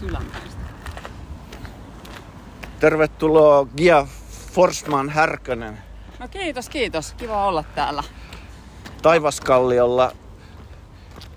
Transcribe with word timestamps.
Kylänmäestä. 0.00 0.60
Tervetuloa 2.80 3.66
Gia 3.76 4.06
Forsman 4.52 5.08
Härkönen 5.08 5.78
No 6.18 6.28
kiitos, 6.28 6.68
kiitos. 6.68 7.12
Kiva 7.12 7.46
olla 7.46 7.64
täällä. 7.74 8.02
Taivaskalliolla. 9.02 10.12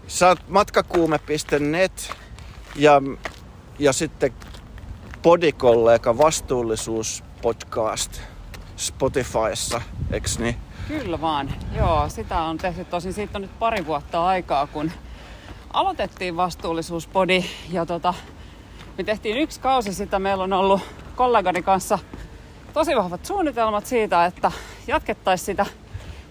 Sä 0.07 0.27
oot 0.27 0.49
matkakuume.net 0.49 2.13
ja, 2.75 3.01
ja 3.79 3.93
sitten 3.93 4.33
podikollega 5.21 6.17
Vastuullisuus 6.17 7.23
podcast 7.41 8.21
Spotifyssa, 8.75 9.81
eks 10.11 10.39
niin? 10.39 10.55
Kyllä 10.87 11.21
vaan. 11.21 11.53
Joo, 11.77 12.09
sitä 12.09 12.41
on 12.41 12.57
tehty 12.57 12.85
tosin. 12.85 13.13
Siitä 13.13 13.37
on 13.37 13.41
nyt 13.41 13.59
pari 13.59 13.85
vuotta 13.85 14.25
aikaa, 14.25 14.67
kun 14.67 14.91
aloitettiin 15.73 16.37
vastuullisuuspodi. 16.37 17.45
Ja 17.71 17.85
tota, 17.85 18.13
me 18.97 19.03
tehtiin 19.03 19.37
yksi 19.37 19.59
kausi 19.59 19.93
sitä. 19.93 20.19
Meillä 20.19 20.43
on 20.43 20.53
ollut 20.53 20.81
kollegani 21.15 21.63
kanssa 21.63 21.99
tosi 22.73 22.95
vahvat 22.95 23.25
suunnitelmat 23.25 23.85
siitä, 23.85 24.25
että 24.25 24.51
jatkettaisiin 24.87 25.45
sitä. 25.45 25.65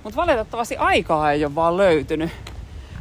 Mutta 0.04 0.16
valitettavasti 0.16 0.76
aikaa 0.76 1.32
ei 1.32 1.44
ole 1.44 1.54
vaan 1.54 1.76
löytynyt. 1.76 2.30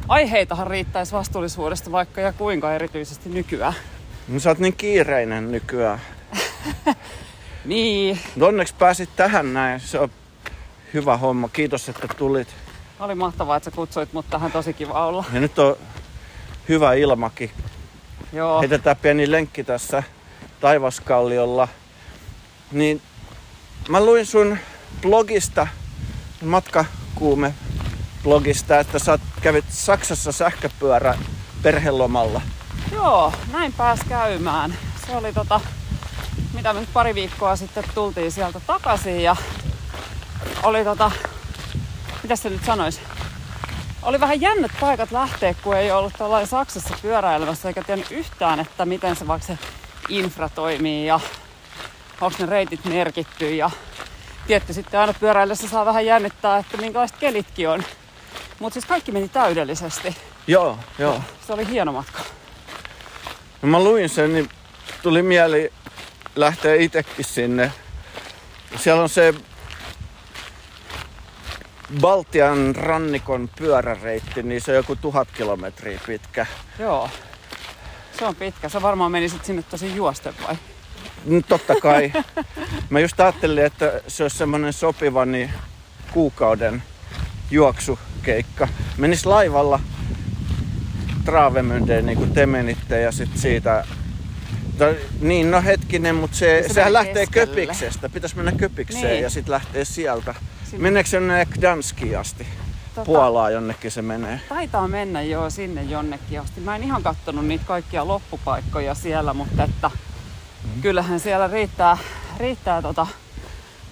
Aiheitahan 0.08 0.66
riittäisi 0.66 1.12
vastuullisuudesta 1.12 1.92
vaikka 1.92 2.20
ja 2.20 2.32
kuinka 2.32 2.74
erityisesti 2.74 3.28
nykyään. 3.28 3.74
No, 4.28 4.40
sä 4.40 4.50
oot 4.50 4.58
niin 4.58 4.76
kiireinen 4.76 5.52
nykyään. 5.52 6.00
Niin, 7.64 8.18
onneksi 8.40 8.74
pääsit 8.78 9.10
tähän 9.16 9.54
näin. 9.54 9.80
Se 9.80 9.98
on 9.98 10.10
hyvä 10.94 11.16
homma. 11.16 11.48
Kiitos, 11.48 11.88
että 11.88 12.08
tulit. 12.18 12.48
oli 13.00 13.14
mahtavaa, 13.14 13.56
että 13.56 13.70
sä 13.70 13.76
kutsuit 13.76 14.12
mut 14.12 14.26
tähän. 14.30 14.52
Tosi 14.52 14.72
kiva 14.72 15.06
olla. 15.06 15.24
Ja 15.32 15.40
nyt 15.40 15.58
on 15.58 15.76
hyvä 16.68 16.94
ilmakin. 16.94 17.50
Joo, 18.32 18.60
heitetään 18.60 18.96
pieni 18.96 19.30
lenkki 19.30 19.64
tässä 19.64 20.02
Taivaskalliolla. 20.60 21.68
Niin 22.72 23.02
mä 23.88 24.04
luin 24.04 24.26
sun 24.26 24.58
blogista, 25.02 25.66
matkakuume 26.44 27.54
blogista, 28.22 28.78
että 28.78 28.98
sä 28.98 29.18
kävit 29.42 29.64
Saksassa 29.68 30.32
sähköpyörä 30.32 31.18
perhelomalla. 31.62 32.40
joo, 32.92 33.32
näin 33.52 33.72
pääs 33.72 34.00
käymään. 34.08 34.74
Se 35.06 35.16
oli 35.16 35.32
tota, 35.32 35.60
mitä 36.54 36.72
me 36.72 36.80
nyt 36.80 36.92
pari 36.92 37.14
viikkoa 37.14 37.56
sitten 37.56 37.84
tultiin 37.94 38.32
sieltä 38.32 38.60
takaisin 38.66 39.22
ja 39.22 39.36
oli 40.62 40.84
tota, 40.84 41.10
mitä 42.22 42.36
se 42.36 42.50
nyt 42.50 42.64
sanois? 42.64 43.00
Oli 44.02 44.20
vähän 44.20 44.40
jännät 44.40 44.70
paikat 44.80 45.12
lähteä, 45.12 45.54
kun 45.54 45.76
ei 45.76 45.90
ollut 45.90 46.12
tuolla 46.18 46.46
Saksassa 46.46 46.94
pyöräilemässä 47.02 47.68
eikä 47.68 47.82
tiennyt 47.82 48.10
yhtään, 48.10 48.60
että 48.60 48.86
miten 48.86 49.16
se 49.16 49.26
vaikka 49.26 49.46
se 49.46 49.58
infra 50.08 50.48
toimii 50.48 51.06
ja 51.06 51.20
onko 52.20 52.36
ne 52.38 52.46
reitit 52.46 52.84
merkitty 52.84 53.54
ja 53.54 53.70
tietty 54.46 54.72
sitten 54.72 55.00
aina 55.00 55.14
pyöräillessä 55.20 55.68
saa 55.68 55.86
vähän 55.86 56.06
jännittää, 56.06 56.58
että 56.58 56.76
minkälaiset 56.76 57.16
kelitkin 57.16 57.68
on. 57.68 57.84
Mutta 58.58 58.72
siis 58.72 58.84
kaikki 58.84 59.12
meni 59.12 59.28
täydellisesti. 59.28 60.16
Joo, 60.46 60.78
joo. 60.98 61.20
Se 61.46 61.52
oli 61.52 61.68
hieno 61.68 61.92
matka. 61.92 62.20
No 63.62 63.68
mä 63.68 63.80
luin 63.80 64.08
sen, 64.08 64.32
niin 64.32 64.48
tuli 65.02 65.22
mieli 65.22 65.72
lähteä 66.36 66.74
itsekin 66.74 67.24
sinne. 67.24 67.72
Siellä 68.76 69.02
on 69.02 69.08
se 69.08 69.34
Baltian 72.00 72.76
rannikon 72.76 73.50
pyöräreitti, 73.58 74.42
niin 74.42 74.60
se 74.60 74.70
on 74.70 74.76
joku 74.76 74.96
tuhat 74.96 75.28
kilometriä 75.36 76.00
pitkä. 76.06 76.46
Joo. 76.78 77.10
Se 78.18 78.24
on 78.24 78.36
pitkä. 78.36 78.68
Sä 78.68 78.82
varmaan 78.82 79.12
menisit 79.12 79.44
sinne 79.44 79.62
tosi 79.62 79.96
juosten 79.96 80.34
vai? 80.46 80.56
No, 81.26 81.40
totta 81.48 81.74
kai. 81.82 82.12
Mä 82.90 83.00
just 83.00 83.20
ajattelin, 83.20 83.64
että 83.64 84.00
se 84.08 84.24
olisi 84.24 84.38
semmoinen 84.38 84.72
sopiva 84.72 85.24
niin 85.26 85.50
kuukauden 86.12 86.82
juoksukeikka. 87.50 88.68
Menis 88.96 89.26
laivalla 89.26 89.80
Travemyndeen 91.24 92.06
niin 92.06 92.18
kuin 92.18 92.32
te 92.32 92.46
menitte 92.46 93.00
ja 93.00 93.12
sitten 93.12 93.40
siitä... 93.40 93.84
No, 94.78 94.86
niin, 95.20 95.50
no 95.50 95.62
hetkinen, 95.62 96.14
mutta 96.14 96.36
se, 96.36 96.58
Se 96.62 96.68
se 96.68 96.74
sehän 96.74 96.92
lähtee 96.92 97.26
keskelle. 97.26 97.46
Köpiksestä. 97.46 98.08
Pitäisi 98.08 98.36
mennä 98.36 98.52
Köpikseen 98.52 99.04
Niin. 99.04 99.22
ja 99.22 99.30
sitten 99.30 99.52
lähtee 99.52 99.84
sieltä. 99.84 100.34
Sinne. 100.70 100.82
Meneekö 100.82 101.08
se 101.10 101.16
jonne 101.16 101.46
Gdanskiin 101.46 102.18
asti? 102.18 102.46
Tota, 102.94 103.04
Puolaa 103.06 103.50
jonnekin 103.50 103.90
se 103.90 104.02
menee. 104.02 104.40
Taitaa 104.48 104.88
mennä 104.88 105.22
jo 105.22 105.50
sinne 105.50 105.82
jonnekin 105.82 106.40
asti. 106.40 106.60
Mä 106.60 106.76
en 106.76 106.82
ihan 106.82 107.02
kattonut 107.02 107.46
niitä 107.46 107.64
kaikkia 107.66 108.08
loppupaikkoja 108.08 108.94
siellä, 108.94 109.34
mutta 109.34 109.64
että 109.64 109.90
Mm-hmm. 110.64 110.82
kyllähän 110.82 111.20
siellä 111.20 111.46
riittää, 111.46 111.98
riittää 112.38 112.82
tota 112.82 113.06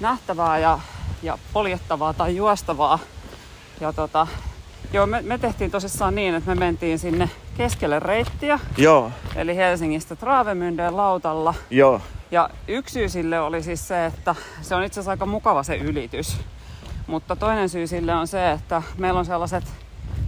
nähtävää 0.01 0.59
ja, 0.59 0.79
ja 1.23 1.39
poljettavaa 1.53 2.13
tai 2.13 2.37
juostavaa. 2.37 2.99
Ja 3.81 3.93
tota, 3.93 4.27
joo, 4.93 5.07
me, 5.07 5.23
me 5.23 5.39
tehtiin 5.39 5.71
tosissaan 5.71 6.15
niin, 6.15 6.35
että 6.35 6.49
me 6.51 6.55
mentiin 6.55 6.99
sinne 6.99 7.31
keskelle 7.57 7.99
reittiä, 8.01 8.59
Joo, 8.77 9.13
eli 9.37 9.57
Helsingistä 9.57 10.17
Travemyndeen 10.17 10.97
lautalla. 10.97 11.55
joo. 11.71 12.01
Ja 12.31 12.51
yksi 12.69 12.93
syy 12.93 13.09
sille 13.09 13.41
oli 13.41 13.63
siis 13.63 13.89
se, 13.89 14.07
että 14.07 14.35
se 14.63 14.75
on 14.75 14.85
itse 14.85 15.01
asiassa 15.01 15.11
aika 15.11 15.27
mukava 15.27 15.63
se 15.63 15.77
ylitys. 15.77 16.37
Mutta 17.09 17.37
toinen 17.37 17.69
syy 17.69 17.87
sille 17.87 18.15
on 18.15 18.27
se, 18.27 18.51
että 18.51 18.83
meillä 18.99 19.19
on 19.19 19.25
sellaiset 19.25 19.65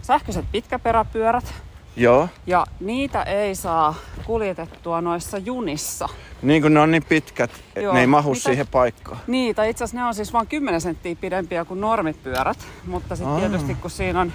sähköiset 0.02 0.44
pitkäperäpyörät, 0.52 1.54
Joo. 1.96 2.28
ja 2.46 2.66
niitä 2.80 3.22
ei 3.22 3.54
saa 3.54 3.94
kuljetettua 4.26 5.00
noissa 5.00 5.38
junissa. 5.38 6.08
Niin 6.42 6.62
kuin 6.62 6.74
ne 6.74 6.80
on 6.80 6.90
niin 6.90 7.04
pitkät, 7.04 7.50
että 7.76 7.92
ne 7.92 8.00
ei 8.00 8.06
mahu 8.06 8.30
Mitä- 8.34 8.42
siihen 8.42 8.66
paikkaan. 8.66 9.18
Niin, 9.26 9.56
tai 9.56 9.70
itse 9.70 9.84
asiassa 9.84 10.02
ne 10.02 10.06
on 10.08 10.14
siis 10.14 10.32
vain 10.32 10.46
10 10.46 10.80
senttiä 10.80 11.14
pidempiä 11.20 11.64
kuin 11.64 11.80
normipyörät. 11.80 12.58
Mutta 12.86 13.16
sitten 13.16 13.36
tietysti 13.36 13.74
kun 13.74 13.90
siinä 13.90 14.20
on, 14.20 14.32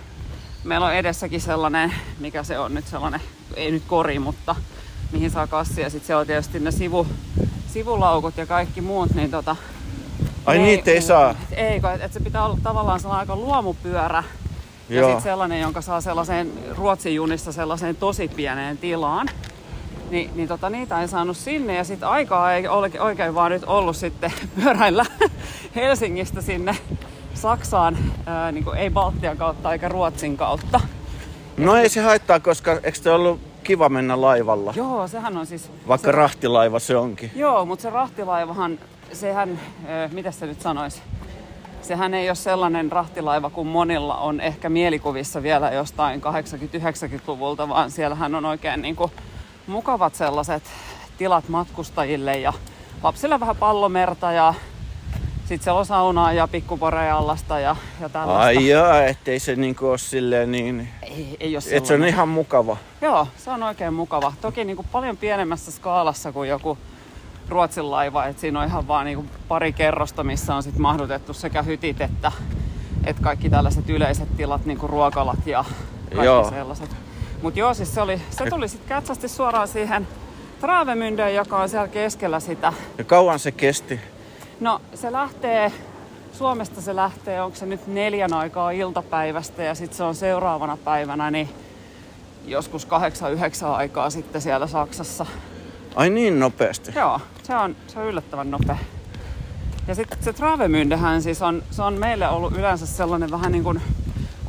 meillä 0.64 0.86
on 0.86 0.94
edessäkin 0.94 1.42
sellainen, 1.42 1.94
mikä 2.20 2.44
se 2.44 2.60
on 2.60 2.74
nyt 2.74 2.88
sellainen, 2.88 3.22
ei 3.56 3.72
nyt 3.72 3.84
kori, 3.88 4.20
mutta 4.20 4.56
mihin 5.12 5.32
saa 5.32 5.48
kassia. 5.48 5.84
Ja 5.84 5.90
sitten 5.90 6.08
se 6.08 6.16
on 6.16 6.28
tietysti 6.28 6.60
ne 6.60 6.72
sivu, 6.72 7.08
sivulaukut 7.68 8.38
ja 8.38 8.46
kaikki 8.46 8.82
muut, 8.82 9.14
niin 9.16 9.32
tota, 9.32 9.56
Ai 10.46 10.58
niitä 10.58 10.92
ei 10.92 11.02
saa. 11.02 11.36
Ei, 11.52 11.82
että 12.00 12.08
se 12.14 12.20
pitää 12.20 12.46
olla 12.46 12.58
tavallaan 12.64 13.00
sellainen 13.00 13.20
aika 13.20 13.36
luomupyörä. 13.36 14.24
Ja 14.90 14.96
Joo. 14.96 15.10
sitten 15.10 15.24
sellainen, 15.24 15.62
jonka 15.62 15.82
saa 15.82 16.02
sellaiseen 16.02 16.52
Ruotsin 16.78 17.16
junissa 17.16 17.52
sellaiseen 17.52 17.96
tosi 17.96 18.28
pieneen 18.28 18.78
tilaan. 18.78 19.28
Ni, 20.10 20.30
niin 20.36 20.48
tota, 20.48 20.70
niitä 20.70 21.02
ei 21.02 21.08
saanut 21.08 21.38
sinne 21.38 21.76
ja 21.76 21.84
sitten 21.84 22.10
aikaa 22.10 22.54
ei 22.54 22.68
ole 22.68 22.92
oikein 23.00 23.36
vaan 23.36 23.52
nyt 23.52 23.64
ollut 23.64 23.96
sitten 23.96 24.34
pyöräillä 24.56 25.06
Helsingistä 25.76 26.42
sinne 26.42 26.78
Saksaan, 27.34 27.98
ää, 28.26 28.52
niin 28.52 28.64
kuin 28.64 28.78
ei 28.78 28.90
Baltian 28.90 29.38
kautta 29.38 29.74
eikä 29.74 29.90
Ruotsin 29.90 30.38
kautta. 30.38 30.82
No 31.58 31.76
ei 31.76 31.90
se 31.90 32.02
haittaa, 32.02 32.40
koska 32.40 32.72
eikö 32.84 33.00
te 33.04 33.12
ollut 33.12 33.40
kiva 33.64 33.90
mennä 33.90 34.22
laivalla? 34.22 34.74
Joo, 34.76 35.08
sehän 35.08 35.38
on 35.38 35.46
siis... 35.46 35.72
Vaikka 35.88 36.08
se, 36.08 36.12
rahtilaiva 36.12 36.80
se 36.80 36.98
onkin. 36.98 37.32
Joo, 37.36 37.66
mutta 37.66 37.84
se 37.84 37.90
rahtilaivahan, 37.90 38.80
sehän, 39.14 39.60
ää, 39.88 40.08
mitä 40.08 40.32
se 40.32 40.46
nyt 40.46 40.62
sanoisi? 40.62 41.02
Sehän 41.82 42.14
ei 42.14 42.30
ole 42.30 42.36
sellainen 42.36 42.92
rahtilaiva 42.92 43.50
kuin 43.50 43.68
monilla 43.68 44.18
on 44.18 44.42
ehkä 44.42 44.70
mielikuvissa 44.70 45.44
vielä 45.44 45.72
jostain 45.72 46.22
80-90-luvulta, 46.22 47.70
vaan 47.70 47.92
siellähän 47.92 48.36
on 48.36 48.46
oikein 48.46 48.82
niin 48.82 48.96
kuin 48.96 49.12
mukavat 49.68 50.16
sellaiset 50.16 50.64
tilat 51.18 51.50
matkustajille 51.50 52.38
ja 52.38 52.54
lapsille 53.04 53.40
vähän 53.40 53.56
pallomerta 53.56 54.32
ja 54.32 54.54
sitten 55.40 55.64
siellä 55.64 55.80
on 55.80 55.86
saunaa 55.86 56.34
ja 56.34 56.48
pikkuporeallasta 56.48 57.60
ja, 57.60 57.76
ja 58.02 58.10
tällaista. 58.10 58.44
Ai 58.44 58.68
jaa, 58.68 59.04
ettei 59.04 59.40
se 59.40 59.56
niinku 59.56 59.88
ole 59.88 59.98
silleen 59.98 60.52
niin... 60.52 60.90
Ei, 61.02 61.38
ei 61.40 61.56
ole 61.56 61.58
Et 61.58 61.64
se 61.64 61.76
on 61.78 61.86
sellainen. 61.86 62.10
ihan 62.10 62.30
mukava. 62.30 62.78
Joo, 63.02 63.28
se 63.38 63.52
on 63.52 63.64
oikein 63.64 63.94
mukava. 63.94 64.34
Toki 64.42 64.66
niin 64.66 64.76
kuin 64.76 64.88
paljon 64.92 65.18
pienemmässä 65.18 65.72
skaalassa 65.72 66.32
kuin 66.32 66.50
joku 66.50 66.78
Ruotsin 67.50 67.92
laiva, 67.92 68.26
että 68.26 68.42
siinä 68.42 68.60
on 68.60 68.68
ihan 68.68 68.88
vaan 68.88 69.06
niin 69.06 69.16
kuin 69.16 69.30
pari 69.48 69.74
kerrosta, 69.74 70.24
missä 70.24 70.56
on 70.56 70.64
sit 70.64 70.78
mahdutettu 70.78 71.34
sekä 71.34 71.62
hytit 71.62 72.02
että, 72.02 72.32
että 73.06 73.24
kaikki 73.24 73.50
tällaiset 73.50 73.90
yleiset 73.90 74.38
tilat, 74.38 74.66
niin 74.66 74.78
kuin 74.78 74.90
ruokalat 74.90 75.48
ja 75.48 75.64
kaikki 75.64 76.16
Joo. 76.16 76.24
joo. 76.24 76.50
sellaiset. 76.50 76.96
Mutta 77.42 77.60
joo, 77.60 77.74
siis 77.74 77.96
se, 77.96 78.02
oli, 78.02 78.22
se 78.30 78.50
tuli 78.50 78.68
sitten 78.68 78.96
katsasti 78.98 79.28
suoraan 79.28 79.68
siihen 79.68 80.08
Travemyndeen, 80.62 81.36
joka 81.36 81.58
on 81.58 81.70
siellä 81.70 81.88
keskellä 81.88 82.40
sitä. 82.40 82.74
Ja 82.98 83.04
kauan 83.04 83.40
se 83.40 83.52
kesti. 83.52 84.00
No 84.60 84.82
se 84.94 85.12
lähtee, 85.12 85.72
Suomesta 86.34 86.82
se 86.82 86.96
lähtee, 86.96 87.42
onko 87.42 87.58
se 87.58 87.66
nyt 87.66 87.88
neljän 87.88 88.34
aikaa 88.34 88.72
iltapäivästä 88.72 89.64
ja 89.64 89.76
sitten 89.76 89.98
se 89.98 90.04
on 90.04 90.16
seuraavana 90.16 90.78
päivänä, 90.78 91.32
niin 91.32 91.50
joskus 92.46 92.86
kahdeksan, 92.86 93.34
yhdeksän 93.34 93.72
aikaa 93.72 94.10
sitten 94.10 94.42
siellä 94.42 94.68
Saksassa. 94.68 95.26
Ai 95.96 96.10
niin 96.10 96.40
nopeasti. 96.40 96.92
Joo, 96.96 97.22
se 97.44 97.56
on, 97.56 97.76
se 97.88 98.00
on 98.00 98.06
yllättävän 98.06 98.52
nopea. 98.52 98.78
Ja 99.88 99.96
sitten 99.96 100.18
se 100.24 100.34
Travemündehän 100.34 101.22
siis 101.22 101.42
on, 101.42 101.64
se 101.72 101.82
on 101.82 101.94
meille 101.94 102.28
ollut 102.28 102.58
yleensä 102.58 102.86
sellainen 102.86 103.32
vähän 103.32 103.52
niin 103.52 103.64
kuin 103.64 103.82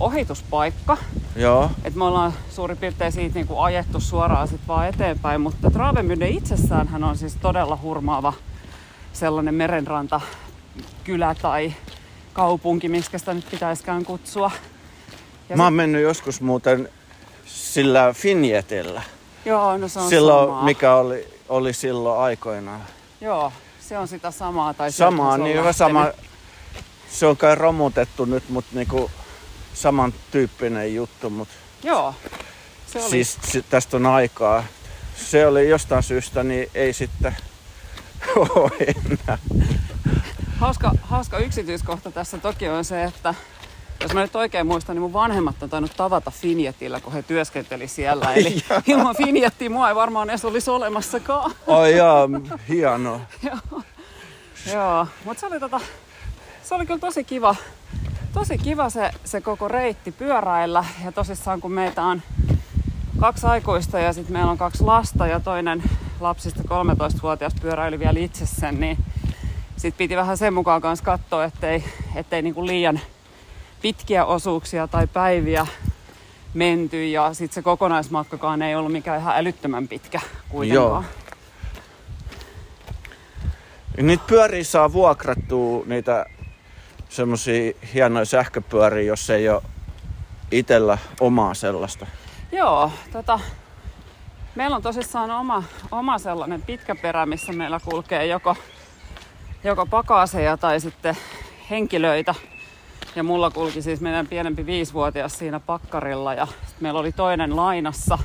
ohituspaikka. 0.01 0.97
Joo. 1.37 1.71
Et 1.85 1.95
me 1.95 2.05
ollaan 2.05 2.33
suurin 2.51 2.77
piirtein 2.77 3.13
siitä 3.13 3.35
niin 3.35 3.47
kuin 3.47 3.61
ajettu 3.61 4.01
suoraan 4.01 4.49
sit 4.49 4.61
vaan 4.69 4.89
eteenpäin, 4.89 5.41
mutta 5.41 5.69
Travemünde 5.69 6.29
itsessään 6.29 6.89
hän 6.89 7.05
on 7.05 7.17
siis 7.19 7.37
todella 7.43 7.79
hurmaava 7.83 8.33
sellainen 9.13 9.55
merenranta 9.55 10.21
kylä 11.05 11.35
tai 11.43 11.73
kaupunki, 12.33 12.89
miksi 12.89 13.19
sitä 13.19 13.35
nyt 13.35 13.51
pitäisikään 13.51 14.05
kutsua. 14.05 14.51
Ja 15.49 15.57
Mä 15.57 15.65
oon 15.65 15.75
mennyt 15.75 16.03
joskus 16.03 16.41
muuten 16.41 16.89
sillä 17.47 18.13
Finjetillä. 18.13 19.03
Joo, 19.45 19.77
no 19.77 19.89
se 19.89 20.01
on 20.01 20.09
silloin, 20.09 20.49
samaa. 20.49 20.65
mikä 20.65 20.95
oli, 20.95 21.36
oli 21.49 21.73
silloin 21.73 22.21
aikoinaan. 22.21 22.81
Joo, 23.21 23.53
se 23.81 23.99
on 23.99 24.09
sitä 24.09 24.31
samaa. 24.31 24.75
Tai 24.75 24.93
Samaa, 24.93 25.31
se 25.31 25.35
on 25.35 25.45
niin 25.45 25.59
hyvä 25.59 25.73
sama. 25.73 26.07
Se 27.11 27.27
on 27.27 27.37
kai 27.37 27.55
romutettu 27.55 28.25
nyt, 28.25 28.49
mutta 28.49 28.71
niinku 28.75 29.11
samantyyppinen 29.75 30.95
juttu, 30.95 31.31
mutta 31.31 31.55
Joo, 31.83 32.15
se 32.87 32.99
oli. 33.01 33.11
siis 33.11 33.39
si- 33.43 33.63
tästä 33.71 33.97
on 33.97 34.07
aikaa. 34.07 34.65
Se 35.17 35.47
oli 35.47 35.69
jostain 35.69 36.03
syystä, 36.03 36.43
niin 36.43 36.71
ei 36.75 36.93
sitten 36.93 37.37
ole 38.37 38.71
enää. 38.79 39.39
Hauska, 40.59 40.91
hauska 41.03 41.39
yksityiskohta 41.39 42.11
tässä 42.11 42.39
toki 42.39 42.69
on 42.69 42.85
se, 42.85 43.05
että 43.05 43.35
jos 44.01 44.15
mä 44.15 44.21
nyt 44.21 44.37
oikein 44.37 44.67
muistan, 44.67 44.97
niin 44.97 45.03
mun 45.03 45.13
vanhemmat 45.13 45.63
on 45.63 45.71
tainnut 45.71 45.97
tavata 45.97 46.31
Finjetillä, 46.31 47.01
kun 47.01 47.13
he 47.13 47.23
työskenteli 47.23 47.89
siellä. 47.89 48.35
Eli 48.35 48.65
ilman 48.87 49.17
Finjettiä 49.17 49.71
mua 49.71 49.89
ei 49.89 49.95
varmaan 49.95 50.31
edes 50.31 50.45
olisi 50.45 50.71
olemassakaan. 50.71 51.51
Ai 51.67 51.97
jaa, 51.97 52.29
hienoa. 52.69 53.21
Joo, 54.73 55.07
mutta 55.25 55.41
se 55.41 55.47
oli, 55.47 55.61
tota, 55.61 55.81
se 56.63 56.75
oli 56.75 56.87
kyllä 56.87 57.01
tosi 57.01 57.25
kiva, 57.25 57.57
tosi 58.33 58.59
kiva 58.59 58.91
se, 58.91 59.11
se 59.25 59.41
koko 59.41 59.69
reitti 59.69 60.13
pyöräillä. 60.13 60.85
Ja 61.05 61.13
tosissaan 61.13 61.61
kun 61.61 61.73
meitä 61.73 62.03
on 62.03 62.23
kaksi 63.21 63.47
aikuista 63.47 63.99
ja 63.99 64.13
sitten 64.13 64.33
meillä 64.33 64.51
on 64.51 64.59
kaksi 64.59 64.85
lasta 64.85 65.27
ja 65.27 65.41
toinen 65.41 65.83
lapsista 66.21 66.63
13-vuotias 66.63 67.55
pyöräili 67.61 67.99
vielä 67.99 68.19
itse 68.19 68.47
sen, 68.47 68.81
niin 68.81 68.99
sitten 69.77 69.99
piti 69.99 70.17
vähän 70.17 70.37
sen 70.37 70.55
mukaan 70.55 70.81
kanssa 70.81 71.05
katsoa, 71.05 71.45
ettei, 71.45 71.85
ettei 72.15 72.43
niinku 72.43 72.67
liian 72.67 73.01
pitkiä 73.87 74.25
osuuksia 74.25 74.89
tai 74.89 75.07
päiviä 75.07 75.67
menty 76.55 77.09
ja 77.09 77.35
sitten 77.35 77.55
se 77.55 77.63
kokonaismatkakaan 77.63 78.63
ei 78.63 78.75
ollut 78.75 78.93
mikään 78.93 79.21
ihan 79.21 79.37
älyttömän 79.37 79.89
pitkä 79.89 80.21
kuitenkaan. 80.49 81.05
Joo. 83.97 84.03
Niitä 84.03 84.25
pyöriä 84.27 84.65
saa 84.65 84.93
vuokrattua, 84.93 85.83
niitä 85.87 86.27
semmosia 87.09 87.73
hienoja 87.95 88.25
sähköpyöriä, 88.25 89.03
jos 89.03 89.31
ei 89.31 89.49
ole 89.49 89.63
itellä 90.51 90.99
omaa 91.21 91.55
sellaista. 91.55 92.07
Joo, 92.53 92.91
tota, 93.13 93.41
meillä 94.55 94.77
on 94.77 94.83
tosissaan 94.83 95.31
oma, 95.31 95.63
oma 95.91 96.19
sellainen 96.19 96.63
pitkä 96.63 96.95
perä, 96.95 97.27
missä 97.27 97.53
meillä 97.53 97.81
kulkee 97.85 98.27
joko, 98.27 98.57
joko 99.65 99.87
pakaseja 99.87 100.57
tai 100.57 100.81
sitten 100.81 101.17
henkilöitä. 101.71 102.35
Ja 103.17 103.23
mulla 103.23 103.51
kulki 103.51 103.83
siis 103.83 104.01
meidän 104.01 104.27
pienempi 104.27 104.67
viisivuotias 104.67 105.39
siinä 105.39 105.61
pakkarilla 105.61 106.35
ja 106.35 106.47
sit 106.67 106.81
meillä 106.81 107.01
oli 107.01 107.13
toinen 107.13 107.57
lainassa. 107.57 108.19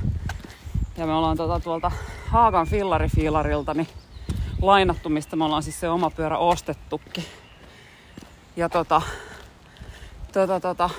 Ja 0.96 1.06
me 1.06 1.14
ollaan 1.14 1.36
tota, 1.36 1.60
tuolta 1.60 1.90
Haagan 2.26 2.66
fillarifiilarilta 2.66 3.74
niin 3.74 3.88
lainattu, 4.62 5.08
mistä 5.08 5.36
me 5.36 5.44
ollaan 5.44 5.62
siis 5.62 5.80
se 5.80 5.88
oma 5.88 6.10
pyörä 6.10 6.38
ostettukin. 6.38 7.24
Ja 8.56 8.68
tota, 8.68 9.02
tota, 10.32 10.60
tota, 10.60 10.90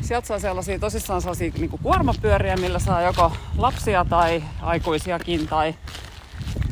Sieltä 0.00 0.26
saa 0.26 0.38
sellaisia 0.38 0.78
tosissaan 0.78 1.20
sellaisia 1.20 1.52
niin 1.58 1.70
kuormapyöriä, 1.82 2.56
millä 2.56 2.78
saa 2.78 3.02
joko 3.02 3.32
lapsia 3.58 4.04
tai 4.04 4.44
aikuisiakin 4.62 5.48
tai, 5.48 5.74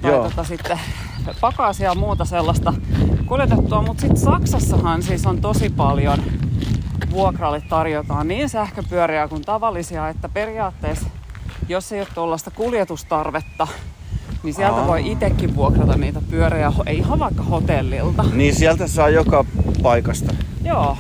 tai 0.03 0.11
Joo. 0.11 0.29
tota, 0.29 0.45
sitten 0.45 0.81
pakasia 1.41 1.89
ja 1.89 1.95
muuta 1.95 2.25
sellaista 2.25 2.75
kuljetettua. 3.27 3.83
Mutta 3.83 4.01
sitten 4.01 4.23
Saksassahan 4.25 5.03
siis 5.03 5.27
on 5.27 5.41
tosi 5.41 5.71
paljon 5.71 6.19
vuokralle 7.11 7.63
tarjotaan 7.69 8.29
niin 8.29 8.49
sähköpyöriä 8.49 9.29
kuin 9.29 9.43
tavallisia, 9.43 10.09
että 10.09 10.29
periaatteessa 10.29 11.07
jos 11.69 11.93
ei 11.93 12.01
ole 12.01 12.09
tuollaista 12.15 12.51
kuljetustarvetta, 12.51 13.69
niin 14.43 14.55
sieltä 14.55 14.77
Aa. 14.77 14.87
voi 14.87 15.11
itsekin 15.13 15.57
vuokrata 15.57 15.97
niitä 15.97 16.21
pyöriä, 16.31 16.73
ei 16.87 16.99
ihan 16.99 17.19
vaikka 17.19 17.43
hotellilta. 17.43 18.25
Niin 18.33 18.55
sieltä 18.55 18.87
saa 18.87 19.09
joka 19.09 19.45
paikasta 19.83 20.35
Joo, 20.65 20.99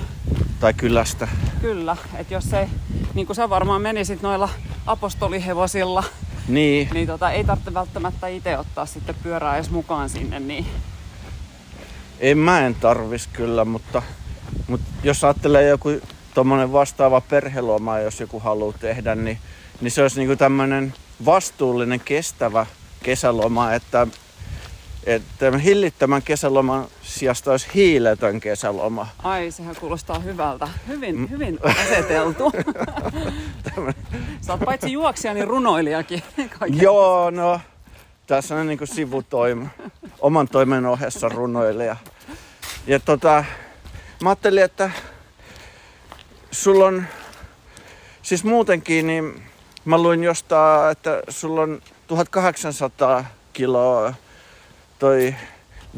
tai 0.60 0.74
kylästä. 0.74 1.28
Kyllä, 1.60 1.96
että 2.14 2.34
jos 2.34 2.52
ei, 2.52 2.66
niin 3.14 3.26
kuin 3.26 3.36
sä 3.36 3.50
varmaan 3.50 3.82
menisit 3.82 4.22
noilla 4.22 4.48
apostolihevosilla, 4.86 6.04
Niin, 6.48 6.88
niin 6.94 7.06
tota, 7.06 7.30
ei 7.30 7.44
tarvitse 7.44 7.74
välttämättä 7.74 8.26
itse 8.26 8.58
ottaa 8.58 8.86
sitten 8.86 9.14
pyörää 9.22 9.54
edes 9.54 9.70
mukaan 9.70 10.08
sinne, 10.08 10.40
niin 10.40 10.66
en 12.22 12.38
mä 12.38 12.66
en 12.66 12.74
tarvis 12.74 13.28
kyllä, 13.32 13.64
mutta, 13.64 14.02
mutta 14.68 14.86
jos 15.02 15.24
ajattelee 15.24 15.68
joku 15.68 15.88
tommonen 16.34 16.72
vastaava 16.72 17.20
perheloma, 17.20 17.98
jos 17.98 18.20
joku 18.20 18.40
haluaa 18.40 18.78
tehdä, 18.80 19.14
niin, 19.14 19.38
niin 19.80 19.90
se 19.90 20.02
olisi 20.02 20.18
niinku 20.18 20.36
tämmönen 20.36 20.94
vastuullinen, 21.24 22.00
kestävä 22.00 22.66
kesäloma, 23.02 23.72
että, 23.72 24.06
että 25.04 25.58
hillittömän 25.58 26.22
kesäloman 26.22 26.86
sijasta 27.02 27.50
olisi 27.50 27.68
hiiletön 27.74 28.40
kesäloma. 28.40 29.06
ai 29.22 29.50
sehän 29.50 29.76
kuulostaa 29.76 30.18
hyvältä. 30.18 30.68
Hyvin, 30.88 31.30
hyvin 31.30 31.58
aseteltu. 31.64 32.52
Sä 34.46 34.52
oot 34.52 34.60
paitsi 34.64 34.92
juoksija, 34.92 35.34
niin 35.34 35.48
runoilijakin. 35.48 36.22
Kaiken. 36.58 36.80
Joo, 36.82 37.30
no 37.30 37.60
tässä 38.26 38.54
on 38.54 38.66
niinku 38.66 38.86
sivutoima. 38.86 39.68
Oman 40.20 40.48
toimen 40.48 40.86
ohessa 40.86 41.28
runoilija. 41.28 41.96
Ja 42.86 43.00
tota, 43.00 43.44
mä 44.22 44.28
ajattelin, 44.28 44.62
että 44.62 44.90
sulla 46.50 46.86
on, 46.86 47.04
siis 48.22 48.44
muutenkin, 48.44 49.06
niin 49.06 49.42
mä 49.84 49.98
luin 49.98 50.24
jostain, 50.24 50.92
että 50.92 51.22
sulla 51.28 51.62
on 51.62 51.82
1800 52.06 53.24
kiloa 53.52 54.14
toi 54.98 55.34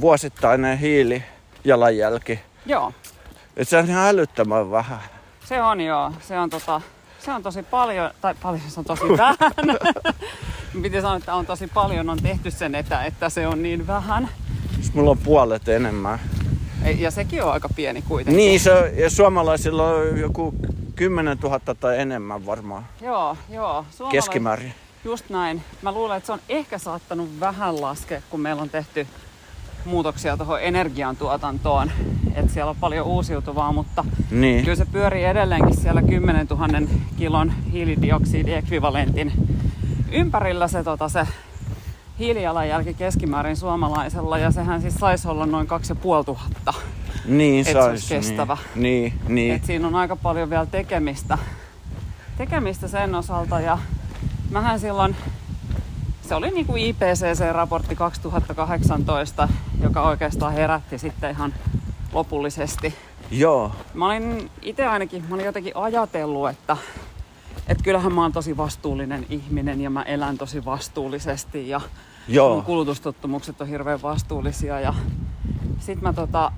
vuosittainen 0.00 0.78
hiilijalanjälki. 0.78 2.40
Joo, 2.66 2.92
Et 3.56 3.68
se 3.68 3.76
on 3.78 3.86
ihan 3.88 4.08
älyttömän 4.08 4.70
vähän. 4.70 4.98
se 5.44 5.62
on 5.62 5.80
joo. 5.80 6.12
Se 6.20 6.38
on, 6.38 6.50
tota, 6.50 6.80
se 7.18 7.32
on 7.32 7.42
tosi 7.42 7.62
paljon, 7.62 8.10
tai 8.20 8.34
paljon 8.42 8.62
se 8.68 8.80
on 8.80 8.84
tosi 8.84 9.02
vähän. 9.18 9.36
Piti 10.82 11.00
sanoa, 11.00 11.16
että 11.16 11.34
on 11.34 11.46
tosi 11.46 11.66
paljon 11.66 12.10
on 12.10 12.22
tehty 12.22 12.50
sen 12.50 12.74
etä, 12.74 13.04
että 13.04 13.28
se 13.28 13.46
on 13.46 13.62
niin 13.62 13.86
vähän. 13.86 14.28
Siis 14.74 14.94
mulla 14.94 15.10
on 15.10 15.18
puolet 15.18 15.68
enemmän. 15.68 16.18
Ja 16.98 17.10
sekin 17.10 17.42
on 17.44 17.52
aika 17.52 17.68
pieni 17.76 18.02
kuitenkin. 18.02 18.36
Niin, 18.36 18.60
se, 18.60 18.72
on- 18.72 18.96
ja 18.98 19.10
suomalaisilla 19.10 19.88
on 19.90 20.18
joku 20.18 20.54
10 20.96 21.38
000 21.42 21.60
tai 21.80 22.00
enemmän 22.00 22.46
varmaan 22.46 22.86
Joo, 23.00 23.36
joo. 23.50 23.84
Suomalais- 23.90 24.12
keskimäärin. 24.12 24.74
Just 25.04 25.30
näin. 25.30 25.62
Mä 25.82 25.92
luulen, 25.92 26.16
että 26.16 26.26
se 26.26 26.32
on 26.32 26.40
ehkä 26.48 26.78
saattanut 26.78 27.40
vähän 27.40 27.80
laskea, 27.80 28.20
kun 28.30 28.40
meillä 28.40 28.62
on 28.62 28.70
tehty 28.70 29.06
muutoksia 29.84 30.36
tuohon 30.36 30.60
energiantuotantoon. 30.62 31.90
Että 32.34 32.52
siellä 32.52 32.70
on 32.70 32.76
paljon 32.80 33.06
uusiutuvaa, 33.06 33.72
mutta 33.72 34.04
Niin. 34.30 34.64
kyllä 34.64 34.76
se 34.76 34.84
pyörii 34.92 35.24
edelleenkin 35.24 35.76
siellä 35.76 36.02
10 36.02 36.46
000 36.50 36.68
kilon 37.16 37.52
hiilidioksidiekvivalentin 37.72 39.32
ympärillä 40.12 40.68
se, 40.68 40.84
tota, 40.84 41.08
se 41.08 41.26
hiilijalanjälki 42.18 42.94
keskimäärin 42.94 43.56
suomalaisella. 43.56 44.38
Ja 44.38 44.50
sehän 44.50 44.80
siis 44.80 44.94
saisi 44.94 45.28
olla 45.28 45.46
noin 45.46 45.66
2500. 45.66 46.74
Niin 47.24 47.66
Et 47.66 47.72
se 47.72 47.82
olisi 47.82 48.14
kestävä. 48.14 48.56
Niin, 48.74 49.12
niin, 49.12 49.34
niin. 49.34 49.54
Et 49.54 49.64
siinä 49.64 49.86
on 49.86 49.94
aika 49.94 50.16
paljon 50.16 50.50
vielä 50.50 50.66
tekemistä, 50.66 51.38
tekemistä 52.38 52.88
sen 52.88 53.14
osalta 53.14 53.60
ja 53.60 53.78
mähän 54.50 54.80
silloin, 54.80 55.16
se 56.28 56.34
oli 56.34 56.50
niin 56.50 56.66
kuin 56.66 56.82
IPCC-raportti 56.82 57.96
2018, 57.96 59.48
joka 59.82 60.02
oikeastaan 60.02 60.52
herätti 60.52 60.98
sitten 60.98 61.30
ihan 61.30 61.54
lopullisesti. 62.12 62.94
Joo, 63.30 63.72
Mä 63.94 64.06
olin 64.06 64.50
itse 64.62 64.86
ainakin, 64.86 65.24
mä 65.28 65.34
olin 65.34 65.46
jotenkin 65.46 65.76
ajatellut, 65.76 66.48
että, 66.50 66.76
että 67.68 67.84
kyllähän 67.84 68.14
mä 68.14 68.22
oon 68.22 68.32
tosi 68.32 68.56
vastuullinen 68.56 69.26
ihminen 69.30 69.80
ja 69.80 69.90
mä 69.90 70.02
elän 70.02 70.38
tosi 70.38 70.64
vastuullisesti 70.64 71.68
ja 71.68 71.80
joo. 72.28 72.54
mun 72.54 72.64
kulutustottumukset 72.64 73.60
on 73.60 73.68
hirveän 73.68 74.02
vastuullisia 74.02 74.80
ja 74.80 74.94
sit 75.78 76.02
mä 76.02 76.12
tota, 76.12 76.52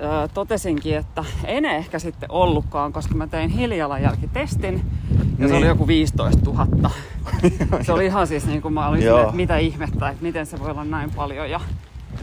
ö, 0.00 0.28
totesinkin, 0.34 0.96
että 0.96 1.24
ei 1.44 1.60
ne 1.60 1.76
ehkä 1.76 1.98
sitten 1.98 2.30
ollutkaan, 2.32 2.92
koska 2.92 3.14
mä 3.14 3.26
tein 3.26 3.50
hiilijalanjälkitestin 3.50 4.74
ja 4.74 5.18
niin. 5.18 5.36
se 5.38 5.44
Niin. 5.46 5.54
oli 5.56 5.66
joku 5.66 5.86
15 5.86 6.50
000. 6.50 6.90
se 7.86 7.92
oli 7.92 8.06
ihan 8.06 8.26
siis 8.26 8.46
niin 8.46 8.62
kuin 8.62 8.74
mä 8.74 8.88
olin 8.88 9.02
Joo. 9.02 9.08
silleen, 9.10 9.24
että 9.24 9.36
mitä 9.36 9.56
ihmettä, 9.56 10.08
että 10.08 10.22
miten 10.22 10.46
se 10.46 10.58
voi 10.60 10.70
olla 10.70 10.84
näin 10.84 11.10
paljon 11.10 11.50
ja 11.50 11.60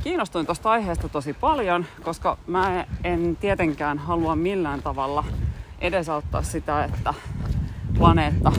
kiinnostuin 0.04 0.46
tuosta 0.46 0.70
aiheesta 0.70 1.10
tosi 1.10 1.34
paljon, 1.34 1.86
koska 2.04 2.38
mä 2.48 2.86
en 3.04 3.38
tietenkään 3.42 3.98
halua 3.98 4.36
millään 4.36 4.82
tavalla 4.82 5.24
edesauttaa 5.82 6.44
sitä, 6.44 6.84
että 6.84 7.14
planeetta 7.98 8.52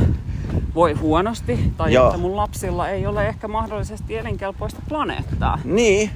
voi 0.74 0.92
huonosti 0.92 1.72
tai 1.76 1.92
Joo. 1.92 2.06
että 2.06 2.18
mun 2.18 2.36
lapsilla 2.36 2.88
ei 2.88 3.06
ole 3.06 3.28
ehkä 3.28 3.48
mahdollisesti 3.48 4.16
elinkelpoista 4.16 4.82
planeettaa. 4.88 5.58
Niin, 5.64 6.10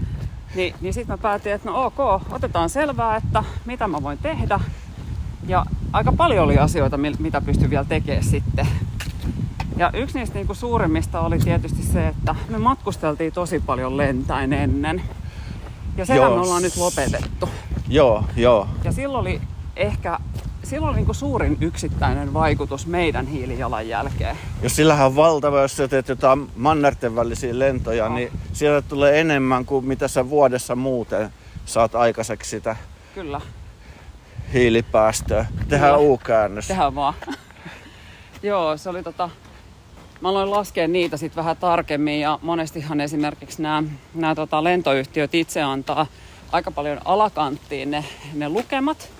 Niin, 0.55 0.75
niin 0.81 0.95
sitten 0.95 1.15
mä 1.15 1.19
päätin, 1.23 1.53
että 1.53 1.71
no 1.71 1.85
ok, 1.85 1.99
otetaan 2.33 2.71
selvää, 2.71 3.17
että 3.17 3.45
mitä 3.65 3.89
mä 3.89 4.03
voin 4.03 4.19
tehdä. 4.19 4.61
Ja 5.47 5.67
aika 5.93 6.13
paljon 6.13 6.45
oli 6.45 6.59
asioita, 6.59 6.97
mitä 7.19 7.41
pystyn 7.41 7.71
vielä 7.71 7.85
tekemään 7.85 8.25
sitten. 8.25 8.69
Ja 9.77 9.91
yksi 9.95 10.19
niistä 10.19 10.35
niinku 10.35 10.55
suurimmista 10.55 11.21
oli 11.21 11.39
tietysti 11.39 11.83
se, 11.83 12.09
että 12.09 12.35
me 12.49 12.59
matkusteltiin 12.59 13.33
tosi 13.33 13.61
paljon 13.61 13.97
lentäen 13.97 14.53
ennen. 14.53 15.03
Ja 15.97 16.07
sehän 16.07 16.23
Joo. 16.23 16.35
me 16.35 16.41
ollaan 16.41 16.63
nyt 16.63 16.77
lopetettu. 16.77 17.49
joo, 17.89 18.25
joo. 18.37 18.69
Ja 18.85 18.93
silloin 18.93 19.21
oli 19.21 19.41
ehkä 19.77 20.19
silloin 20.71 20.91
oli 20.91 20.97
niinku 20.97 21.15
suurin 21.15 21.57
yksittäinen 21.61 22.33
vaikutus 22.33 22.87
meidän 22.87 23.27
hiilijalanjälkeen. 23.27 24.37
Jos 24.63 24.77
sillähän 24.77 25.07
on 25.07 25.17
valtava, 25.17 25.63
jos 25.63 25.77
sä 25.77 25.89
teet 25.89 26.09
jotain 26.09 26.51
mannerten 26.57 27.17
välisiä 27.17 27.59
lentoja, 27.59 28.05
Joo. 28.05 28.15
niin 28.15 28.33
sieltä 28.53 28.89
tulee 28.89 29.21
enemmän 29.21 29.65
kuin 29.65 29.85
mitä 29.85 30.09
sä 30.09 30.31
vuodessa 30.31 30.77
muuten 30.77 31.31
saat 31.65 31.95
aikaiseksi 31.95 32.51
sitä 32.51 32.77
Kyllä, 33.15 33.41
hiilipäästöä. 34.53 35.47
Tehdään 35.69 35.95
Kyllä. 35.95 36.11
U-käännös. 36.13 36.69
tehdään 36.69 36.95
vaan. 36.95 37.15
Joo, 38.43 38.77
se 38.77 38.89
oli 38.89 39.03
tota... 39.03 39.31
Mä 40.21 40.29
aloin 40.29 40.51
laskea 40.51 40.89
niitä 40.89 41.17
sitten 41.17 41.37
vähän 41.37 41.57
tarkemmin 41.57 42.21
ja 42.21 42.39
monestihan 42.43 43.01
esimerkiksi 43.01 43.63
nämä, 43.63 43.83
nämä 44.15 44.35
tota 44.35 44.65
lentoyhtiöt 44.65 45.35
itse 45.35 45.63
antaa 45.63 46.07
aika 46.53 46.71
paljon 46.71 47.01
alakanttiin 47.05 47.91
ne, 47.91 48.05
ne 48.35 48.49
lukemat. 48.49 49.11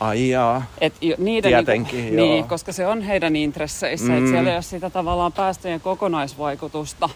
Ai 0.00 0.28
jaa. 0.28 0.62
Et 0.80 0.94
niiden 1.18 1.50
Tietenkin, 1.50 1.98
niinku, 1.98 2.16
joo. 2.16 2.26
Niin, 2.26 2.44
koska 2.44 2.72
se 2.72 2.86
on 2.86 3.02
heidän 3.02 3.36
intresseissä. 3.36 4.12
Mm. 4.12 4.18
Et 4.24 4.30
siellä 4.30 4.50
ei 4.50 4.56
ole 4.56 4.62
sitä 4.62 4.90
tavallaan 4.90 5.32
päästöjen 5.32 5.80
kokonaisvaikutusta, 5.80 7.08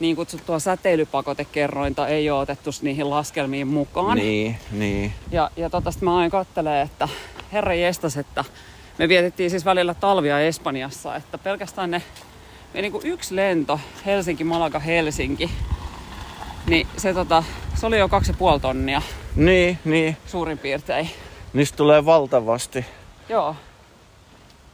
niin 0.00 0.16
kutsuttua 0.16 0.58
säteilypakotekerrointa 0.58 2.08
ei 2.08 2.30
ole 2.30 2.40
otettu 2.40 2.70
niihin 2.82 3.10
laskelmiin 3.10 3.68
mukaan. 3.68 4.16
Niin, 4.18 4.56
niin. 4.72 5.12
Ja, 5.30 5.50
ja 5.56 5.70
tota 5.70 5.90
sit 5.90 6.02
mä 6.02 6.16
aina 6.16 6.30
kattelee, 6.30 6.82
että 6.82 7.08
herra 7.52 7.74
jestas, 7.74 8.16
että 8.16 8.44
me 8.98 9.08
vietettiin 9.08 9.50
siis 9.50 9.64
välillä 9.64 9.94
talvia 9.94 10.40
Espanjassa, 10.40 11.16
että 11.16 11.38
pelkästään 11.38 11.90
ne, 11.90 12.02
me 12.74 12.82
niinku 12.82 13.00
yksi 13.04 13.36
lento 13.36 13.80
Helsinki, 14.06 14.44
Malaga, 14.44 14.78
Helsinki, 14.78 15.50
niin 16.66 16.86
se, 16.96 17.14
tota, 17.14 17.44
se 17.74 17.86
oli 17.86 17.98
jo 17.98 18.08
kaksi 18.08 18.30
ja 18.30 18.36
puoli 18.38 18.60
tonnia 18.60 19.02
Niin, 19.36 19.78
niin. 19.84 20.16
suurin 20.26 20.58
piirtein. 20.58 21.10
Niistä 21.52 21.76
tulee 21.76 22.04
valtavasti. 22.04 22.84
Joo. 23.28 23.56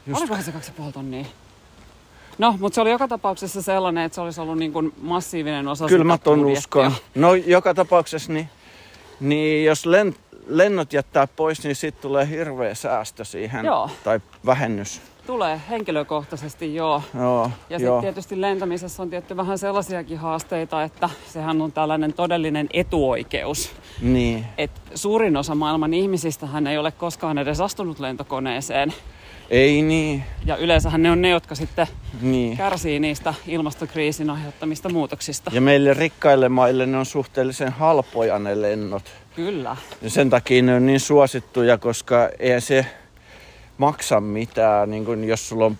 Just- 0.06 0.20
Olikohan 0.20 0.44
se 0.44 0.52
kaksi 0.52 0.72
ja 0.86 0.92
tonnia? 0.92 1.24
No, 2.38 2.54
mutta 2.60 2.74
se 2.74 2.80
oli 2.80 2.90
joka 2.90 3.08
tapauksessa 3.08 3.62
sellainen, 3.62 4.04
että 4.04 4.14
se 4.14 4.20
olisi 4.20 4.40
ollut 4.40 4.58
niin 4.58 4.72
kuin 4.72 4.92
massiivinen 5.00 5.68
osa 5.68 5.86
Kyllä 5.86 6.04
mä 6.04 6.14
sitä 6.14 6.24
ton 6.24 6.44
uskon. 6.44 6.92
No 7.14 7.34
joka 7.34 7.74
tapauksessa, 7.74 8.32
niin, 8.32 8.48
niin 9.20 9.64
jos 9.64 9.86
len, 9.86 10.14
lennot 10.46 10.92
jättää 10.92 11.26
pois, 11.26 11.64
niin 11.64 11.76
sitten 11.76 12.02
tulee 12.02 12.28
hirveä 12.28 12.74
säästö 12.74 13.24
siihen. 13.24 13.64
Joo. 13.64 13.90
Tai 14.04 14.20
vähennys. 14.46 15.00
Tulee 15.26 15.60
henkilökohtaisesti, 15.70 16.74
joo. 16.74 17.02
Joo, 17.18 17.50
Ja 17.70 17.78
sitten 17.78 18.00
tietysti 18.00 18.40
lentämisessä 18.40 19.02
on 19.02 19.10
tietty 19.10 19.36
vähän 19.36 19.58
sellaisiakin 19.58 20.18
haasteita, 20.18 20.82
että 20.82 21.10
sehän 21.32 21.62
on 21.62 21.72
tällainen 21.72 22.12
todellinen 22.12 22.66
etuoikeus. 22.72 23.70
Niin, 24.00 24.44
Et 24.58 24.70
suurin 24.94 25.36
osa 25.36 25.54
maailman 25.54 25.94
ihmisistähän 25.94 26.66
ei 26.66 26.78
ole 26.78 26.92
koskaan 26.92 27.38
edes 27.38 27.60
astunut 27.60 28.00
lentokoneeseen. 28.00 28.94
ei 29.50 29.82
niin. 29.82 30.24
Ja 30.44 30.56
yleensähän 30.56 31.02
ne 31.02 31.10
on 31.10 31.22
ne, 31.22 31.28
jotka 31.28 31.54
sitten 31.54 31.86
niin. 32.20 32.56
kärsii 32.56 33.00
niistä 33.00 33.34
ilmastokriisin 33.46 34.30
aiheuttamista 34.30 34.88
muutoksista. 34.88 35.50
Ja 35.54 35.60
meille 35.60 35.94
rikkaille 35.94 36.48
maille 36.48 36.86
ne 36.86 36.98
on 36.98 37.06
suhteellisen 37.06 37.72
halpoja 37.72 38.38
ne 38.38 38.62
lennot. 38.62 39.02
Kyllä. 39.36 39.76
Ja 40.02 40.10
sen 40.10 40.30
takia 40.30 40.62
ne 40.62 40.74
on 40.74 40.86
niin 40.86 41.00
suosittuja, 41.00 41.78
koska 41.78 42.28
ei 42.38 42.60
se 42.60 42.86
maksa 43.78 44.20
mitään, 44.20 44.90
niin 44.90 45.04
kun 45.04 45.24
jos 45.24 45.48
sulla 45.48 45.64
on, 45.64 45.76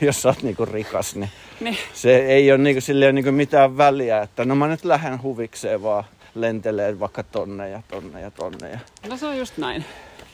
jos 0.00 0.22
sä 0.22 0.28
oot 0.28 0.42
niin 0.42 0.56
rikas, 0.72 1.16
niin 1.16 1.30
Niin, 1.60 1.76
se 1.94 2.16
ei 2.16 2.52
ole 2.52 2.58
niin 2.58 2.82
sille 2.82 3.04
ei 3.04 3.10
ole 3.10 3.22
niin 3.22 3.34
mitään 3.34 3.76
väliä, 3.76 4.22
että 4.22 4.44
no 4.44 4.54
mä 4.54 4.68
nyt 4.68 4.84
lähden 4.84 5.22
huvikseen 5.22 5.82
vaan 5.82 6.04
lentelee 6.34 7.00
vaikka 7.00 7.22
tonne 7.22 7.68
ja 7.68 7.82
tonne 7.88 8.20
ja 8.20 8.30
tonne. 8.30 8.70
Ja... 8.70 8.78
no 9.08 9.16
se 9.16 9.26
on 9.26 9.38
just 9.38 9.58
näin. 9.58 9.84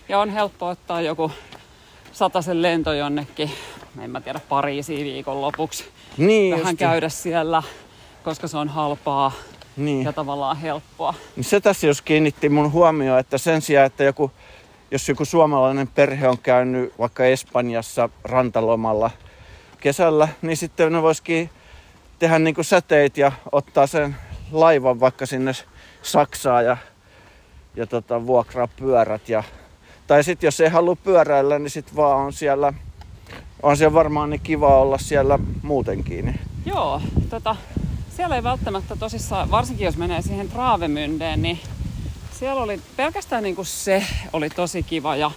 Ja 0.09 0.19
on 0.19 0.31
helppo 0.31 0.69
ottaa 0.69 1.01
joku 1.01 1.33
sataisen 2.13 2.63
lento 2.63 2.93
jonnekin, 2.93 3.51
en 4.01 4.11
mä 4.11 4.21
tiedä, 4.21 4.41
Pariisiin 4.49 5.05
viikonlopuksi. 5.05 5.85
Niin, 6.17 6.55
Vähän 6.55 6.73
just, 6.73 6.79
käydä 6.79 7.09
siellä, 7.09 7.63
koska 8.25 8.49
se 8.49 8.57
on 8.57 8.69
halpaa 8.69 9.33
niin. 9.77 10.05
ja 10.05 10.13
tavallaan 10.13 10.57
helppoa. 10.57 11.15
Niin 11.37 11.45
se 11.45 11.61
tässä 11.61 11.87
jos 11.87 12.03
kiinnitti 12.03 12.49
mun 12.49 12.73
huomioon, 12.73 13.19
että 13.19 13.39
sen 13.39 13.63
sijaan, 13.63 13.87
että 13.87 14.05
joku, 14.05 14.31
jos 14.91 15.09
joku 15.09 15.25
suomalainen 15.25 15.89
perhe 15.89 16.29
on 16.29 16.39
käynyt 16.39 16.93
vaikka 16.99 17.25
Espanjassa 17.25 18.09
rantalomalla 18.25 19.11
kesällä, 19.81 20.29
niin 20.43 20.57
sitten 20.57 20.93
ne 20.93 21.03
voisikin 21.03 21.51
tehdä 22.19 22.39
niin 22.39 22.55
kuin 22.55 22.65
säteit 22.65 23.19
ja 23.19 23.33
ottaa 23.53 23.87
sen 23.87 24.17
laivan 24.53 25.01
vaikka 25.01 25.27
sinne 25.27 25.53
Saksaan 26.03 26.65
ja, 26.65 26.77
ja 27.77 27.87
tota, 27.87 28.27
vuokraa 28.27 28.69
pyörät. 28.69 29.29
Ja, 29.29 29.43
tai 30.07 30.25
sitten 30.25 30.47
jos 30.47 30.61
ei 30.61 30.69
halua 30.69 30.97
pyöräillä, 30.97 31.59
niin 31.59 31.71
sitten 31.71 31.97
vaan 31.97 32.19
on 32.19 32.33
siellä, 32.33 32.73
on 33.63 33.77
siellä 33.77 33.95
varmaan 33.95 34.31
niin 34.31 34.41
kiva 34.41 34.81
olla 34.81 34.99
siellä 34.99 35.39
muutenkin. 35.63 36.25
Niin. 36.25 36.41
Joo, 36.67 37.03
tota, 37.31 37.57
siellä 38.17 38.37
ei 38.37 38.43
välttämättä 38.43 38.97
tosissaan, 38.97 39.51
varsinkin 39.51 39.85
jos 39.85 39.97
menee 39.97 40.23
siihen 40.23 40.49
Traavemyndeen, 40.49 41.43
niin 41.43 41.61
siellä 42.39 42.63
oli 42.63 42.81
pelkästään 42.97 43.43
niinku 43.43 43.65
se 43.65 44.07
oli 44.33 44.51
tosi 44.51 44.83
kiva 44.83 45.17
ja 45.17 45.31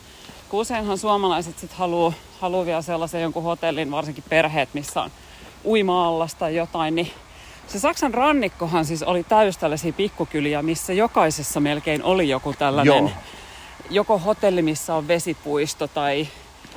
kun 0.50 0.60
useinhan 0.60 0.98
suomalaiset 0.98 1.60
sit 1.60 1.74
haluu, 1.74 2.14
haluu 2.40 2.66
vielä 2.66 2.82
sellaisen 2.82 3.22
jonkun 3.22 3.44
hotellin, 3.44 3.92
varsinkin 3.92 4.24
perheet, 4.30 4.70
missä 4.74 5.02
on 5.02 5.12
uima-allas 5.66 6.36
tai 6.36 6.56
jotain, 6.56 6.96
niin 6.96 7.12
se 7.68 7.80
Saksan 7.80 8.14
rannikkohan 8.14 8.86
siis 8.86 9.04
oli 9.04 9.24
täys 9.24 9.58
tällaisia 9.58 9.94
pikkukyliä, 9.94 10.62
missä 10.62 10.94
jokaisessa 10.94 11.60
melkein 11.60 12.04
oli 12.04 12.30
joku 12.30 12.54
tällainen, 12.54 12.98
Joo. 12.98 13.12
joko 13.90 14.18
hotelli, 14.18 14.62
missä 14.62 14.96
on 14.96 15.08
vesipuisto 15.08 15.88
tai 15.88 16.28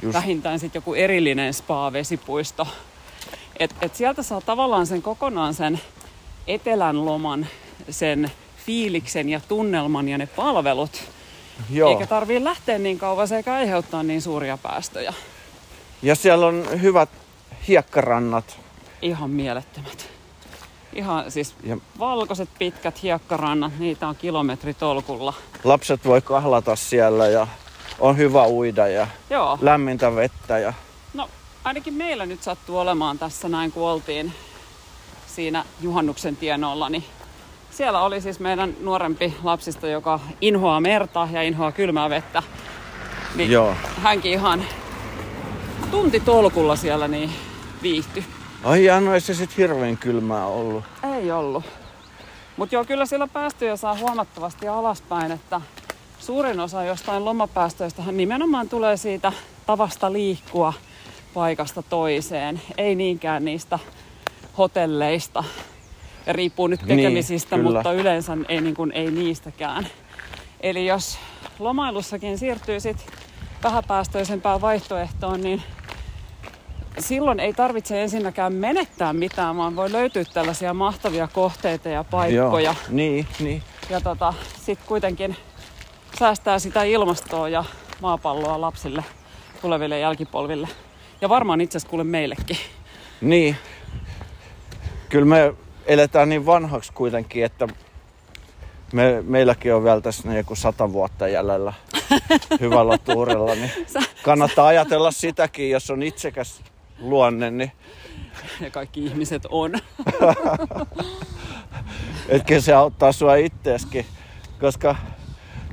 Just. 0.02 0.14
vähintään 0.14 0.58
sitten 0.60 0.80
joku 0.80 0.94
erillinen 0.94 1.54
spa-vesipuisto. 1.54 2.66
Et, 3.58 3.74
et 3.82 3.94
sieltä 3.96 4.22
saa 4.22 4.40
tavallaan 4.40 4.86
sen 4.86 5.02
kokonaan 5.02 5.54
sen 5.54 5.80
etelän 6.46 7.04
loman, 7.04 7.46
sen 7.90 8.30
fiiliksen 8.66 9.28
ja 9.28 9.40
tunnelman 9.48 10.08
ja 10.08 10.18
ne 10.18 10.26
palvelut. 10.26 11.04
Joo. 11.70 11.90
Eikä 11.90 12.06
tarvii 12.06 12.44
lähteä 12.44 12.78
niin 12.78 12.98
kauas 12.98 13.32
eikä 13.32 13.54
aiheuttaa 13.54 14.02
niin 14.02 14.22
suuria 14.22 14.58
päästöjä. 14.58 15.14
Ja 16.02 16.14
siellä 16.14 16.46
on 16.46 16.66
hyvät 16.82 17.08
hiekkarannat. 17.68 18.58
Ihan 19.02 19.30
mielettömät. 19.30 20.08
Ihan 20.92 21.30
siis 21.30 21.54
Ja 21.62 21.76
valkoiset 21.98 22.48
pitkät 22.58 23.02
hiekkarannat, 23.02 23.78
niitä 23.78 24.08
on 24.08 24.16
kilometritolkulla. 24.16 25.34
lapset 25.64 26.04
voi 26.04 26.20
kahlata 26.22 26.76
siellä 26.76 27.26
ja 27.26 27.46
on 27.98 28.16
hyvä 28.16 28.46
uida 28.46 28.88
ja 28.88 29.06
Joo, 29.30 29.58
lämmintä 29.60 30.16
vettä. 30.16 30.58
Ja... 30.58 30.72
no 31.14 31.28
ainakin 31.64 31.94
meillä 31.94 32.26
nyt 32.26 32.42
sattuu 32.42 32.78
olemaan 32.78 33.18
tässä 33.18 33.48
näin, 33.48 33.72
kun 33.72 33.90
oltiin 33.90 34.32
siinä 35.26 35.64
juhannuksen 35.80 36.36
tienoilla, 36.36 36.88
niin 36.88 37.04
siellä 37.74 38.00
oli 38.00 38.20
siis 38.20 38.40
meidän 38.40 38.74
nuorempi 38.80 39.34
lapsista, 39.42 39.86
joka 39.86 40.20
inhoaa 40.40 40.80
merta 40.80 41.28
ja 41.32 41.42
inhoaa 41.42 41.72
kylmää 41.72 42.10
vettä. 42.10 42.42
Niin 43.34 43.50
Joo. 43.50 43.74
hänkin 44.02 44.32
ihan 44.32 44.64
tunti 45.90 46.20
tolkulla 46.20 46.76
siellä 46.76 47.08
niin 47.08 47.30
viihtyi. 47.82 48.24
Ai 48.64 48.84
jaa, 48.84 49.00
no 49.00 49.14
ei 49.14 49.20
se 49.20 49.34
sit 49.34 49.56
hirveän 49.56 49.96
kylmää 49.96 50.46
ollut. 50.46 50.84
Ei 51.16 51.30
ollut. 51.30 51.64
Mutta 52.56 52.74
joo, 52.74 52.84
kyllä 52.84 53.06
sillä 53.06 53.26
päästöjä 53.26 53.76
saa 53.76 53.96
huomattavasti 53.98 54.68
alaspäin, 54.68 55.32
että 55.32 55.60
suurin 56.18 56.60
osa 56.60 56.84
jostain 56.84 57.24
lomapäästöistähän 57.24 58.16
nimenomaan 58.16 58.68
tulee 58.68 58.96
siitä 58.96 59.32
tavasta 59.66 60.12
liikkua 60.12 60.72
paikasta 61.34 61.82
toiseen, 61.82 62.62
ei 62.78 62.94
niinkään 62.94 63.44
niistä 63.44 63.78
hotelleista. 64.58 65.44
Riippuu 66.26 66.66
nyt 66.66 66.82
Niin, 66.82 66.96
tekemisistä, 66.98 67.56
kyllä. 67.56 67.70
mutta 67.70 67.92
yleensä 67.92 68.36
ei, 68.48 68.60
niin 68.60 68.74
kuin, 68.74 68.92
ei 68.92 69.10
niistäkään. 69.10 69.86
Eli 70.60 70.86
jos 70.86 71.18
lomailussakin 71.58 72.38
siirtyy 72.38 72.80
sit 72.80 73.06
vähäpäästöisempään 73.62 74.60
vaihtoehtoon, 74.60 75.40
niin 75.40 75.62
silloin 76.98 77.40
ei 77.40 77.52
tarvitse 77.52 78.02
ensinnäkään 78.02 78.52
menettää 78.52 79.12
mitään, 79.12 79.56
vaan 79.56 79.76
voi 79.76 79.92
löytyä 79.92 80.24
tällaisia 80.24 80.74
mahtavia 80.74 81.28
kohteita 81.32 81.88
ja 81.88 82.04
paikkoja. 82.04 82.64
Joo. 82.64 82.74
Niin, 82.88 83.26
niin. 83.40 83.62
Ja 83.90 84.00
tota, 84.00 84.34
sitten 84.62 84.88
kuitenkin 84.88 85.36
säästää 86.18 86.58
sitä 86.58 86.82
ilmastoa 86.82 87.48
ja 87.48 87.64
maapalloa 88.00 88.60
lapsille, 88.60 89.04
tuleville 89.62 89.98
jälkipolville. 89.98 90.68
Ja 91.20 91.28
varmaan 91.28 91.60
itse 91.60 91.76
asiassa 91.78 91.90
kuule 91.90 92.04
meillekin. 92.04 92.56
Niin. 93.20 93.56
Kyllä 95.08 95.26
me 95.26 95.54
eletään 95.86 96.28
niin 96.28 96.46
vanhaksi 96.46 96.92
kuitenkin, 96.92 97.44
että 97.44 97.68
me, 98.92 99.22
meilläkin 99.22 99.74
on 99.74 99.84
vielä 99.84 100.00
tässä 100.00 100.32
joku 100.32 100.54
sata 100.54 100.92
vuotta 100.92 101.28
jäljellä 101.28 101.72
hyvällä 102.60 102.98
tuurella, 102.98 103.54
niin 103.54 103.70
kannattaa 104.22 104.66
ajatella 104.66 105.10
sitäkin, 105.10 105.70
jos 105.70 105.90
on 105.90 106.02
itsekäs 106.02 106.60
luonne, 106.98 107.50
niin 107.50 107.72
Ja 108.60 108.70
kaikki 108.70 109.04
ihmiset 109.04 109.46
on. 109.50 109.72
etkä 112.28 112.60
se 112.60 112.72
auttaa 112.72 113.12
sua 113.12 113.34
itteeskin, 113.34 114.06
koska 114.60 114.96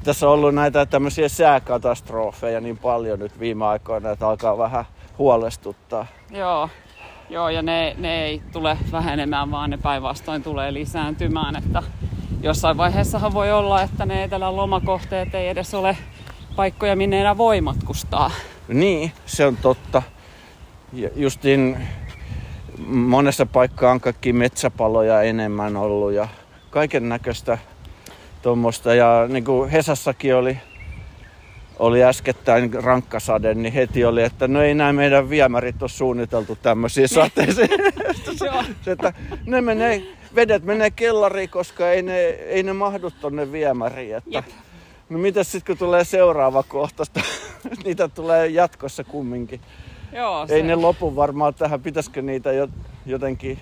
tässä 0.03 0.27
on 0.27 0.33
ollut 0.33 0.55
näitä 0.55 0.85
tämmöisiä 0.85 1.29
sääkatastrofeja 1.29 2.61
niin 2.61 2.77
paljon 2.77 3.19
nyt 3.19 3.39
viime 3.39 3.65
aikoina, 3.65 4.11
että 4.11 4.27
alkaa 4.27 4.57
vähän 4.57 4.85
huolestuttaa. 5.17 6.05
Joo. 6.31 6.69
Joo, 7.31 7.49
ja 7.49 7.61
ne, 7.61 7.95
ne 7.97 8.25
ei 8.25 8.41
tule 8.51 8.77
vähenemään, 8.91 9.51
vaan 9.51 9.69
ne 9.69 9.77
päinvastoin 9.77 10.43
tulee 10.43 10.73
lisääntymään. 10.73 11.55
Että 11.55 11.83
jossain 12.43 12.77
vaiheessahan 12.77 13.33
voi 13.33 13.51
olla, 13.51 13.81
että 13.81 14.05
ne 14.05 14.23
etelän 14.23 14.55
lomakohteet 14.55 15.35
ei 15.35 15.47
edes 15.47 15.73
ole 15.73 15.97
paikkoja, 16.55 16.95
minne 16.95 17.21
enää 17.21 17.37
voi 17.37 17.61
matkustaa. 17.61 18.31
Niin, 18.67 19.11
se 19.25 19.45
on 19.45 19.57
totta. 19.57 20.01
Ja 20.93 21.09
justiin 21.15 21.77
monessa 22.87 23.45
paikkaa 23.45 23.91
on 23.91 24.01
kaikki 24.01 24.33
metsäpaloja 24.33 25.21
enemmän 25.21 25.77
ollut 25.77 26.11
ja 26.11 26.27
kaiken 26.69 27.09
näköistä 27.09 27.57
tuommoista. 28.41 28.93
Ja 28.93 29.25
niin 29.27 29.45
kuin 29.45 29.69
Hesassakin 29.69 30.35
oli, 30.35 30.57
oli 31.81 32.03
äskettäin 32.03 32.73
rankkasade, 32.73 33.53
niin 33.53 33.73
heti 33.73 34.05
oli, 34.05 34.23
että 34.23 34.47
no 34.47 34.61
ei 34.61 34.73
nämä 34.73 34.93
meidän 34.93 35.29
viemärit 35.29 35.81
ole 35.81 35.89
suunniteltu 35.89 36.57
tämmöisiin 36.61 37.09
sateisiin. 37.09 37.69
Joo. 38.45 38.63
Se, 38.81 38.91
että 38.91 39.13
ne 39.45 39.61
menee, 39.61 40.03
vedet 40.35 40.63
menee 40.63 40.91
kellariin, 40.91 41.49
koska 41.49 41.91
ei 41.91 42.01
ne, 42.01 42.19
ei 42.25 42.63
ne 42.63 42.73
mahdu 42.73 43.11
tonne 43.11 43.51
viemäriin. 43.51 44.15
Että, 44.15 44.29
Jep. 44.29 44.45
no 45.09 45.17
mitäs 45.17 45.51
sitten 45.51 45.75
kun 45.75 45.77
tulee 45.77 46.03
seuraava 46.03 46.63
kohtaista? 46.63 47.21
Niitä 47.85 48.07
tulee 48.07 48.47
jatkossa 48.47 49.03
kumminkin. 49.03 49.61
Joo, 50.13 50.45
Ei 50.49 50.63
ne 50.63 50.75
lopu 50.75 51.15
varmaan 51.15 51.53
tähän. 51.53 51.81
Pitäisikö 51.81 52.21
niitä 52.21 52.51
jo, 52.51 52.67
jotenkin 53.05 53.59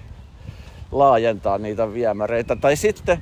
laajentaa 0.92 1.58
niitä 1.58 1.94
viemäreitä? 1.94 2.56
Tai 2.56 2.76
sitten 2.76 3.22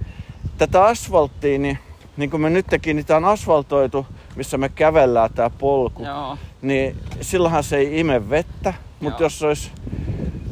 tätä 0.57 0.83
asfalttia, 0.83 1.59
niin, 1.59 1.79
niin 2.17 2.29
kuin 2.29 2.41
me 2.41 2.49
nyt 2.49 2.65
niin 2.85 3.05
tää 3.05 3.17
on 3.17 3.25
asfaltoitu, 3.25 4.05
missä 4.35 4.57
me 4.57 4.69
kävellään 4.69 5.29
tää 5.33 5.49
polku. 5.49 6.03
Joo. 6.03 6.37
Niin 6.61 6.95
silloinhan 7.21 7.63
se 7.63 7.77
ei 7.77 7.99
ime 7.99 8.29
vettä, 8.29 8.73
mutta 8.99 9.23
Joo. 9.23 9.25
jos 9.25 9.43
olisi 9.43 9.71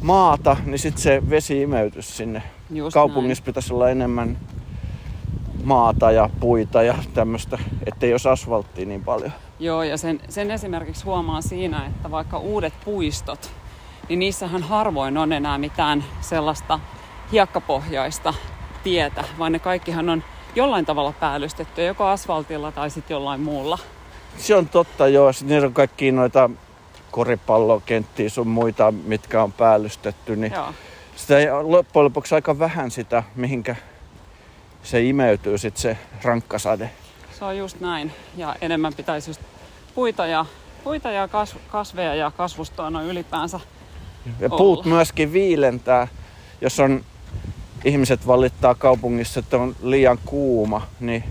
maata, 0.02 0.56
niin 0.64 0.78
sitten 0.78 1.02
se 1.02 1.22
vesi 1.30 1.62
imeytyisi 1.62 2.12
sinne. 2.12 2.42
Just 2.70 2.94
Kaupungissa 2.94 3.44
pitäisi 3.44 3.74
olla 3.74 3.90
enemmän 3.90 4.38
maata 5.64 6.10
ja 6.10 6.30
puita 6.40 6.82
ja 6.82 6.94
tämmöistä, 7.14 7.58
ettei 7.86 8.12
olisi 8.12 8.28
asfalttia 8.28 8.86
niin 8.86 9.04
paljon. 9.04 9.32
Joo, 9.58 9.82
ja 9.82 9.96
sen, 9.96 10.20
sen 10.28 10.50
esimerkiksi 10.50 11.04
huomaa 11.04 11.40
siinä, 11.40 11.86
että 11.86 12.10
vaikka 12.10 12.38
uudet 12.38 12.74
puistot, 12.84 13.50
niin 14.08 14.18
niissähän 14.18 14.62
harvoin 14.62 15.18
on 15.18 15.32
enää 15.32 15.58
mitään 15.58 16.04
sellaista 16.20 16.80
hiekkapohjaista 17.32 18.34
tietä, 18.84 19.24
vaan 19.38 19.52
ne 19.52 19.58
kaikkihan 19.58 20.08
on 20.08 20.22
jollain 20.56 20.86
tavalla 20.86 21.12
päällystetty, 21.12 21.84
joko 21.84 22.04
asfaltilla 22.04 22.72
tai 22.72 22.90
sitten 22.90 23.14
jollain 23.14 23.40
muulla. 23.40 23.78
Se 24.38 24.54
on 24.54 24.68
totta, 24.68 25.08
joo. 25.08 25.32
Sitten 25.32 25.48
niillä 25.48 25.66
on 25.66 25.74
kaikki 25.74 26.12
noita 26.12 26.50
koripallokenttiä 27.10 28.28
sun 28.28 28.48
muita, 28.48 28.92
mitkä 28.92 29.42
on 29.42 29.52
päällystetty, 29.52 30.36
niin 30.36 30.52
Joo. 30.52 30.74
sitä 31.16 31.38
ei 31.38 31.46
loppujen 31.62 32.04
lopuksi 32.04 32.34
aika 32.34 32.58
vähän 32.58 32.90
sitä, 32.90 33.22
mihinkä 33.34 33.76
se 34.82 35.02
imeytyy 35.02 35.58
sitten 35.58 35.82
se 35.82 35.98
rankkasade. 36.22 36.90
Se 37.38 37.44
on 37.44 37.58
just 37.58 37.80
näin. 37.80 38.12
Ja 38.36 38.56
enemmän 38.60 38.94
pitäisi 38.94 39.30
just 39.30 39.40
puita 39.94 40.26
ja, 40.26 40.46
puita 40.84 41.10
ja 41.10 41.28
kas, 41.28 41.56
kasveja 41.68 42.14
ja 42.14 42.30
kasvustoa 42.36 42.90
noin 42.90 43.06
ylipäänsä. 43.06 43.60
Ja 44.40 44.48
Olla. 44.48 44.58
puut 44.58 44.84
myöskin 44.84 45.32
viilentää, 45.32 46.08
jos 46.60 46.80
on 46.80 47.04
ihmiset 47.84 48.26
valittaa 48.26 48.74
kaupungissa, 48.74 49.40
että 49.40 49.56
on 49.56 49.76
liian 49.82 50.18
kuuma, 50.24 50.86
niin, 51.00 51.24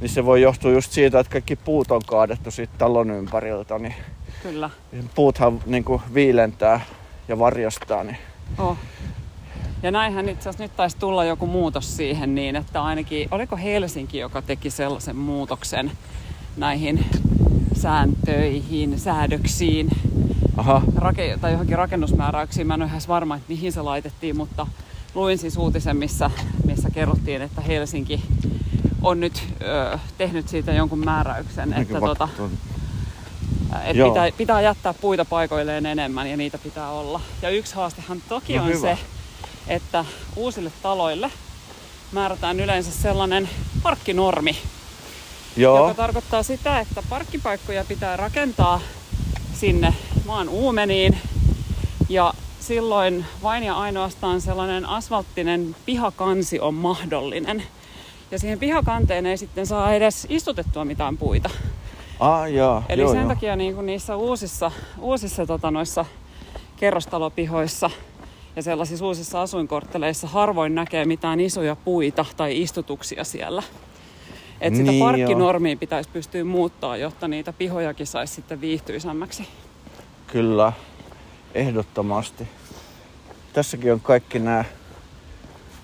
niin 0.00 0.08
se 0.08 0.24
voi 0.24 0.42
johtua 0.42 0.70
just 0.70 0.92
siitä, 0.92 1.20
että 1.20 1.32
kaikki 1.32 1.56
puut 1.56 1.90
on 1.90 2.02
kaadettu 2.06 2.50
siitä 2.50 2.72
talon 2.78 3.10
ympäriltä, 3.10 3.78
niin 3.78 3.94
Kyllä. 4.42 4.70
puuthan 5.14 5.60
niin 5.66 5.84
kuin 5.84 6.02
viilentää 6.14 6.80
ja 7.28 7.38
varjostaa. 7.38 8.04
Niin. 8.04 8.18
Oh. 8.58 8.76
Ja 9.82 9.90
näinhän 9.90 10.28
itse 10.28 10.48
asiassa 10.48 10.64
nyt 10.64 10.76
taisi 10.76 10.96
tulla 10.96 11.24
joku 11.24 11.46
muutos 11.46 11.96
siihen 11.96 12.34
niin, 12.34 12.56
että 12.56 12.82
ainakin, 12.82 13.28
oliko 13.30 13.56
Helsinki, 13.56 14.18
joka 14.18 14.42
teki 14.42 14.70
sellaisen 14.70 15.16
muutoksen 15.16 15.92
näihin 16.56 17.04
sääntöihin, 17.74 18.98
säädöksiin 18.98 19.88
Aha, 20.56 20.82
rake- 20.96 21.38
tai 21.40 21.52
johonkin 21.52 21.78
rakennusmääräyksiin. 21.78 22.66
Mä 22.66 22.74
en 22.74 22.82
ole 22.82 22.88
ihan 22.88 23.00
varma, 23.08 23.36
että 23.36 23.48
mihin 23.48 23.72
se 23.72 23.82
laitettiin, 23.82 24.36
mutta 24.36 24.66
luin 25.16 25.38
siis 25.38 25.56
uutisen, 25.56 25.96
missä, 25.96 26.30
missä 26.66 26.90
kerrottiin, 26.90 27.42
että 27.42 27.60
Helsinki 27.60 28.22
on 29.02 29.20
nyt 29.20 29.42
ö, 29.62 29.98
tehnyt 30.18 30.48
siitä 30.48 30.72
jonkun 30.72 30.98
määräyksen, 31.04 31.72
että 31.72 31.92
Mäkin 31.92 32.08
tota, 32.08 32.28
et 33.84 33.96
Joo. 33.96 34.08
pitää, 34.10 34.30
pitää 34.36 34.60
jättää 34.60 34.94
puita 34.94 35.24
paikoilleen 35.24 35.86
enemmän 35.86 36.30
ja 36.30 36.36
niitä 36.36 36.58
pitää 36.58 36.90
olla. 36.90 37.20
Ja 37.42 37.50
yksi 37.50 37.74
haastehan 37.74 38.22
toki 38.28 38.56
No 38.56 38.62
on 38.62 38.68
hyvä. 38.68 38.80
se, 38.80 38.98
että 39.68 40.04
uusille 40.36 40.72
taloille 40.82 41.30
määrätään 42.12 42.60
yleensä 42.60 42.90
sellainen 42.90 43.48
parkkinormi, 43.82 44.56
Joo, 45.56 45.78
joka 45.78 45.94
tarkoittaa 45.94 46.42
sitä, 46.42 46.80
että 46.80 47.02
parkkipaikkoja 47.10 47.84
pitää 47.84 48.16
rakentaa 48.16 48.80
sinne 49.54 49.94
maan 50.26 50.48
uumeniin 50.48 51.18
ja 52.08 52.34
silloin 52.66 53.24
vain 53.42 53.62
ja 53.62 53.74
ainoastaan 53.74 54.40
sellainen 54.40 54.86
asfalttinen 54.86 55.76
pihakansi 55.86 56.60
on 56.60 56.74
mahdollinen. 56.74 57.62
Ja 58.30 58.38
siihen 58.38 58.58
pihakanteen 58.58 59.26
ei 59.26 59.36
sitten 59.36 59.66
saa 59.66 59.92
edes 59.92 60.26
istutettua 60.30 60.84
mitään 60.84 61.16
puita. 61.18 61.50
ah, 62.20 62.52
joo, 62.52 62.82
Eli 62.88 63.02
joo, 63.02 63.10
sen 63.12 63.20
joo. 63.20 63.28
takia 63.28 63.56
niin 63.56 63.74
kuin 63.74 63.86
niissä 63.86 64.16
uusissa, 64.16 64.70
uusissa 65.00 65.46
tota, 65.46 65.70
noissa 65.70 66.04
kerrostalopihoissa 66.76 67.90
ja 68.56 68.62
sellaisissa 68.62 69.04
uusissa 69.04 69.42
asuinkortteleissa 69.42 70.26
harvoin 70.26 70.74
näkee 70.74 71.04
mitään 71.04 71.40
isoja 71.40 71.76
puita 71.76 72.24
tai 72.36 72.62
istutuksia 72.62 73.24
siellä. 73.24 73.62
Et 74.60 74.74
sitä 74.76 74.90
Niin, 74.90 75.04
parkkinormia 75.04 75.76
pitäisi 75.76 76.10
pystyä 76.12 76.44
muuttaa, 76.44 76.96
jotta 76.96 77.28
niitä 77.28 77.52
pihojakin 77.52 78.06
saisi 78.06 78.34
sitten 78.34 78.60
viihtyisämmäksi. 78.60 79.48
Kyllä, 80.26 80.72
ehdottomasti. 81.56 82.48
Tässäkin 83.52 83.92
on 83.92 84.00
kaikki 84.00 84.38
nämä 84.38 84.64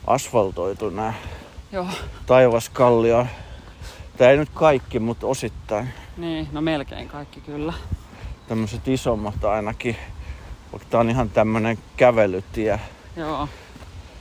asfaltoitu 0.06 0.90
nämä 0.90 1.14
Joo, 1.72 1.87
taivaskallio. 2.26 3.26
Tää 4.16 4.30
ei 4.30 4.37
nyt 4.37 4.48
kaikki, 4.54 4.98
mutta 4.98 5.26
osittain. 5.26 5.88
niin, 6.16 6.48
no 6.52 6.61
melkein 6.61 7.08
kaikki 7.08 7.40
kyllä. 7.40 7.72
Tämmöiset 8.48 8.88
isommat 8.88 9.44
ainakin. 9.44 9.96
Vaikka 10.72 10.88
tää 10.90 11.00
on 11.00 11.11
ihan 11.11 11.30
tämmönen 11.30 11.78
kävelytie. 11.96 12.80
Joo, 13.16 13.48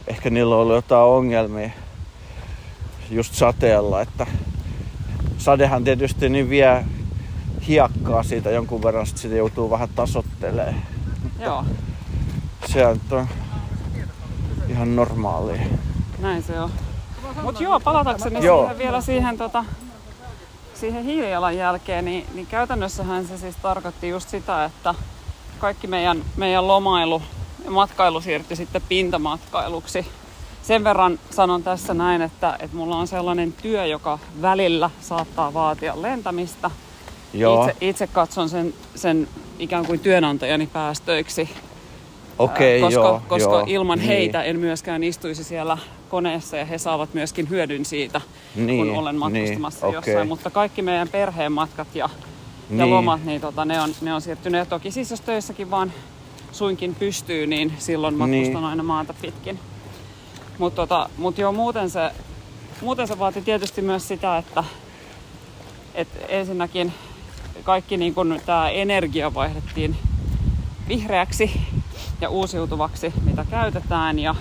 Ehkä 0.08 0.30
niillä 0.30 0.56
on 0.56 0.62
ollut 0.62 0.76
jotain 0.76 1.06
ongelmia 1.08 1.70
just 3.10 3.34
sateella, 3.34 4.02
että 4.02 4.28
sadehan 5.38 5.84
tietysti 5.84 6.30
niin 6.30 6.50
vie 6.50 6.86
hiekkaa 7.68 8.24
siitä 8.24 8.52
jonkun 8.52 8.84
verran, 8.84 9.08
sit 9.08 9.18
sitä 9.18 9.36
joutuu 9.36 9.70
vähän 9.70 9.90
tasottelemaan. 9.96 10.76
Joo, 11.42 11.66
Se 12.72 12.86
on 12.88 13.00
ihan 14.70 14.96
normaalia. 14.96 15.62
näin 16.20 16.44
se 16.44 16.60
on. 16.60 16.72
Mutta 17.44 17.64
joo, 17.64 17.80
palatakseni 17.80 18.46
Joo. 18.46 18.62
siihen 18.62 18.78
vielä 18.78 19.02
siihen, 19.02 19.38
tota, 19.38 19.66
siihen 20.74 21.04
hiilijalanjälkeen, 21.04 22.06
niin, 22.06 22.26
niin 22.34 22.48
käytännössähän 22.48 23.28
se 23.28 23.38
siis 23.38 23.56
tarkoitti 23.56 24.10
just 24.10 24.30
sitä, 24.30 24.66
että 24.66 24.96
kaikki 25.60 25.88
meidän, 25.88 26.22
meidän 26.38 26.68
lomailu 26.68 27.22
ja 27.66 27.72
matkailu 27.72 28.22
siirtyi 28.22 28.58
sitten 28.58 28.82
pintamatkailuksi. 28.90 30.06
Sen 30.64 30.84
verran 30.84 31.20
sanon 31.30 31.64
tässä 31.64 31.94
näin, 31.94 32.22
että, 32.22 32.58
että 32.60 32.78
mulla 32.78 32.98
on 32.98 33.08
sellainen 33.08 33.54
työ, 33.54 33.86
joka 33.86 34.20
välillä 34.42 34.90
saattaa 35.02 35.54
vaatia 35.54 36.02
lentämistä. 36.02 36.72
Joo, 37.34 37.66
Itse, 37.68 37.78
itse 37.82 38.08
katson 38.08 38.50
sen, 38.50 38.74
sen 38.96 39.28
ikään 39.62 39.86
kuin 39.86 40.00
työnantajani 40.00 40.68
päästöiksi, 40.68 41.50
okei, 42.40 42.82
koska, 42.82 42.94
joo, 43.00 43.22
koska 43.28 43.52
joo. 43.52 43.64
ilman 43.68 43.98
niin. 43.98 44.08
heitä 44.08 44.44
en 44.44 44.60
myöskään 44.60 45.04
istuisi 45.04 45.44
siellä 45.44 45.78
koneessa 46.10 46.58
ja 46.58 46.66
he 46.66 46.78
saavat 46.78 47.14
myöskin 47.14 47.50
hyödyn 47.50 47.86
siitä, 47.86 48.22
Niin, 48.56 48.88
kun 48.88 48.98
olen 48.98 49.16
matkustamassa 49.16 49.88
niin, 49.88 49.94
jossain. 49.94 50.18
okei. 50.18 50.28
Mutta 50.28 50.50
kaikki 50.50 50.82
meidän 50.82 51.08
perheen 51.08 51.52
matkat 51.52 51.88
ja, 51.96 52.10
ja 52.70 52.78
Niin. 52.78 52.90
lomat, 52.90 53.24
niin 53.26 53.42
tota, 53.42 53.66
ne, 53.66 53.82
on, 53.82 53.90
ne 54.02 54.14
on 54.14 54.22
siirtynyt. 54.22 54.60
Ja 54.60 54.66
toki 54.66 54.92
siis 54.92 55.12
jos 55.12 55.22
töissäkin 55.22 55.72
vaan 55.72 55.94
suinkin 56.52 56.96
pystyy, 56.96 57.48
niin 57.48 57.74
silloin 57.78 58.14
matkustan 58.16 58.54
Niin. 58.54 58.66
aina 58.66 58.84
maata 58.84 59.14
pitkin. 59.22 59.60
Mutta 60.58 60.76
tota, 60.76 61.10
mut 61.18 61.38
joo, 61.38 61.52
muuten 61.52 61.90
se, 61.90 62.12
muuten 62.82 63.08
se 63.08 63.20
vaati 63.20 63.42
tietysti 63.42 63.82
myös 63.82 64.08
sitä, 64.08 64.38
että 64.38 64.64
et 65.96 66.08
ensinnäkin 66.30 66.94
kaikki 67.64 67.98
niin 67.98 68.14
kun 68.14 68.42
tämä 68.46 68.70
energia 68.70 69.34
vaihdettiin 69.34 69.96
vihreäksi 70.88 71.62
ja 72.22 72.30
uusiutuvaksi, 72.30 73.14
mitä 73.26 73.46
käytetään. 73.50 74.20
Ja 74.20 74.36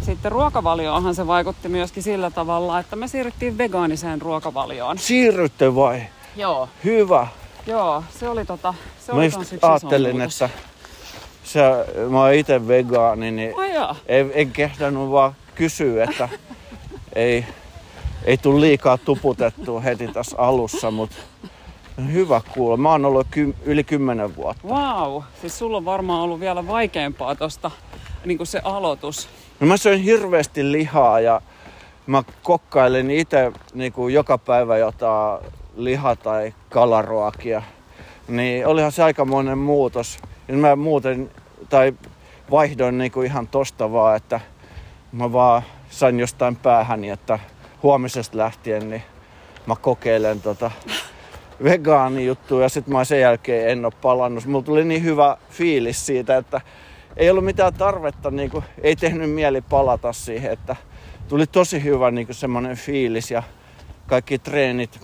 sitten 0.00 0.32
ruokavalioonhan 0.32 1.14
se 1.14 1.26
vaikutti 1.26 1.68
myöskin 1.68 2.02
sillä 2.02 2.30
tavalla, 2.30 2.78
että 2.78 2.96
me 2.96 3.08
siirryttiin 3.08 3.58
vegaaniseen 3.58 4.22
ruokavalioon. 4.22 4.98
Siirrytte 4.98 5.74
vai? 5.74 6.02
Joo, 6.36 6.68
Hyvä. 6.84 7.26
joo, 7.66 8.04
se 8.18 8.28
oli 8.28 8.44
tota, 8.44 8.74
se 9.06 9.12
Mä 9.12 9.18
oli 9.18 9.24
just 9.24 9.64
ajattelin, 9.64 10.20
että 10.20 10.50
se, 11.44 11.60
mä 12.10 12.20
oon 12.20 12.34
itse 12.34 12.68
vegaani, 12.68 13.30
niin 13.30 13.54
jaa. 13.74 13.96
en, 14.06 14.30
en 14.34 14.50
kehdannut 14.50 15.10
vaan 15.10 15.34
kysyä, 15.54 16.04
että 16.04 16.28
ei, 17.14 17.44
ei 18.24 18.36
tule 18.38 18.60
liikaa 18.60 18.98
tuputettua 18.98 19.80
heti 19.80 20.08
tässä 20.08 20.36
alussa, 20.38 20.90
mutta 20.90 21.16
hyvä 22.12 22.40
kuulla. 22.54 22.76
Mä 22.76 22.90
oon 22.90 23.04
ollut 23.04 23.26
ky, 23.30 23.54
yli 23.64 23.84
kymmenen 23.84 24.36
vuotta. 24.36 24.68
Wow, 24.68 25.22
siis 25.40 25.58
sulla 25.58 25.76
on 25.76 25.84
varmaan 25.84 26.20
ollut 26.20 26.40
vielä 26.40 26.66
vaikeampaa 26.66 27.34
tosta 27.34 27.70
niin 28.24 28.36
kuin 28.36 28.46
se 28.46 28.60
aloitus. 28.64 29.28
No 29.60 29.66
mä 29.66 29.76
söin 29.76 30.02
hirveästi 30.02 30.72
lihaa 30.72 31.20
ja 31.20 31.40
mä 32.06 32.22
kokkailen 32.42 33.10
itse 33.10 33.52
niin 33.74 33.92
kuin 33.92 34.14
joka 34.14 34.38
päivä 34.38 34.78
jotain 34.78 35.44
liha- 35.76 36.16
tai 36.16 36.54
kalaruokia. 36.70 37.62
Niin 38.28 38.66
olihan 38.66 38.92
se 38.92 39.02
aikamoinen 39.02 39.58
muutos. 39.58 40.18
Ja 40.48 40.54
mä 40.54 40.76
muuten, 40.76 41.30
tai 41.68 41.92
vaihdoin 42.50 42.98
niin 42.98 43.12
kuin 43.12 43.26
ihan 43.26 43.48
tosta 43.48 43.92
vaan, 43.92 44.16
että 44.16 44.40
mä 45.12 45.32
vaan 45.32 45.62
sain 45.90 46.20
jostain 46.20 46.56
päähäni, 46.56 47.10
että 47.10 47.38
huomisesta 47.82 48.38
lähtien 48.38 48.90
niin 48.90 49.02
mä 49.66 49.76
kokeilen 49.76 50.40
tota 50.40 50.70
vegaanijuttuja 51.64 52.62
ja 52.62 52.68
sitten 52.68 52.94
mä 52.94 53.04
sen 53.04 53.20
jälkeen 53.20 53.68
en 53.68 53.84
ole 53.84 53.92
palannut. 54.02 54.46
Mulla 54.46 54.64
tuli 54.64 54.84
niin 54.84 55.04
hyvä 55.04 55.36
fiilis 55.50 56.06
siitä, 56.06 56.36
että 56.36 56.60
ei 57.16 57.30
ollut 57.30 57.44
mitään 57.44 57.74
tarvetta, 57.74 58.30
niin 58.30 58.50
kuin, 58.50 58.64
ei 58.82 58.96
tehnyt 58.96 59.30
mieli 59.30 59.60
palata 59.60 60.12
siihen, 60.12 60.52
että 60.52 60.76
tuli 61.28 61.46
tosi 61.46 61.84
hyvä 61.84 62.10
niin 62.10 62.26
semmoinen 62.30 62.76
fiilis 62.76 63.30
ja 63.30 63.42
kaikki 64.06 64.38
treenit 64.38 65.00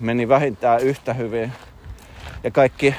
meni 0.00 0.28
vähintään 0.28 0.80
yhtä 0.80 1.14
hyvin. 1.14 1.52
Ja 2.44 2.50
kaikki 2.50 2.94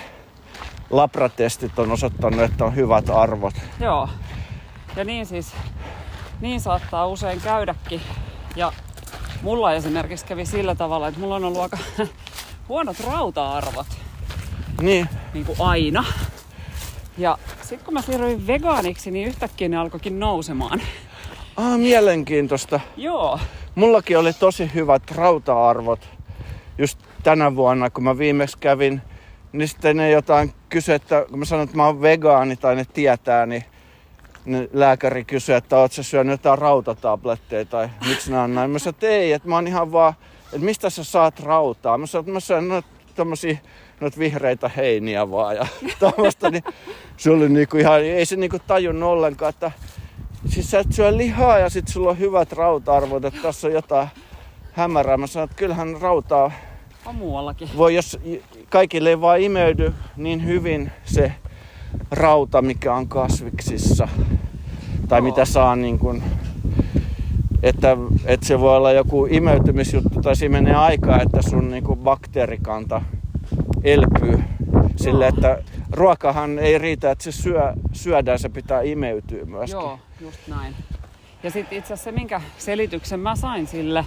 labratestit 0.89 1.79
on 1.79 1.91
osoittanut, 1.91 2.41
että 2.41 2.65
on 2.65 2.75
hyvät 2.75 3.09
arvot. 3.09 3.53
Joo. 3.79 4.09
Ja 4.95 5.03
niin 5.03 5.25
siis, 5.25 5.53
niin 6.41 6.61
saattaa 6.61 7.07
usein 7.07 7.41
käydäkin. 7.41 8.01
Ja 8.55 8.73
mulla 9.41 9.73
esimerkiksi 9.73 10.25
kävi 10.25 10.45
sillä 10.45 10.75
tavalla, 10.75 11.07
että 11.07 11.19
mulla 11.19 11.35
on 11.35 11.43
ollut 11.43 11.61
aika 11.61 11.77
huonot 12.71 12.99
rauta-arvot, 12.99 13.87
Niin, 14.81 15.09
niin 15.33 15.45
kuin 15.45 15.55
aina. 15.59 16.03
Ja 17.17 17.37
sitten 17.61 17.85
kun 17.85 17.93
mä 17.93 18.01
siirryin 18.01 18.47
vegaaniksi, 18.47 19.11
niin 19.11 19.27
yhtäkkiä 19.27 19.69
ne 19.69 19.77
alkoikin 19.77 20.19
nousemaan. 20.19 20.81
ah, 21.57 21.77
mielenkiintoista. 21.77 22.79
Joo, 22.97 23.39
Mullakin 23.75 24.17
oli 24.17 24.33
tosi 24.33 24.71
hyvät 24.73 25.11
rauta-arvot 25.11 26.09
just 26.77 26.99
tänä 27.23 27.55
vuonna, 27.55 27.89
kun 27.89 28.03
mä 28.03 28.17
viimeksi 28.17 28.57
kävin. 28.57 29.01
Niin 29.51 29.67
sitten 29.67 29.97
ne 29.97 30.09
jotain 30.09 30.53
kysyi, 30.69 30.95
että 30.95 31.25
kun 31.29 31.39
mä 31.39 31.45
sanoin, 31.45 31.65
että 31.65 31.77
mä 31.77 31.85
oon 31.85 32.01
vegaani 32.01 32.55
tai 32.55 32.75
ne 32.75 32.85
tietää, 32.93 33.45
niin 33.45 33.63
ne 34.45 34.69
lääkäri 34.73 35.25
kysyi, 35.25 35.55
että 35.55 35.77
oot 35.77 35.91
sä 35.91 36.03
syönyt 36.03 36.31
jotain 36.31 36.59
rautatabletteja 36.59 37.65
tai 37.65 37.89
miksi 38.07 38.31
nämä 38.31 38.43
on 38.43 38.55
näin. 38.55 38.71
Mä 38.71 38.79
sanoin, 38.79 38.95
että 38.95 39.07
ei, 39.07 39.33
että 39.33 39.49
mä 39.49 39.55
oon 39.55 39.67
ihan 39.67 39.91
vaan, 39.91 40.13
että 40.53 40.65
mistä 40.65 40.89
sä 40.89 41.03
saat 41.03 41.39
rautaa. 41.39 41.97
Mä 41.97 42.05
sanoin, 42.05 42.23
että 42.23 42.33
mä 42.33 42.39
syön 42.39 42.67
noita 42.67 42.87
tommosia 43.15 43.57
noita 44.01 44.19
vihreitä 44.19 44.69
heiniä 44.75 45.31
vaan 45.31 45.55
ja 45.55 45.67
tommosta, 45.99 46.49
niin 46.49 46.63
se 47.17 47.31
oli 47.31 47.49
niinku 47.49 47.77
ihan, 47.77 48.01
ei 48.01 48.25
se 48.25 48.35
niinku 48.35 48.57
tajunnut 48.67 49.09
ollenkaan, 49.09 49.49
että 49.49 49.71
siis 50.45 50.71
sä 50.71 50.79
et 50.79 50.91
syö 50.91 51.17
lihaa 51.17 51.59
ja 51.59 51.69
sit 51.69 51.87
sulla 51.87 52.09
on 52.09 52.19
hyvät 52.19 52.51
rauta-arvot, 52.51 53.25
että 53.25 53.41
tässä 53.41 53.67
on 53.67 53.73
jotain 53.73 54.07
hämärää. 54.71 55.17
Mä 55.17 55.27
sanoin, 55.27 55.49
että 55.49 55.59
kyllähän 55.59 55.97
rautaa 56.01 56.51
on 57.05 57.15
muuallakin. 57.15 57.69
voi, 57.77 57.95
jos 57.95 58.19
kaikille 58.69 59.09
ei 59.09 59.21
vaan 59.21 59.41
imeydy 59.41 59.93
niin 60.17 60.45
hyvin 60.45 60.91
se 61.05 61.31
rauta, 62.11 62.61
mikä 62.61 62.93
on 62.93 63.07
kasviksissa. 63.07 64.07
Tai 65.07 65.19
Joo. 65.19 65.25
mitä 65.25 65.45
saa 65.45 65.75
niin 65.75 65.99
kuin, 65.99 66.23
että, 67.63 67.97
että 68.25 68.45
se 68.45 68.59
voi 68.59 68.77
olla 68.77 68.91
joku 68.91 69.25
imeytymisjuttu 69.25 70.21
tai 70.21 70.35
siinä 70.35 70.61
menee 70.61 70.75
aikaa, 70.75 71.21
että 71.21 71.41
sun 71.41 71.71
niin 71.71 71.83
kuin 71.83 71.99
bakteerikanta 71.99 73.01
elpyy. 73.83 74.43
Sille, 74.95 75.27
että 75.27 75.63
ruokahan 75.91 76.59
ei 76.59 76.77
riitä, 76.77 77.11
että 77.11 77.23
se 77.23 77.31
syö, 77.31 77.73
syödään, 77.91 78.39
se 78.39 78.49
pitää 78.49 78.81
imeytyä 78.81 79.45
myöskin. 79.45 79.79
Joo, 79.79 79.99
just 80.21 80.39
näin. 80.47 80.75
Ja 81.43 81.51
sitten 81.51 81.77
itse 81.77 81.93
asiassa 81.93 82.03
se, 82.03 82.11
minkä 82.11 82.41
selityksen 82.57 83.19
mä 83.19 83.35
sain 83.35 83.67
sille, 83.67 84.05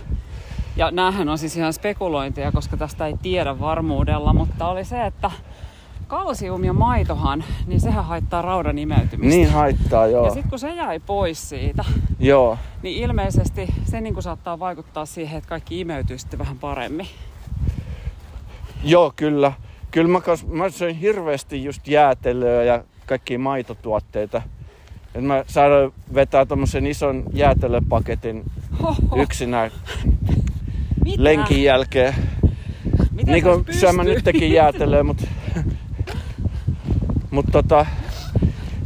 ja 0.76 0.90
näähän 0.90 1.28
on 1.28 1.38
siis 1.38 1.56
ihan 1.56 1.72
spekulointia, 1.72 2.52
koska 2.52 2.76
tästä 2.76 3.06
ei 3.06 3.14
tiedä 3.22 3.60
varmuudella, 3.60 4.32
mutta 4.32 4.68
oli 4.68 4.84
se, 4.84 5.06
että 5.06 5.30
kalsium 6.14 6.64
ja 6.64 6.72
maitohan, 6.72 7.44
niin 7.66 7.80
sehän 7.80 8.04
haittaa 8.04 8.42
raudan 8.42 8.78
imeytymistä. 8.78 9.36
Niin 9.36 9.50
haittaa, 9.50 10.06
joo. 10.06 10.24
Ja 10.24 10.30
sitten 10.30 10.50
kun 10.50 10.58
se 10.58 10.74
jäi 10.74 11.00
pois 11.00 11.48
siitä, 11.48 11.84
Joo. 12.20 12.58
niin 12.82 13.02
ilmeisesti 13.02 13.68
se 13.84 14.00
niin 14.00 14.22
saattaa 14.22 14.58
vaikuttaa 14.58 15.06
siihen, 15.06 15.38
että 15.38 15.48
kaikki 15.48 15.80
imeytyy 15.80 16.18
sitten 16.18 16.38
vähän 16.38 16.58
paremmin. 16.58 17.06
Joo, 18.84 19.12
kyllä. 19.16 19.52
Kyllä 19.90 20.08
mä, 20.08 20.20
kas, 20.20 20.46
mä 20.46 20.70
söin 20.70 20.96
hirveästi 20.96 21.64
just 21.64 21.88
jäätelöä 21.88 22.62
ja 22.62 22.84
kaikkia 23.06 23.38
maitotuotteita. 23.38 24.42
Et 25.14 25.24
mä 25.24 25.44
saadaan 25.46 25.92
vetää 26.14 26.46
tommosen 26.46 26.86
ison 26.86 27.24
jäätelöpaketin 27.32 28.42
Hoho, 28.82 29.22
yksinään 29.22 29.70
mitä? 31.04 31.24
lenkin 31.24 31.62
jälkeen. 31.62 32.14
Miten 33.10 33.32
Niin 33.32 33.44
kuin 33.44 33.64
syömä 33.70 34.04
nytkin 34.04 34.52
jäätelöä, 34.52 35.02
mutta 35.02 35.26
mut 37.34 37.46
tota, 37.52 37.86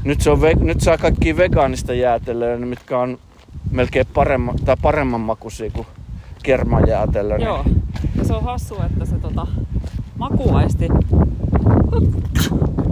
nyt, 0.04 0.20
se 0.20 0.30
on 0.30 0.40
ve, 0.40 0.54
nyt 0.54 0.80
saa 0.80 0.98
kaikki 0.98 1.36
vegaanista 1.36 1.94
jäätelöä, 1.94 2.56
mitkä 2.58 2.98
on 2.98 3.18
melkein 3.70 4.06
paremma, 4.14 4.54
tai 4.64 4.76
paremman 4.82 5.20
makuisia 5.20 5.70
kuin 5.70 5.86
kermajäätelö. 6.42 7.36
niin- 7.38 7.46
Joo. 7.46 7.64
Ja 8.16 8.24
se 8.24 8.34
on 8.34 8.44
hassu, 8.44 8.74
että 8.82 9.04
se 9.04 9.18
tota, 9.18 9.46
makuaisti... 10.18 10.88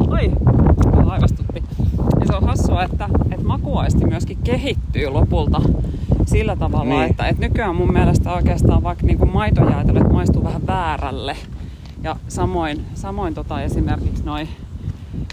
Oi, 0.08 0.32
aivastutti. 1.06 1.62
Ja 2.20 2.26
se 2.26 2.34
on 2.36 2.44
hassua, 2.46 2.82
että, 2.84 3.08
että 3.30 3.46
makuaisti 3.46 4.04
myöskin 4.06 4.38
kehittyy 4.44 5.08
lopulta 5.08 5.62
sillä 6.26 6.56
tavalla, 6.56 6.84
Niin. 6.94 7.10
että, 7.10 7.26
että 7.26 7.42
nykyään 7.48 7.76
mun 7.76 7.92
mielestä 7.92 8.32
oikeastaan 8.32 8.82
vaikka 8.82 9.06
niin 9.06 9.32
maitojäätelöt 9.32 10.12
maistuu 10.12 10.44
vähän 10.44 10.66
väärälle. 10.66 11.36
Ja 12.02 12.16
samoin, 12.28 12.84
samoin 12.94 13.34
tota 13.34 13.62
esimerkiksi 13.62 14.24
noin 14.24 14.48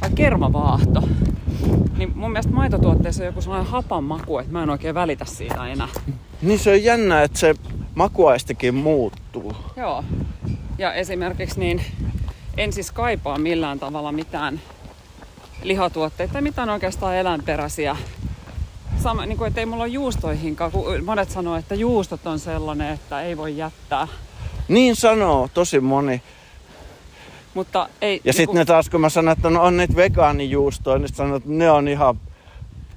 vaikka 0.02 0.16
kermavaahto. 0.16 1.04
Niin 1.98 2.12
mun 2.16 2.32
mielestä 2.32 2.54
maitotuotteissa 2.54 3.24
on 3.24 3.28
joku 3.28 3.42
sellainen 3.42 3.72
hapan 3.72 4.04
maku, 4.04 4.38
että 4.38 4.52
mä 4.52 4.64
en 4.64 4.70
oikein 4.70 4.96
välitä 4.96 5.26
siitä 5.26 5.68
enää. 5.68 5.88
Niin 6.42 6.60
se 6.60 6.72
on 6.72 6.84
jännä, 6.84 7.24
että 7.24 7.40
se 7.40 7.56
makuaistikin 7.96 8.76
muuttuu. 8.76 9.56
Joo. 9.78 10.04
Ja 10.78 10.94
esimerkiksi 10.94 11.60
niin 11.60 11.82
en 12.58 12.74
siis 12.74 12.92
kaipaa 12.92 13.38
millään 13.38 13.80
tavalla 13.80 14.12
mitään 14.12 14.62
lihatuotteita 15.64 16.34
tai 16.34 16.42
mitään 16.42 16.70
oikeastaan 16.70 17.16
eläinperäisiä. 17.16 17.96
Sama, 19.04 19.26
niin 19.26 19.38
kuin, 19.38 19.48
että 19.48 19.60
ei 19.60 19.66
mulla 19.66 19.84
ole 19.84 19.92
juustoihinkaan, 19.92 20.72
kun 20.72 21.04
monet 21.06 21.30
sanoo, 21.30 21.56
että 21.56 21.76
juustot 21.76 22.28
on 22.28 22.40
sellainen, 22.40 22.94
että 22.94 23.22
ei 23.22 23.38
voi 23.38 23.58
jättää. 23.58 24.08
Niin 24.68 24.96
sanoo 24.96 25.50
tosi 25.54 25.80
moni. 25.80 26.22
Mutta 27.54 27.90
ei, 28.02 28.22
Ja 28.24 28.34
sitten 28.34 28.56
ne 28.56 28.66
taas, 28.66 28.90
kun 28.90 29.02
mä 29.02 29.10
sanon, 29.10 29.32
että 29.32 29.50
no 29.50 29.64
on 29.64 29.78
niitä 29.78 29.96
vegaanijuustoja, 29.96 30.98
niin 31.00 31.16
sanoo, 31.16 31.36
että 31.36 31.50
ne 31.50 31.72
on 31.72 31.88
ihan, 31.88 32.20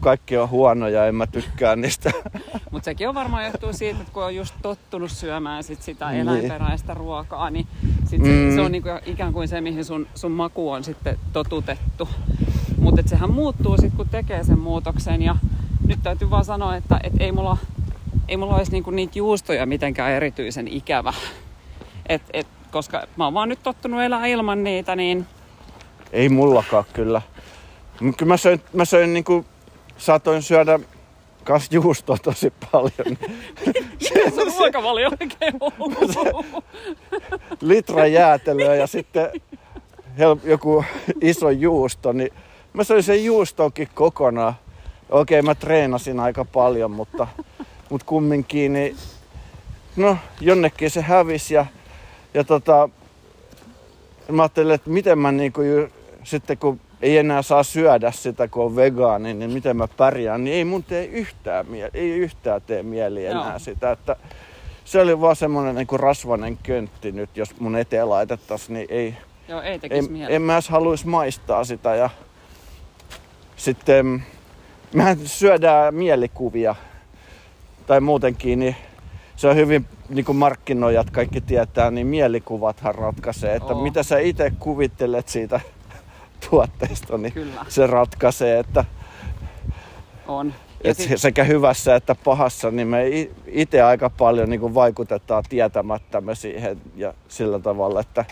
kaikki 0.00 0.36
on 0.36 0.50
huonoja, 0.50 1.06
en 1.06 1.14
mä 1.14 1.26
tykkää 1.26 1.76
niistä. 1.76 2.10
Mutta 2.70 2.84
sekin 2.84 3.08
on 3.08 3.14
varmaan 3.14 3.44
johtuu 3.44 3.72
siitä, 3.72 4.00
että 4.00 4.12
kun 4.12 4.24
on 4.24 4.36
just 4.36 4.54
tottunut 4.62 5.10
syömään 5.10 5.64
sit 5.64 5.82
sitä 5.82 6.10
Niin. 6.10 6.20
eläinperäistä 6.20 6.94
ruokaa, 6.94 7.50
niin 7.50 7.66
sit 8.10 8.22
se, 8.24 8.28
Mm. 8.30 8.54
se 8.54 8.60
on 8.60 8.72
niinku 8.72 8.88
ikään 9.06 9.32
kuin 9.32 9.48
se, 9.48 9.60
mihin 9.60 9.84
sun, 9.84 10.06
sun 10.14 10.32
maku 10.32 10.70
on 10.70 10.84
sitten 10.84 11.18
totutettu. 11.32 12.08
Mutta 12.78 13.02
sehän 13.06 13.30
muuttuu 13.32 13.76
sitten, 13.76 13.96
kun 13.96 14.08
tekee 14.08 14.44
sen 14.44 14.58
muutoksen. 14.58 15.22
Ja 15.22 15.36
nyt 15.86 15.98
täytyy 16.02 16.30
vaan 16.30 16.44
sanoa, 16.44 16.76
että 16.76 17.00
et 17.02 17.12
ei 17.20 17.32
mulla, 17.32 17.56
ei 18.28 18.36
mulla 18.36 18.56
olisi 18.56 18.72
niinku 18.72 18.90
niitä 18.90 19.18
juustoja 19.18 19.66
mitenkään 19.66 20.12
erityisen 20.12 20.68
ikävä. 20.68 21.12
Et, 22.08 22.22
et, 22.32 22.46
koska 22.76 23.02
mä 23.16 23.24
oon 23.24 23.34
vaan 23.34 23.48
nyt 23.48 23.62
tottunut 23.62 24.02
elää 24.02 24.26
ilman 24.26 24.64
niitä, 24.64 24.96
niin 24.96 25.26
Ei 26.12 26.28
mullakaan 26.28 26.84
kyllä. 26.92 27.22
Kyllä 27.98 28.32
mä 28.32 28.36
söin, 28.36 28.60
mä 28.72 28.84
söin 28.84 29.12
niinku, 29.12 29.44
saatoin 29.96 30.42
syödä 30.42 30.78
kas 31.44 31.68
juustoa 31.70 32.16
tosi 32.22 32.52
paljon. 32.72 32.92
mikä 34.00 34.30
sun 34.30 34.52
ruokavalio 34.58 35.10
oikein 35.20 35.54
on? 35.60 35.72
Litra 37.60 38.06
jäätelöä 38.06 38.74
ja 38.74 38.86
sitten 38.86 39.30
joku 40.44 40.84
iso 41.20 41.50
juusto, 41.50 42.12
niin 42.12 42.30
mä 42.72 42.84
söin 42.84 43.02
sen 43.02 43.24
juustonkin 43.24 43.88
kokonaan. 43.94 44.54
Okei, 45.10 45.42
mä 45.42 45.54
treenasin 45.54 46.20
aika 46.20 46.44
paljon, 46.44 46.90
mutta, 46.90 47.26
mutta 47.90 48.06
kumminkin, 48.06 48.72
niin 48.72 48.96
no 49.96 50.16
jonnekin 50.40 50.90
se 50.90 51.02
hävisi 51.02 51.54
ja, 51.54 51.66
ja 52.36 52.44
tota, 52.44 52.88
mä 54.30 54.42
ajattelin, 54.42 54.74
että 54.74 54.90
miten 54.90 55.18
mä 55.18 55.32
niinku, 55.32 55.60
sitten 56.24 56.58
kun 56.58 56.80
ei 57.02 57.18
enää 57.18 57.42
saa 57.42 57.62
syödä 57.62 58.10
sitä, 58.10 58.48
kun 58.48 58.64
on 58.64 58.76
vegaani, 58.76 59.34
niin 59.34 59.50
miten 59.50 59.76
mä 59.76 59.88
pärjään, 59.88 60.44
niin 60.44 60.56
ei 60.56 60.64
mun 60.64 60.84
tee 60.84 61.04
yhtään, 61.04 61.66
mie- 61.66 61.90
ei 61.94 62.10
yhtään 62.10 62.62
tee 62.62 62.82
mieli 62.82 63.26
enää 63.26 63.50
Joo. 63.50 63.58
sitä, 63.58 63.90
että 63.90 64.16
se 64.84 65.00
oli 65.00 65.20
vaan 65.20 65.36
semmonen 65.36 65.74
niinku 65.74 65.96
rasvanen 65.96 66.58
köntti 66.62 67.12
nyt, 67.12 67.36
jos 67.36 67.60
mun 67.60 67.76
eteen 67.76 68.08
laitettaisiin, 68.08 68.74
niin 68.74 68.86
ei, 68.90 69.14
Joo, 69.48 69.62
ei 69.62 69.78
tekisi 69.78 70.06
en, 70.06 70.12
mieli. 70.12 70.34
en 70.34 70.42
mä 70.42 70.52
edes 70.52 70.68
haluaisi 70.68 71.06
maistaa 71.06 71.64
sitä 71.64 71.94
ja 71.94 72.10
sitten 73.56 74.24
mehän 74.92 75.18
syödään 75.24 75.94
mielikuvia 75.94 76.74
tai 77.86 78.00
muutenkin, 78.00 78.58
niin 78.58 78.76
se 79.36 79.48
on 79.48 79.56
hyvin, 79.56 79.86
niin 80.08 80.24
kuin 80.24 80.36
markkinoijat 80.36 81.10
kaikki 81.10 81.40
tietää, 81.40 81.90
niin 81.90 82.06
mielikuvathan 82.06 82.94
ratkaisee, 82.94 83.54
että 83.54 83.74
Oo. 83.74 83.82
mitä 83.82 84.02
sä 84.02 84.18
itse 84.18 84.52
kuvittelet 84.58 85.28
siitä 85.28 85.60
tuotteesta, 86.50 87.18
niin 87.18 87.32
Kyllä, 87.32 87.64
se 87.68 87.86
ratkaisee, 87.86 88.58
että 88.58 88.84
on. 90.28 90.54
Ja 90.84 90.90
et 90.90 90.96
sit, 90.96 91.20
sekä 91.20 91.44
hyvässä 91.44 91.94
että 91.94 92.14
pahassa, 92.14 92.70
niin 92.70 92.88
me 92.88 93.28
itse 93.46 93.82
aika 93.82 94.10
paljon 94.10 94.50
niin 94.50 94.60
kuin 94.60 94.74
vaikutetaan 94.74 95.44
tietämättämme 95.48 96.34
siihen 96.34 96.80
ja 96.96 97.14
sillä 97.28 97.58
tavalla, 97.58 98.00
että 98.00 98.24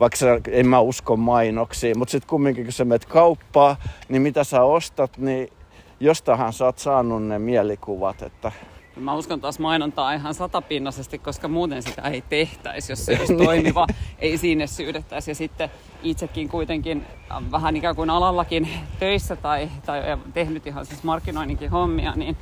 vaikka 0.00 0.16
sä, 0.16 0.40
en 0.50 0.68
mä 0.68 0.80
usko 0.80 1.16
mainoksiin, 1.16 1.98
mutta 1.98 2.12
sitten 2.12 2.28
kumminkin 2.28 2.64
kun 2.64 2.72
sä 2.72 2.84
menet 2.84 3.04
kauppaa, 3.04 3.76
niin 4.08 4.22
mitä 4.22 4.44
sä 4.44 4.62
ostat, 4.62 5.18
niin 5.18 5.52
jostahan 6.00 6.52
sä 6.52 6.64
oot 6.64 6.78
saanut 6.78 7.26
ne 7.26 7.38
mielikuvat, 7.38 8.22
että 8.22 8.52
mä 8.96 9.14
uskon 9.14 9.40
taas 9.40 9.58
mainontaa 9.58 10.12
ihan 10.12 10.34
satapinnaisesti, 10.34 11.18
koska 11.18 11.48
muuten 11.48 11.82
sitä 11.82 12.02
ei 12.02 12.22
tehtäisi, 12.28 12.92
jos 12.92 13.06
se 13.06 13.16
olisi 13.18 13.36
toimiva, 13.36 13.86
ei 14.18 14.38
sinne 14.38 14.66
syydettäisi. 14.66 15.30
Ja 15.30 15.34
sitten 15.34 15.70
itsekin 16.02 16.48
kuitenkin 16.48 17.06
äh, 17.30 17.50
vähän 17.50 17.76
ikään 17.76 17.96
kuin 17.96 18.10
alallakin 18.10 18.68
töissä 18.98 19.36
tai, 19.36 19.68
tai 19.86 20.02
tehnyt 20.34 20.66
ihan 20.66 20.86
siis 20.86 21.02
markkinoinninkin 21.02 21.70
hommia, 21.70 22.12
niin 22.16 22.36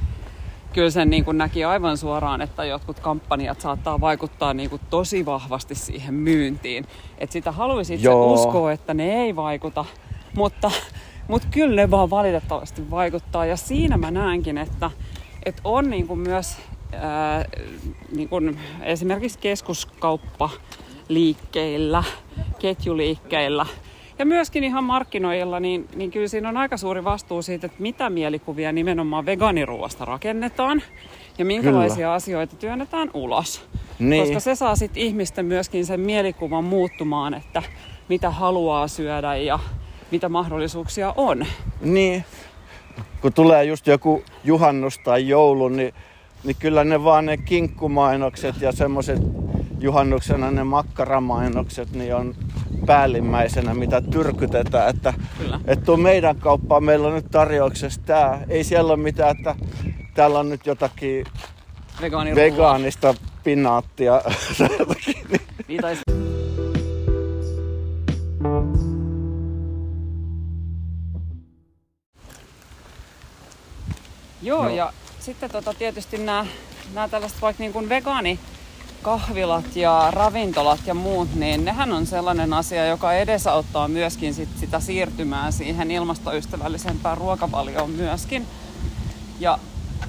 kyllä 0.75 0.91
sen 0.91 1.11
niin 1.11 1.25
kuin 1.25 1.39
näki 1.39 1.65
aivan 1.65 1.99
suoraan, 1.99 2.41
että 2.41 2.65
jotkut 2.65 3.01
kampanjat 3.01 3.61
saattaa 3.61 4.01
vaikuttaa 4.01 4.55
niin 4.55 4.71
kuin 4.71 4.83
tosi 4.91 5.27
vahvasti 5.27 5.75
siihen 5.75 6.15
myyntiin. 6.15 6.87
Että 7.19 7.33
sitä 7.33 7.53
haluaisi 7.53 7.95
itse 7.95 8.05
Joo. 8.05 8.33
uskoa, 8.33 8.73
että 8.73 8.95
ne 8.95 9.23
ei 9.23 9.37
vaikuta, 9.37 9.85
mutta, 10.37 10.71
mutta 11.29 11.49
kyllä 11.51 11.77
ne 11.77 11.91
vaan 11.91 12.11
valitettavasti 12.11 12.91
vaikuttaa. 12.91 13.47
Ja 13.47 13.57
siinä 13.57 13.97
mä 13.97 14.11
näenkin, 14.11 14.59
että, 14.59 14.91
että 15.47 15.63
on 15.65 15.91
niin 15.91 16.07
kuin 16.07 16.21
myös 16.21 16.57
ää, 16.93 17.45
niin 18.17 18.29
kuin 18.29 18.59
esimerkiksi 18.83 19.39
keskuskauppaliikkeillä, 19.39 22.05
ketjuliikkeillä 22.59 23.67
ja 24.19 24.27
myöskin 24.27 24.65
ihan 24.65 24.85
markkinoilla, 24.85 25.61
niin, 25.61 25.89
niin 25.97 26.11
kyllä 26.11 26.29
siinä 26.29 26.49
on 26.49 26.57
aika 26.57 26.77
suuri 26.77 27.05
vastuu 27.05 27.43
siitä, 27.43 27.67
että 27.67 27.83
mitä 27.83 28.11
mielikuvia 28.11 28.73
nimenomaan 28.73 29.27
vegaaniruoasta 29.27 30.05
rakennetaan 30.05 30.83
ja 31.39 31.45
minkälaisia 31.45 31.97
Kyllä. 31.97 32.13
asioita 32.13 32.57
työnnetään 32.57 33.11
ulos. 33.15 33.65
Niin. 33.99 34.25
Koska 34.25 34.41
se 34.41 34.55
saa 34.55 34.77
sitten 34.77 35.03
ihmisten 35.03 35.47
myöskin 35.47 35.87
sen 35.87 36.01
mielikuvan 36.01 36.65
muuttumaan, 36.65 37.35
että 37.35 37.63
mitä 38.09 38.31
haluaa 38.31 38.89
syödä 38.89 39.37
ja 39.37 39.59
mitä 40.11 40.29
mahdollisuuksia 40.29 41.15
on. 41.17 41.47
Niin, 41.81 42.25
kun 43.21 43.33
tulee 43.33 43.65
just 43.65 43.87
joku 43.87 44.23
juhannus 44.45 44.99
tai 44.99 45.29
joulu, 45.29 45.69
niin, 45.69 45.95
niin 46.45 46.57
kyllä 46.59 46.85
ne 46.85 47.05
vaan 47.05 47.27
ne 47.27 47.37
kinkkumainokset 47.37 48.61
ja 48.61 48.73
semmoiset 48.73 49.21
juhannuksena 49.81 50.51
ne 50.51 50.65
makkaramainokset 50.65 51.93
niin 51.93 52.15
on 52.15 52.35
päällimmäisenä, 52.87 53.75
mitä 53.75 54.01
tyrkytetään. 54.01 54.91
Että, 54.91 55.15
Kyllä. 55.39 55.61
että 55.65 55.85
tuo 55.85 55.97
meidän 55.97 56.37
kauppaan 56.37 56.85
meillä 56.85 57.09
on 57.09 57.15
nyt 57.15 57.31
tarjouksessa 57.31 58.01
tää. 58.07 58.45
Ei 58.49 58.65
siellä 58.65 58.93
ole 58.93 59.03
mitään, 59.03 59.37
että 59.37 59.55
täällä 60.15 60.39
on 60.39 60.49
nyt 60.49 60.67
jotakin 60.67 61.25
vegaanista 62.35 63.15
pinaattia. 63.45 64.23
Niin, 65.69 65.81
tai 65.81 65.97
Joo, 74.55 74.63
No. 74.63 74.69
ja 74.69 74.93
sitten 75.21 75.51
tota, 75.51 75.75
tietysti 75.75 76.19
nämä, 76.19 76.47
nämä 76.95 77.09
tällaiset 77.09 77.43
vaikka 77.43 77.63
niin 77.63 77.73
kuin 77.73 77.89
vegaanikahvilat 77.89 79.77
ja 79.77 80.09
ravintolat 80.11 80.81
ja 80.87 80.95
muut, 80.95 81.35
niin 81.35 81.65
nehän 81.65 81.93
on 81.93 82.07
sellainen 82.07 82.53
asia, 82.53 82.87
joka 82.87 83.13
edesauttaa 83.13 83.89
myöskin 83.89 84.35
sit 84.35 84.49
sitä 84.61 84.81
siirtymää 84.81 85.51
siihen 85.51 85.91
ilmastoystävällisempään 85.91 87.19
ruokavalioon 87.19 87.91
myöskin. 87.91 88.47
Ja 89.41 89.59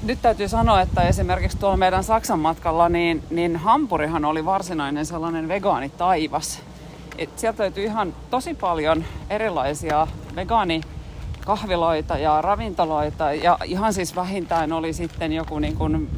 nyt 0.03 0.21
täytyy 0.21 0.47
sanoa, 0.47 0.81
että 0.81 1.01
esimerkiksi 1.01 1.57
tuolla 1.57 1.77
meidän 1.77 2.03
Saksan 2.03 2.39
matkalla, 2.39 2.89
niin, 2.89 3.23
niin 3.29 3.55
Hampurihan 3.55 4.25
oli 4.25 4.45
varsinainen 4.45 5.05
sellainen 5.05 5.47
vegaanitaivas. 5.47 6.59
Et 7.17 7.39
sieltä 7.39 7.63
löytyi 7.63 7.83
ihan 7.83 8.13
tosi 8.29 8.53
paljon 8.53 9.05
erilaisia 9.29 10.07
vegaanikahviloita 11.45 12.17
ja 12.17 12.41
ravintoloita 12.41 13.33
ja 13.33 13.57
ihan 13.65 13.93
siis 13.93 14.15
vähintään 14.15 14.73
oli 14.73 14.93
sitten 14.93 15.33
joku 15.33 15.59
niin 15.59 15.75
kuin, 15.75 16.09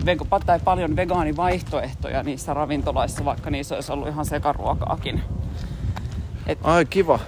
tai 0.46 0.60
paljon 0.60 0.96
vegaanivaihtoehtoja 0.96 2.24
niissä 2.24 2.54
ravintoloissa, 2.54 3.26
vaikka 3.26 3.50
niissä 3.50 3.76
olisi 3.76 3.92
ollut 3.92 4.08
ihan 4.08 4.26
sekaruokaakin. 4.26 5.22
Ai 6.64 6.86
kiva. 6.86 7.20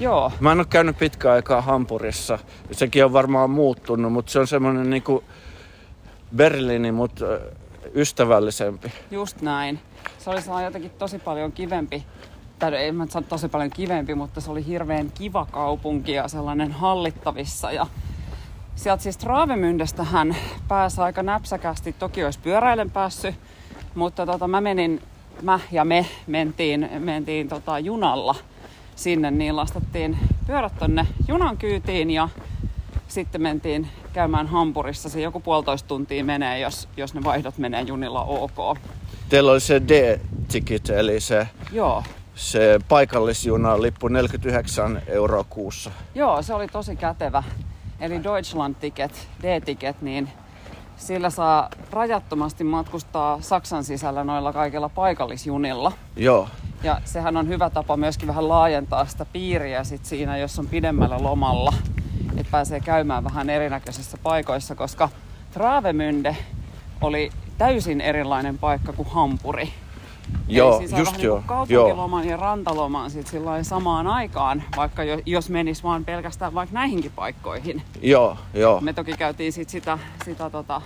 Joo, 0.00 0.32
Mä 0.40 0.52
en 0.52 0.58
ole 0.58 0.66
käynyt 0.70 0.98
pitkään 0.98 1.34
aikaa 1.34 1.60
Hampurissa. 1.60 2.38
Sekin 2.72 3.04
on 3.04 3.12
varmaan 3.12 3.50
muuttunut, 3.50 4.12
mutta 4.12 4.32
se 4.32 4.38
on 4.38 4.46
semmoinen 4.46 4.90
niinku 4.90 5.24
Berliini, 6.36 6.92
mutta 6.92 7.24
ystävällisempi. 7.94 8.92
Just 9.10 9.40
näin. 9.40 9.78
Se 10.18 10.30
oli 10.30 10.64
jotenkin 10.64 10.90
tosi 10.90 11.18
paljon 11.18 11.52
kivempi, 11.52 12.04
tai 12.70 12.74
ei 12.74 12.92
mä 12.92 13.06
sano 13.06 13.26
tosi 13.28 13.48
paljon 13.48 13.70
kivempi, 13.70 14.14
mutta 14.14 14.40
se 14.40 14.50
oli 14.50 14.66
hirveän 14.66 15.10
kiva 15.10 15.46
kaupunki 15.50 16.12
ja 16.12 16.28
sellainen 16.28 16.72
hallittavissa. 16.72 17.72
Ja 17.72 17.86
sieltä 18.76 19.02
siis 19.02 19.16
Travemündestähän 19.16 20.36
pääsi 20.68 21.00
aika 21.00 21.22
näpsäkästi, 21.22 21.92
toki 21.92 22.24
olisi 22.24 22.38
pyöräilen 22.42 22.90
päässyt, 22.90 23.34
mutta 23.94 24.26
tota, 24.26 24.48
mä 24.48 24.60
menin, 24.60 25.02
mä 25.42 25.60
ja 25.72 25.84
me 25.84 26.06
mentiin, 26.26 26.88
mentiin 26.98 27.48
tota, 27.48 27.78
junalla 27.78 28.34
sinne, 28.96 29.30
niin 29.30 29.56
lastattiin 29.56 30.18
pyörät 30.46 30.78
tonne 30.78 31.06
junan 31.28 31.56
kyytiin 31.56 32.10
ja 32.10 32.28
sitten 33.08 33.42
mentiin 33.42 33.88
käymään 34.12 34.46
Hampurissa. 34.46 35.08
Se 35.08 35.20
joku 35.20 35.40
puolitoista 35.40 35.88
tuntia 35.88 36.24
menee, 36.24 36.58
jos, 36.58 36.88
jos 36.96 37.14
ne 37.14 37.24
vaihdot 37.24 37.58
menee 37.58 37.82
junilla 37.82 38.24
ok. 38.24 38.78
Teillä 39.28 39.52
oli 39.52 39.60
se 39.60 39.82
D-ticket, 39.88 40.90
eli 40.90 41.20
se, 41.20 41.48
Joo, 41.72 42.02
se 42.34 42.78
paikallisjuna 42.88 43.82
lippu 43.82 44.08
49 44.08 45.02
euroa 45.06 45.44
kuussa. 45.44 45.90
Joo, 46.14 46.42
se 46.42 46.54
oli 46.54 46.68
tosi 46.68 46.96
kätevä. 46.96 47.42
Eli 48.00 48.24
Deutschland 48.24 48.74
Ticket, 48.80 49.28
D-ticket, 49.42 50.02
niin 50.02 50.28
sillä 50.96 51.30
saa 51.30 51.68
rajattomasti 51.90 52.64
matkustaa 52.64 53.40
Saksan 53.40 53.84
sisällä 53.84 54.24
noilla 54.24 54.52
kaikilla 54.52 54.88
paikallisjunilla. 54.88 55.92
Joo, 56.16 56.48
Ja 56.82 57.00
sehän 57.04 57.36
on 57.36 57.48
hyvä 57.48 57.70
tapa 57.70 57.96
myöskin 57.96 58.28
vähän 58.28 58.48
laajentaa 58.48 59.06
sitä 59.06 59.26
piiriä 59.32 59.84
sit 59.84 60.04
siinä, 60.04 60.36
jos 60.36 60.58
on 60.58 60.66
pidemmällä 60.66 61.22
lomalla. 61.22 61.72
Että 62.36 62.50
pääsee 62.50 62.80
käymään 62.80 63.24
vähän 63.24 63.50
erinäköisissä 63.50 64.18
paikoissa, 64.22 64.74
koska 64.74 65.08
Travemünde 65.54 66.34
oli 67.00 67.30
täysin 67.58 68.00
erilainen 68.00 68.58
paikka 68.58 68.92
kuin 68.92 69.08
Hampuri. 69.08 69.72
Joo, 70.48 70.78
Eli 70.78 70.88
siis 70.88 70.98
just 70.98 71.12
vähän 71.12 71.24
joo, 71.24 71.36
Niin 71.36 71.46
kaupunkiloman 71.46 72.28
ja 72.28 72.36
rantaloman 72.36 73.10
sit 73.10 73.30
samaan 73.62 74.06
aikaan, 74.06 74.62
vaikka 74.76 75.04
jo, 75.04 75.18
jos 75.26 75.50
menis 75.50 75.82
vaan 75.82 76.04
pelkästään 76.04 76.54
vaikka 76.54 76.74
näihinkin 76.74 77.12
paikkoihin. 77.16 77.82
joo, 78.02 78.36
joo. 78.54 78.80
Me 78.80 78.92
toki 78.92 79.12
käytiin 79.12 79.52
sit 79.52 79.68
sitä, 79.68 79.98
sitä 80.24 80.50
tota, 80.50 80.82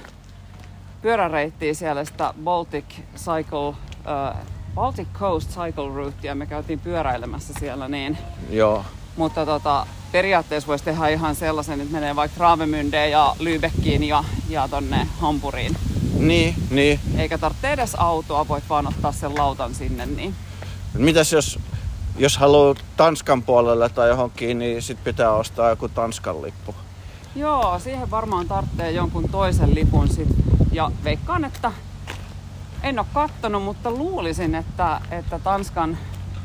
pyöräreittiä 1.03 1.75
siellä, 1.75 2.05
sitä 2.05 2.35
Baltic 2.45 2.85
Cycle 3.17 3.69
äh, 3.69 4.37
Baltic 4.75 5.09
Coast 5.13 5.51
Cycle 5.51 5.95
Route 5.95 6.27
ja 6.27 6.35
me 6.35 6.47
käytiin 6.47 6.81
pyöräilemässä 6.81 7.55
siellä 7.59 7.89
niin. 7.89 8.19
Joo. 8.51 8.85
Mutta 9.17 9.47
tota, 9.47 9.87
periaatteessa 10.13 10.67
voisi 10.67 10.85
tehdä 10.85 11.09
ihan 11.09 11.35
sellaisen, 11.35 11.81
että 11.81 11.93
menee 11.93 12.17
vaikka 12.17 12.37
Travemündeen 12.39 13.11
ja 13.11 13.37
Lübeckiin 13.39 14.03
ja, 14.03 14.25
ja 14.49 14.69
tonne 14.69 15.07
Hampuriin. 15.21 15.77
Niin, 16.19 16.55
niin. 16.71 17.01
Eikä 17.19 17.39
tarvitse 17.39 17.73
edes 17.73 17.95
autoa, 17.95 18.49
voit 18.49 18.65
vaan 18.71 18.87
ottaa 18.87 19.13
sen 19.13 19.35
lautan 19.35 19.75
sinne. 19.75 20.07
Niin. 20.07 20.35
Mitäs 20.95 21.33
jos, 21.33 21.59
jos 22.19 22.37
haluaa 22.37 22.75
Tanskan 22.97 23.43
puolelle 23.43 23.89
tai 23.89 24.09
johonkin, 24.09 24.59
niin 24.59 24.83
sit 24.83 25.05
pitää 25.05 25.33
ostaa 25.33 25.71
joku 25.71 25.89
Tanskan 25.89 26.43
lippu. 26.43 26.75
Joo, 27.37 27.79
siihen 27.79 28.11
varmaan 28.11 28.49
tarvitsee 28.49 28.91
jonkun 28.91 29.29
toisen 29.29 29.75
lipun 29.75 30.09
sit. 30.09 30.29
Ja 30.73 30.91
veikkaan, 31.05 31.45
että 31.45 31.73
en 32.83 32.99
ole 32.99 33.07
kattonut, 33.15 33.63
mutta 33.63 33.91
luulisin, 33.91 34.55
että, 34.55 35.01
että 35.11 35.39
Tanskan 35.39 35.99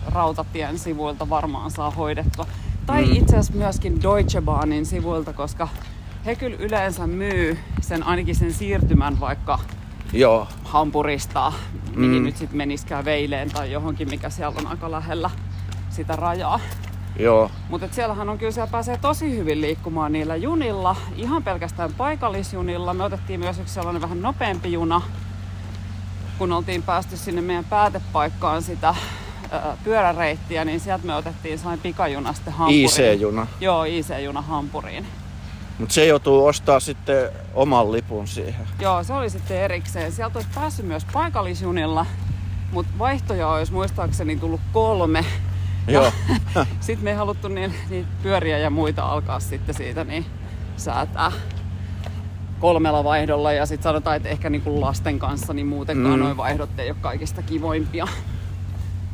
rautatien 0.05 0.79
sivuilta 0.79 1.29
varmaan 1.29 1.71
saa 1.71 1.91
hoidettua. 1.91 2.47
Tai 2.85 3.05
mm. 3.05 3.11
itse 3.11 3.37
asiassa 3.37 3.53
myöskin 3.53 4.01
Deutsche 4.01 4.41
Bahnin 4.41 4.85
sivuilta, 4.85 5.33
koska 5.33 5.67
he 6.25 6.35
kyllä 6.35 6.57
yleensä 6.59 7.07
myy 7.07 7.57
sen 7.81 8.03
ainakin 8.03 8.35
sen 8.35 8.53
siirtymän 8.53 9.19
vaikka 9.19 9.59
Joo. 10.13 10.47
Hampurista, 10.63 11.53
mihin 11.95 12.21
mm. 12.21 12.23
nyt 12.23 12.37
sitten 12.37 12.57
meniskään 12.57 13.05
Veileen 13.05 13.49
tai 13.49 13.71
johonkin, 13.71 14.09
mikä 14.09 14.29
siellä 14.29 14.59
on 14.59 14.67
aika 14.67 14.91
lähellä 14.91 15.29
sitä 15.89 16.15
rajaa. 16.15 16.59
Joo. 17.19 17.51
Mutta 17.69 17.87
siellähän 17.91 18.29
on 18.29 18.37
kyllä, 18.37 18.51
siellä 18.51 18.71
pääsee 18.71 18.97
tosi 18.97 19.37
hyvin 19.37 19.61
liikkumaan 19.61 20.11
niillä 20.11 20.35
junilla, 20.35 20.95
ihan 21.15 21.43
pelkästään 21.43 21.93
paikallisjunilla. 21.93 22.93
Me 22.93 23.03
otettiin 23.03 23.39
myös 23.39 23.59
yksi 23.59 23.73
sellainen 23.73 24.01
vähän 24.01 24.21
nopeampi 24.21 24.73
juna, 24.73 25.01
kun 26.37 26.51
oltiin 26.51 26.83
päästy 26.83 27.17
sinne 27.17 27.41
meidän 27.41 27.65
päätepaikkaan 27.65 28.61
sitä 28.61 28.95
ö, 29.53 29.57
pyöräreittiä, 29.83 30.65
niin 30.65 30.79
sieltä 30.79 31.07
me 31.07 31.15
otettiin 31.15 31.59
sain 31.59 31.79
pikajuna 31.79 32.33
sitten 32.33 32.53
Hampuriin. 32.53 32.85
IC-juna. 32.85 33.47
Joo, 33.61 33.83
IC-juna 33.83 34.41
Hampuriin. 34.41 35.05
Mutta 35.81 35.93
se 35.93 36.05
joutuu 36.05 36.45
ostaa 36.45 36.79
sitten 36.79 37.29
oman 37.53 37.91
lipun 37.91 38.27
siihen. 38.27 38.67
Joo, 38.79 39.03
se 39.03 39.13
oli 39.13 39.29
sitten 39.29 39.57
erikseen. 39.57 40.11
Sieltä 40.11 40.37
olisi 40.37 40.49
päässyt 40.55 40.85
myös 40.85 41.05
paikallisjunilla, 41.13 42.05
mutta 42.71 42.91
vaihtoja 42.99 43.47
olisi 43.47 43.73
muistaakseni 43.73 44.35
tullut 44.35 44.61
kolme. 44.73 45.25
Joo. 45.87 46.11
sitten 46.79 47.03
me 47.03 47.09
ei 47.09 47.15
haluttu 47.15 47.47
niin, 47.47 47.73
niitä 47.89 48.09
pyöriä 48.23 48.57
ja 48.57 48.69
muita 48.69 49.03
alkaa 49.05 49.39
sitten 49.39 49.75
siitä 49.75 50.03
niin 50.03 50.25
säätää 50.77 51.31
kolmella 52.59 53.03
vaihdolla 53.03 53.51
ja 53.51 53.65
sitten 53.65 53.83
sanotaan, 53.83 54.15
että 54.15 54.29
ehkä 54.29 54.49
niin 54.49 54.61
kuin 54.61 54.81
lasten 54.81 55.19
kanssa 55.19 55.53
niin 55.53 55.67
muutenkaan 55.67 56.19
mm. 56.19 56.23
noin 56.23 56.37
vaihdot 56.37 56.79
ei 56.79 56.89
ole 56.89 56.97
kaikista 57.01 57.41
kivoimpia. 57.41 58.07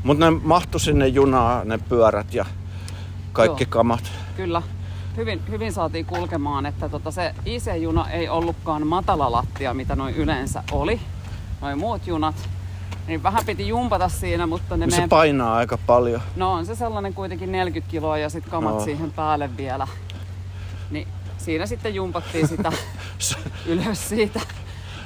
Mutta 0.04 0.32
ne 0.32 0.40
mahtu 0.44 0.80
sinne 0.80 1.08
junaan, 1.08 1.68
ne 1.68 1.78
pyörät 1.78 2.34
ja 2.34 2.46
kaikki 3.34 3.64
Joo. 3.64 3.70
kamat. 3.70 4.12
Kyllä. 4.36 4.62
Hyvin, 5.18 5.42
hyvin 5.50 5.74
saatiin 5.74 6.06
kulkemaan, 6.06 6.66
että 6.66 6.90
tota 6.90 7.12
se 7.12 7.34
IC-juna 7.46 8.10
ei 8.10 8.30
ollutkaan 8.30 8.88
matala 8.88 9.32
lattia, 9.32 9.74
mitä 9.74 9.96
noin 9.96 10.16
yleensä 10.16 10.64
oli. 10.72 11.00
Noin 11.62 11.78
muut 11.80 12.08
junat. 12.08 12.36
Niin 13.08 13.24
vähän 13.24 13.46
piti 13.46 13.68
jumpata 13.68 14.10
siinä, 14.10 14.48
mutta 14.48 14.78
ne 14.78 14.86
Se 14.86 14.92
meidän... 14.92 15.10
painaa 15.10 15.56
aika 15.56 15.78
paljon. 15.78 16.22
No 16.36 16.54
on 16.54 16.66
se 16.66 16.76
sellainen 16.76 17.14
kuitenkin 17.14 17.52
40 17.52 17.92
kiloa 17.92 18.18
ja 18.18 18.30
sitten 18.30 18.52
kamat 18.52 18.74
Joo. 18.74 18.84
siihen 18.86 19.12
päälle 19.12 19.58
vielä. 19.58 19.88
Niin 20.92 21.08
siinä 21.38 21.66
sitten 21.66 21.96
jumpattiin 21.96 22.48
sitä 22.48 22.72
ylös 23.66 24.10
siitä. 24.10 24.40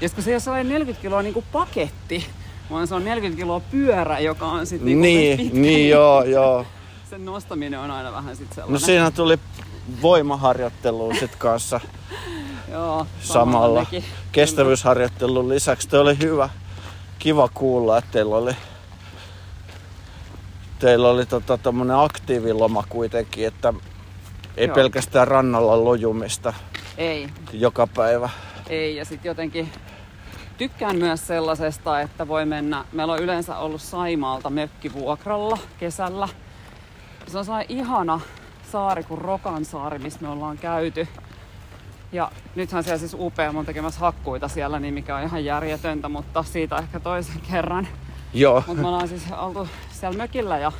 Ja 0.02 0.10
kun 0.10 0.24
se 0.24 0.30
ei 0.30 0.34
ole 0.34 0.40
sellainen 0.40 0.70
40 0.70 1.02
kiloa 1.02 1.22
niin 1.22 1.34
kuin 1.34 1.46
paketti, 1.52 2.26
vaan 2.72 2.88
se 2.88 2.96
on 2.96 3.04
40 3.04 3.42
kiloa 3.42 3.60
pyörä, 3.60 4.20
joka 4.20 4.46
on 4.46 4.68
sitten 4.68 4.86
niin, 4.86 5.02
Niin, 5.02 5.38
pitkä, 5.38 5.58
niin 5.60 5.90
joo, 5.90 6.24
joo. 6.24 6.66
Sen 7.10 7.26
nostaminen 7.26 7.80
on 7.80 7.92
aina 7.92 8.12
vähän 8.12 8.36
sitten 8.38 8.50
No 8.50 8.56
sellainen. 8.56 8.86
siinä 8.86 9.12
tuli 9.12 9.40
voimaharjoittelua 10.02 11.14
sit 11.14 11.36
kanssa 11.36 11.80
Joo, 12.72 13.08
samalla. 13.22 13.86
Kestävyysharjoittelun 14.32 15.50
lisäksi. 15.50 15.90
Toi 15.90 16.00
oli 16.00 16.18
hyvä, 16.20 16.50
kiva 17.20 17.50
kuulla, 17.54 17.98
että 17.98 18.12
teillä 18.12 18.36
oli, 18.36 18.56
teillä 20.80 21.10
oli 21.10 21.26
tota, 21.26 21.58
tommonen 21.58 21.98
aktiiviloma 21.98 22.84
kuitenkin, 22.90 23.48
että 23.48 23.74
ei 24.58 24.68
Joo. 24.68 24.76
pelkästään 24.76 25.28
rannalla 25.28 25.84
lojumista 25.84 26.54
Ei, 26.98 27.28
joka 27.54 27.88
päivä. 27.88 28.30
ei. 28.70 28.96
Ja 28.96 29.06
sitten 29.06 29.30
jotenkin 29.30 29.70
tykkään 30.58 30.98
myös 30.98 31.28
sellaisesta, 31.28 32.02
että 32.02 32.28
voi 32.28 32.46
mennä. 32.46 32.86
Meillä 32.92 33.14
on 33.14 33.20
yleensä 33.24 33.58
ollut 33.58 33.82
Saimaalta 33.82 34.50
mökkivuokralla 34.50 35.58
kesällä. 35.80 36.28
Se 37.28 37.38
on 37.38 37.46
sellainen 37.46 37.78
ihana 37.78 38.20
saari 38.72 39.04
kuin 39.04 39.22
Rokansaari, 39.22 40.00
missä 40.00 40.20
me 40.22 40.28
ollaan 40.28 40.58
käyty. 40.58 41.08
Ja 42.12 42.32
nythän 42.56 42.84
siellä 42.84 42.98
siis 43.00 43.14
UP 43.20 43.34
on 43.58 43.66
tekemässä 43.66 44.00
hakkuita 44.00 44.48
siellä, 44.48 44.80
niin 44.80 44.94
mikä 44.94 45.16
on 45.16 45.24
ihan 45.24 45.46
järjetöntä, 45.46 46.10
mutta 46.10 46.44
siitä 46.44 46.78
ehkä 46.78 47.00
toisen 47.00 47.42
kerran. 47.52 47.88
Joo, 48.34 48.64
Mutta 48.68 48.82
me 48.82 48.88
ollaan 48.88 49.08
siis 49.08 49.24
oltu 49.38 49.68
siellä 49.92 50.18
mökillä 50.18 50.58
ja 50.58 50.72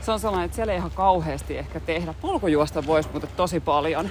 se 0.00 0.12
on 0.12 0.20
sellainen, 0.20 0.44
että 0.44 0.54
siellä 0.54 0.72
ei 0.72 0.78
ihan 0.78 0.90
kauheasti 0.90 1.58
ehkä 1.58 1.80
tehdä. 1.80 2.14
Polkujuosta 2.20 2.86
voisi 2.86 3.08
mutta 3.12 3.26
tosi 3.36 3.60
paljon. 3.60 4.08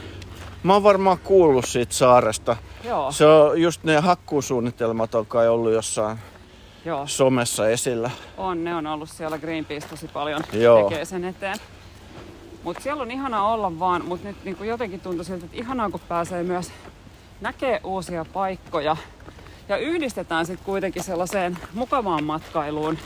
mä 0.63 0.73
oon 0.73 0.83
varmaan 0.83 1.17
kuullut 1.19 1.65
siitä 1.65 1.93
saaresta. 1.93 2.57
Joo, 2.83 3.11
Se 3.11 3.25
on 3.25 3.61
just 3.61 3.83
ne 3.83 3.99
hakkuusuunnitelmat 3.99 5.15
on 5.15 5.25
kai 5.25 5.47
ollut 5.49 5.71
jossain 5.73 6.17
joo. 6.85 7.07
somessa 7.07 7.69
esillä. 7.69 8.09
On, 8.37 8.63
ne 8.63 8.75
on 8.75 8.87
ollut 8.87 9.09
siellä 9.09 9.37
Greenpeace 9.37 9.87
tosi 9.87 10.07
paljon 10.07 10.41
Joo. 10.53 10.89
tekee 10.89 11.05
sen 11.05 11.23
eteen. 11.23 11.57
Mutta 12.63 12.83
siellä 12.83 13.01
on 13.01 13.11
ihana 13.11 13.47
olla 13.47 13.79
vaan, 13.79 14.05
mutta 14.05 14.27
nyt 14.27 14.43
niinku 14.43 14.63
jotenkin 14.63 14.99
tuntuu 14.99 15.23
siltä, 15.23 15.45
että 15.45 15.57
ihanaa 15.57 15.89
kun 15.89 15.99
pääsee 16.07 16.43
myös 16.43 16.71
näkee 17.41 17.81
uusia 17.83 18.25
paikkoja. 18.25 18.97
Ja 19.69 19.77
yhdistetään 19.77 20.45
sitten 20.45 20.65
kuitenkin 20.65 21.03
sellaiseen 21.03 21.57
mukavaan 21.73 22.23
matkailuun. 22.23 22.97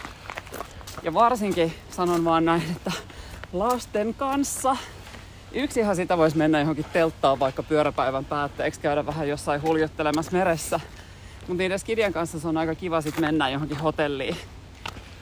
Ja 1.03 1.13
varsinkin 1.13 1.73
sanon 1.89 2.25
vaan 2.25 2.45
näin, 2.45 2.63
että 2.75 2.91
lasten 3.53 4.13
kanssa. 4.13 4.77
Yksihan 5.51 5.95
sitä 5.95 6.17
voisi 6.17 6.37
mennä 6.37 6.59
johonkin 6.59 6.85
telttaan 6.93 7.39
vaikka 7.39 7.63
pyöräpäivän 7.63 8.25
päätteeksi, 8.25 8.79
käydä 8.79 9.05
vähän 9.05 9.29
jossain 9.29 9.61
huljottelemassa 9.61 10.31
meressä. 10.31 10.79
Mutta 11.39 11.53
niiden 11.57 11.79
skidien 11.79 12.13
kanssa 12.13 12.39
se 12.39 12.47
on 12.47 12.57
aika 12.57 12.75
kiva 12.75 13.01
sitten 13.01 13.25
mennä 13.25 13.49
johonkin 13.49 13.77
hotelliin. 13.77 14.37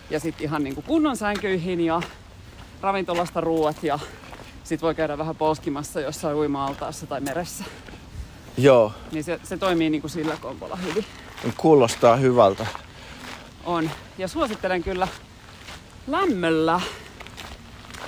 Ja 0.09 0.19
sitten 0.19 0.45
ihan 0.45 0.63
niinku 0.63 0.81
kunnon 0.81 1.17
sänkyihin 1.17 1.81
ja 1.81 2.01
ravintolasta 2.81 3.41
ruuat 3.41 3.83
ja 3.83 3.99
sit 4.63 4.81
voi 4.81 4.95
käydä 4.95 5.17
vähän 5.17 5.35
polskimassa 5.35 6.01
jossain 6.01 6.35
uima-altaassa 6.35 7.07
tai 7.07 7.21
meressä. 7.21 7.63
Joo, 8.57 8.93
Niin 9.11 9.23
se, 9.23 9.39
se 9.43 9.57
toimii 9.57 9.89
niinku 9.89 10.07
sillä 10.07 10.37
kompolla 10.41 10.75
hyvin. 10.75 11.05
kuulostaa 11.57 12.15
hyvältä. 12.15 12.65
On. 13.65 13.89
Ja 14.17 14.27
suosittelen 14.27 14.83
kyllä 14.83 15.07
lämmöllä 16.07 16.81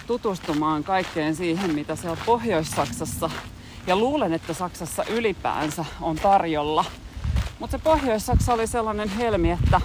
tutustumaan 0.07 0.83
kaikkeen 0.83 1.35
siihen, 1.35 1.75
mitä 1.75 1.95
siellä 1.95 2.17
Pohjois-Saksassa 2.25 3.29
ja 3.87 3.95
luulen, 3.95 4.33
että 4.33 4.53
Saksassa 4.53 5.03
ylipäänsä 5.09 5.85
on 6.01 6.15
tarjolla. 6.15 6.85
Mutta 7.59 7.77
se 7.77 7.83
Pohjois-Saksa 7.83 8.53
oli 8.53 8.67
sellainen 8.67 9.09
helmi, 9.09 9.51
että 9.51 9.81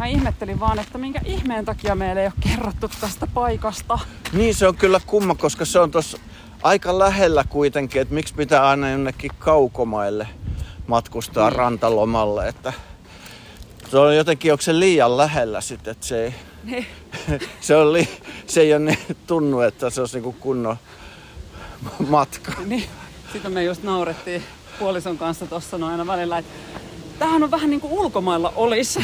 mä 0.00 0.06
ihmettelin 0.06 0.60
vaan, 0.60 0.78
että 0.78 0.98
minkä 0.98 1.20
ihmeen 1.24 1.64
takia 1.64 1.94
meille 1.94 2.20
ei 2.20 2.26
ole 2.26 2.34
kerrottu 2.50 2.90
tästä 3.00 3.26
paikasta. 3.34 3.98
Niin 4.32 4.54
se 4.54 4.68
on 4.68 4.76
kyllä 4.76 5.00
kumma, 5.06 5.34
koska 5.34 5.64
se 5.64 5.78
on 5.78 5.90
tuossa 5.90 6.18
aika 6.62 6.98
lähellä 6.98 7.44
kuitenkin, 7.48 8.02
että 8.02 8.14
miksi 8.14 8.34
pitää 8.34 8.68
aina 8.68 8.90
jonnekin 8.90 9.30
kaukomaille 9.38 10.28
matkustaa 10.86 11.48
Niin. 11.50 11.56
rantalomalle, 11.58 12.48
että 12.48 12.72
se 13.90 13.98
on 13.98 14.16
jotenkin, 14.16 14.52
onko 14.52 14.62
se 14.62 14.78
liian 14.78 15.16
lähellä 15.16 15.60
sitten, 15.60 15.90
että 15.92 16.06
se 16.06 16.24
ei, 16.24 16.34
Niin. 16.64 16.86
se, 17.60 17.76
on 17.76 17.92
li, 17.92 18.08
se 18.46 18.60
ei 18.60 18.72
ole 18.74 18.78
niin 18.80 18.98
tunnu, 19.26 19.60
että 19.60 19.90
se 19.90 20.00
olisi 20.00 20.16
niinku 20.16 20.32
kunnon 20.32 20.76
matka. 22.08 22.52
Niin. 22.66 22.84
Sitten 23.32 23.52
me 23.52 23.64
just 23.64 23.82
naurettiin 23.82 24.42
puolison 24.78 25.18
kanssa 25.18 25.46
tuossa 25.46 25.78
noin 25.78 25.92
aina 25.92 26.06
välillä, 26.06 26.38
että 26.38 26.52
tämähän 27.20 27.42
on 27.42 27.50
vähän 27.50 27.70
niin 27.70 27.80
kuin 27.80 27.92
ulkomailla 27.92 28.52
olisi. 28.56 29.00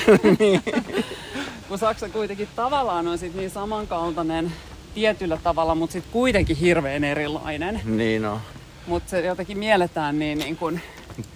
Kun 1.68 1.78
Saksa 1.78 2.08
kuitenkin 2.08 2.48
tavallaan 2.56 3.08
on 3.08 3.18
sit 3.18 3.34
niin 3.34 3.50
samankaltainen 3.50 4.52
tietyllä 4.94 5.36
tavalla, 5.36 5.74
mutta 5.74 5.92
sitten 5.92 6.12
kuitenkin 6.12 6.56
hirveän 6.56 7.04
erilainen. 7.04 7.80
Niin 7.84 8.24
on. 8.24 8.40
Mutta 8.86 9.10
se 9.10 9.20
jotenkin 9.20 9.58
mielletään 9.58 10.18
niin, 10.18 10.38
niin 10.38 10.56
kuin, 10.56 10.80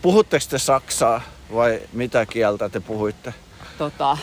Puhutteko 0.03 0.45
te 0.51 0.59
saksaa 0.59 1.20
vai 1.55 1.81
mitä 1.93 2.26
kieltä 2.26 2.68
te 2.68 2.81
puhuitte? 2.81 3.35
tota, 3.78 4.18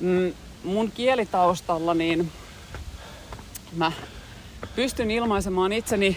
mm, 0.00 0.32
mun 0.64 0.90
kielitaustalla 0.90 1.94
niin 1.94 2.32
mä 3.76 3.92
pystyn 4.76 5.10
ilmaisemaan 5.10 5.72
itseni 5.72 6.16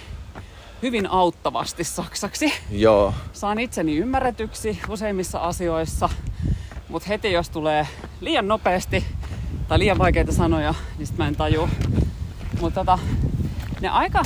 hyvin 0.82 1.08
auttavasti 1.08 1.84
saksaksi. 1.84 2.54
Joo, 2.72 3.14
Saan 3.34 3.60
itseni 3.60 3.98
ymmärretyksi 3.98 4.80
useimmissa 4.90 5.40
asioissa, 5.40 6.10
mutta 6.90 7.08
heti 7.08 7.32
jos 7.32 7.50
tulee 7.50 7.88
liian 8.22 8.48
nopeasti 8.48 9.06
tai 9.68 9.80
liian 9.80 9.98
vaikeita 9.98 10.32
sanoja, 10.32 10.74
niin 10.98 11.08
sit 11.08 11.18
mä 11.18 11.28
en 11.28 11.36
taju. 11.36 11.70
Mutta 12.62 12.80
tota, 12.80 13.00
ne 13.82 13.90
aika 13.90 14.24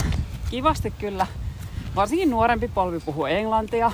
kivasti 0.49 0.91
kyllä, 0.91 1.27
varsinkin 1.95 2.29
nuorempi 2.29 2.67
polvi 2.67 2.99
puhuu 2.99 3.25
englantia. 3.25 3.91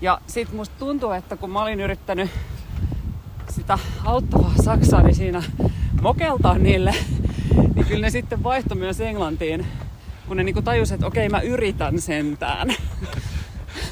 Ja 0.00 0.20
sit 0.26 0.52
musta 0.52 0.74
tuntuu, 0.78 1.10
että 1.10 1.36
kun 1.36 1.50
mä 1.50 1.62
olin 1.62 1.80
yrittänyt 1.80 2.30
sitä 3.50 3.78
auttavaa 4.04 4.52
saksaa, 4.64 5.02
niin 5.02 5.14
siinä 5.14 5.42
mokeltaa 6.02 6.58
niille, 6.58 6.94
niin 7.74 7.86
kyllä 7.86 8.00
ne 8.06 8.10
sitten 8.10 8.42
vaihto 8.42 8.74
myös 8.74 9.00
englantiin, 9.00 9.66
kun 10.28 10.36
ne 10.36 10.44
niinku 10.44 10.62
tajusivat, 10.62 10.98
että 10.98 11.06
okei 11.06 11.28
mä 11.28 11.40
yritän 11.40 12.00
sentään. 12.00 12.74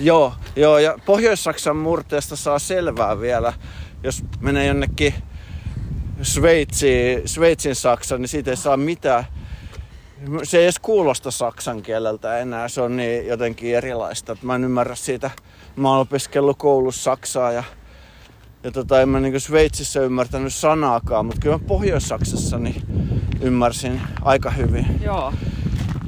Joo, 0.01 0.35
joo, 0.57 0.79
ja 0.79 0.99
Pohjois-Saksan 1.07 1.77
murteesta 1.77 2.37
saa 2.37 2.59
selvää 2.59 3.21
vielä, 3.21 3.53
jos 4.03 4.25
menee 4.41 4.67
jonnekin 4.67 5.15
Sveitsiin, 6.23 7.29
Sveitsin 7.29 7.75
Saksan, 7.75 8.21
niin 8.21 8.29
siitä 8.29 8.51
ei 8.51 8.57
saa 8.57 8.77
mitään. 8.77 9.25
Se 10.43 10.59
ei 10.59 10.65
edes 10.65 10.79
kuulosta 10.79 11.31
saksan 11.31 11.83
kieleltä 11.83 12.39
enää, 12.39 12.69
se 12.69 12.81
on 12.81 12.97
niin 12.97 13.27
jotenkin 13.27 13.77
erilaista, 13.77 14.37
mä 14.43 14.55
en 14.55 14.65
ymmärrä 14.65 14.95
siitä. 14.95 15.31
Mä 15.77 15.91
oon 15.91 16.01
opiskellut 16.01 16.59
koulussa 16.59 17.03
saksaa 17.03 17.53
ja, 17.53 17.65
ja 18.63 18.71
tota, 18.71 19.01
en 19.01 19.09
mä 19.09 19.21
niin 19.21 19.41
Sveitsissä 19.41 20.01
ymmärtänyt 20.01 20.55
sanaakaan, 20.55 21.27
mutta 21.27 21.41
kyllä 21.41 21.59
Pohjois-Saksassa 21.59 22.59
niin 22.59 22.83
ymmärsin 23.41 24.01
aika 24.23 24.51
hyvin. 24.51 24.87
Joo. 25.03 25.33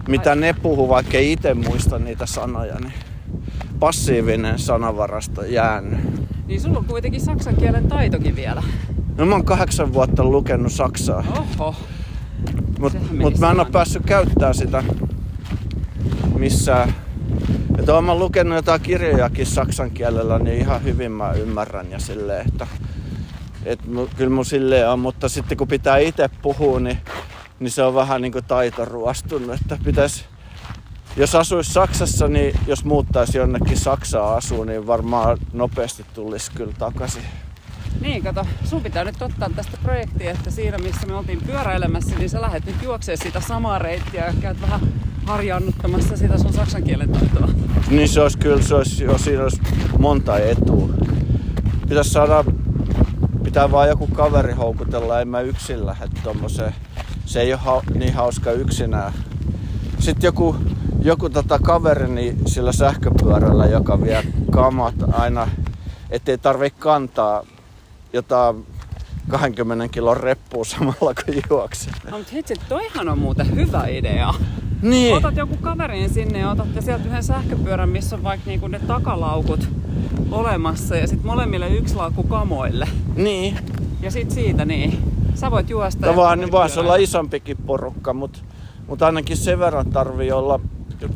Mitä 0.08 0.34
ne 0.34 0.52
puhuu, 0.52 0.88
vaikka 0.88 1.18
ei 1.18 1.32
itse 1.32 1.54
muista 1.54 1.98
niitä 1.98 2.26
sanoja, 2.26 2.74
niin 2.74 2.92
passiivinen 3.80 4.58
sanavarasto 4.58 5.44
jäänyt. 5.44 5.98
Niin 6.46 6.60
sulla 6.60 6.78
on 6.78 6.84
kuitenkin 6.84 7.20
saksan 7.20 7.56
kielen 7.56 7.88
taitokin 7.88 8.36
vielä. 8.36 8.62
No 9.16 9.26
mä 9.26 9.34
oon 9.34 9.44
kahdeksan 9.44 9.92
vuotta 9.92 10.24
lukenut 10.24 10.72
saksaa. 10.72 11.24
Oho. 11.58 11.74
Mutta 12.78 12.98
mut 13.20 13.38
mä 13.38 13.50
en 13.50 13.60
ole 13.60 13.70
päässyt 13.72 14.02
käyttämään 14.06 14.54
sitä 14.54 14.82
missään. 16.38 16.94
Että 17.78 17.94
oon 17.94 18.04
mä 18.04 18.14
lukenut 18.14 18.56
jotain 18.56 18.80
kirjojakin 18.80 19.46
saksan 19.46 19.90
kielellä, 19.90 20.38
niin 20.38 20.58
ihan 20.58 20.84
hyvin 20.84 21.12
mä 21.12 21.32
ymmärrän 21.32 21.90
ja 21.90 21.98
silleen, 21.98 22.46
että 22.48 22.66
et, 23.64 23.80
kyllä 24.16 24.30
mun 24.30 24.44
silleen 24.44 24.88
on, 24.88 24.98
mutta 24.98 25.28
sitten 25.28 25.58
kun 25.58 25.68
pitää 25.68 25.98
itse 25.98 26.30
puhua, 26.42 26.80
niin, 26.80 26.98
niin 27.60 27.70
se 27.70 27.82
on 27.82 27.94
vähän 27.94 28.22
niin 28.22 28.32
kuin 28.32 28.44
taitoruostunut, 28.44 29.60
että 29.60 29.78
pitäisi 29.84 30.24
jos 31.16 31.34
asuisi 31.34 31.72
Saksassa, 31.72 32.28
niin 32.28 32.58
jos 32.66 32.84
muuttaisi 32.84 33.38
jonnekin 33.38 33.76
Saksaa 33.76 34.36
asuun, 34.36 34.66
niin 34.66 34.86
varmaan 34.86 35.38
nopeasti 35.52 36.04
tulisi 36.14 36.50
kyllä 36.52 36.72
takaisin. 36.78 37.22
Niin, 38.00 38.22
kato, 38.22 38.46
sun 38.64 38.82
pitää 38.82 39.04
nyt 39.04 39.22
ottaa 39.22 39.50
tästä 39.56 39.76
projektia, 39.82 40.30
että 40.30 40.50
siinä 40.50 40.78
missä 40.78 41.06
me 41.06 41.14
oltiin 41.14 41.40
pyöräilemässä, 41.46 42.16
niin 42.16 42.30
sä 42.30 42.40
lähdet 42.40 42.66
nyt 42.66 42.82
juoksemaan 42.82 43.18
sitä 43.22 43.40
samaa 43.40 43.78
reittiä 43.78 44.26
ja 44.26 44.32
käyt 44.40 44.60
vähän 44.60 44.80
harjaannuttamassa 45.26 46.16
sitä 46.16 46.38
sun 46.38 46.52
saksan 46.52 46.82
kielen 46.82 47.08
taitoa. 47.08 47.48
Niin 47.90 48.08
se 48.08 48.20
olisi 48.20 48.38
kyllä, 48.38 48.62
se 48.62 48.74
olisi, 48.74 49.04
jo, 49.04 49.18
siinä 49.18 49.42
olisi 49.42 49.60
monta 49.98 50.38
etua. 50.38 50.88
Pitäisi 51.88 52.10
saada, 52.10 52.44
pitää 53.44 53.70
vaan 53.70 53.88
joku 53.88 54.06
kaveri 54.06 54.52
houkutella, 54.52 55.20
en 55.20 55.28
mä 55.28 55.40
yksin 55.40 55.86
lähde 55.86 56.08
tommoseen. 56.22 56.74
Se 57.28 57.40
ei 57.40 57.52
ole 57.52 57.60
ha, 57.64 57.82
niin 57.94 58.14
hauska 58.14 58.52
yksinään. 58.52 59.12
Sitten 59.98 60.28
joku, 60.28 60.56
joku 61.02 61.30
tota 61.30 61.58
kaverini 61.58 62.36
sillä 62.46 62.72
sähköpyörällä, 62.72 63.66
joka 63.66 64.00
vie 64.00 64.22
kamat 64.50 64.94
aina, 65.12 65.48
ettei 66.10 66.38
tarvi 66.38 66.70
kantaa 66.70 67.42
jotain 68.12 68.66
20 69.28 69.88
kilon 69.88 70.16
reppua 70.16 70.64
samalla 70.64 71.14
kun 71.14 71.34
juoksee. 71.50 71.92
No 72.10 72.18
mutta 72.18 72.32
hitsi, 72.32 72.54
toihan 72.68 73.08
on 73.08 73.18
muuten 73.18 73.54
hyvä 73.54 73.86
idea. 73.86 74.34
Niin. 74.82 75.16
Otat 75.16 75.36
joku 75.36 75.56
kaverin 75.56 76.10
sinne 76.10 76.38
ja 76.38 76.50
otatte 76.50 76.80
sieltä 76.80 77.04
yhden 77.04 77.24
sähköpyörän, 77.24 77.88
missä 77.88 78.16
on 78.16 78.24
vaikka 78.24 78.46
niinku 78.46 78.66
ne 78.66 78.78
takalaukut 78.78 79.68
olemassa 80.30 80.96
ja 80.96 81.06
sitten 81.06 81.26
molemmille 81.26 81.68
yksi 81.68 81.94
laukku 81.94 82.22
kamoille. 82.22 82.88
Niin. 83.16 83.58
Ja 84.00 84.10
sit 84.10 84.30
siitä 84.30 84.64
niin. 84.64 85.17
Sä 85.40 85.50
voit 85.50 85.70
juosta. 85.70 86.06
No 86.06 86.16
vaan, 86.16 86.38
niin 86.38 86.50
voisi 86.50 86.80
olla 86.80 86.96
isompikin 86.96 87.56
porukka, 87.56 88.12
mutta 88.12 88.38
mut 88.88 89.02
ainakin 89.02 89.36
sen 89.36 89.58
verran 89.58 89.90
tarvii 89.90 90.32
olla 90.32 90.60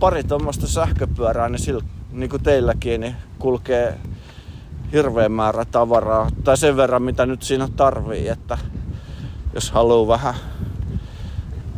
pari 0.00 0.24
tuommoista 0.24 0.66
sähköpyörää, 0.66 1.48
niin, 1.48 1.58
sillä, 1.58 1.82
niin 2.12 2.30
kuin 2.30 2.42
teilläkin, 2.42 3.00
niin 3.00 3.16
kulkee 3.38 3.98
hirveän 4.92 5.32
määrä 5.32 5.64
tavaraa. 5.64 6.30
Tai 6.44 6.56
sen 6.56 6.76
verran, 6.76 7.02
mitä 7.02 7.26
nyt 7.26 7.42
siinä 7.42 7.68
tarvii, 7.76 8.28
että 8.28 8.58
jos 9.54 9.70
haluaa 9.70 10.08
vähän, 10.08 10.34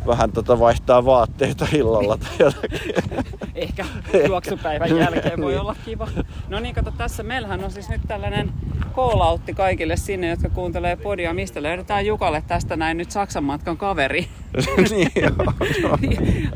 vähän 0.07 0.33
tota 0.33 0.61
vaihtaa 0.61 1.05
vaatteita 1.05 1.67
illalla 1.73 2.17
tai 2.17 2.31
jotakin. 2.39 2.81
Ehkä 3.55 3.85
juoksupäivän 4.29 4.97
jälkeen 4.97 5.41
voi 5.41 5.57
olla 5.57 5.77
kiva. 5.85 6.09
No 6.49 6.61
niin, 6.61 6.75
kato 6.75 6.91
tässä. 6.91 7.23
Meillähän 7.23 7.65
on 7.65 7.71
siis 7.71 7.89
nyt 7.89 8.01
tällainen 8.09 8.53
call 8.95 9.39
kaikille 9.57 9.97
sinne, 9.97 10.29
jotka 10.29 10.49
kuuntelee 10.49 10.97
podia, 10.97 11.35
mistä 11.35 11.63
löydetään 11.63 12.07
Jukalle 12.07 12.45
tästä 12.47 12.77
näin 12.77 12.97
nyt 12.97 13.11
Saksan 13.11 13.45
matkan 13.45 13.77
kaveri. 13.77 14.29
niin, 14.91 15.11
joo, 15.17 15.55
joo. 15.83 15.99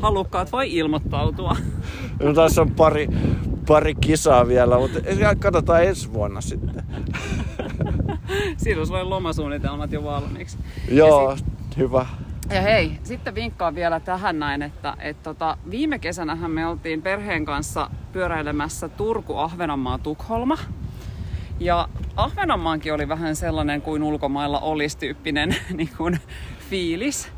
Halukkaat 0.01 0.51
voi 0.51 0.75
ilmoittautua. 0.75 1.55
No, 2.23 2.33
tässä 2.33 2.61
on 2.61 2.71
pari, 2.71 3.07
pari 3.67 3.95
kisaa 3.95 4.47
vielä, 4.47 4.77
mutta 4.77 4.99
katsotaan 5.39 5.83
ensi 5.83 6.13
vuonna 6.13 6.41
sitten. 6.41 6.83
Siinä 8.57 8.79
olisi 8.79 8.93
lomasuunnitelmat 8.93 9.91
jo 9.91 10.03
valmiiksi. 10.03 10.57
Joo, 10.91 11.35
sit, 11.35 11.77
hyvä. 11.77 12.05
Ja 12.49 12.61
hei, 12.61 12.91
sitten 13.03 13.35
vinkkaan 13.35 13.75
vielä 13.75 13.99
tähän 13.99 14.39
näin, 14.39 14.61
että 14.61 14.93
et 14.99 15.23
tota, 15.23 15.57
viime 15.71 15.99
kesänähän 15.99 16.51
me 16.51 16.67
oltiin 16.67 17.01
perheen 17.01 17.45
kanssa 17.45 17.89
pyöräilemässä 18.13 18.89
Turku, 18.89 19.37
Ahvenanmaa, 19.37 19.97
Tukholma. 19.97 20.57
Ja 21.59 21.89
Ahvenanmaankin 22.15 22.93
oli 22.93 23.07
vähän 23.07 23.35
sellainen 23.35 23.81
kuin 23.81 24.03
ulkomailla 24.03 24.59
olisi 24.59 24.97
tyyppinen 24.97 25.55
niin 25.77 25.89
kuin, 25.97 26.19
fiilis. 26.69 27.31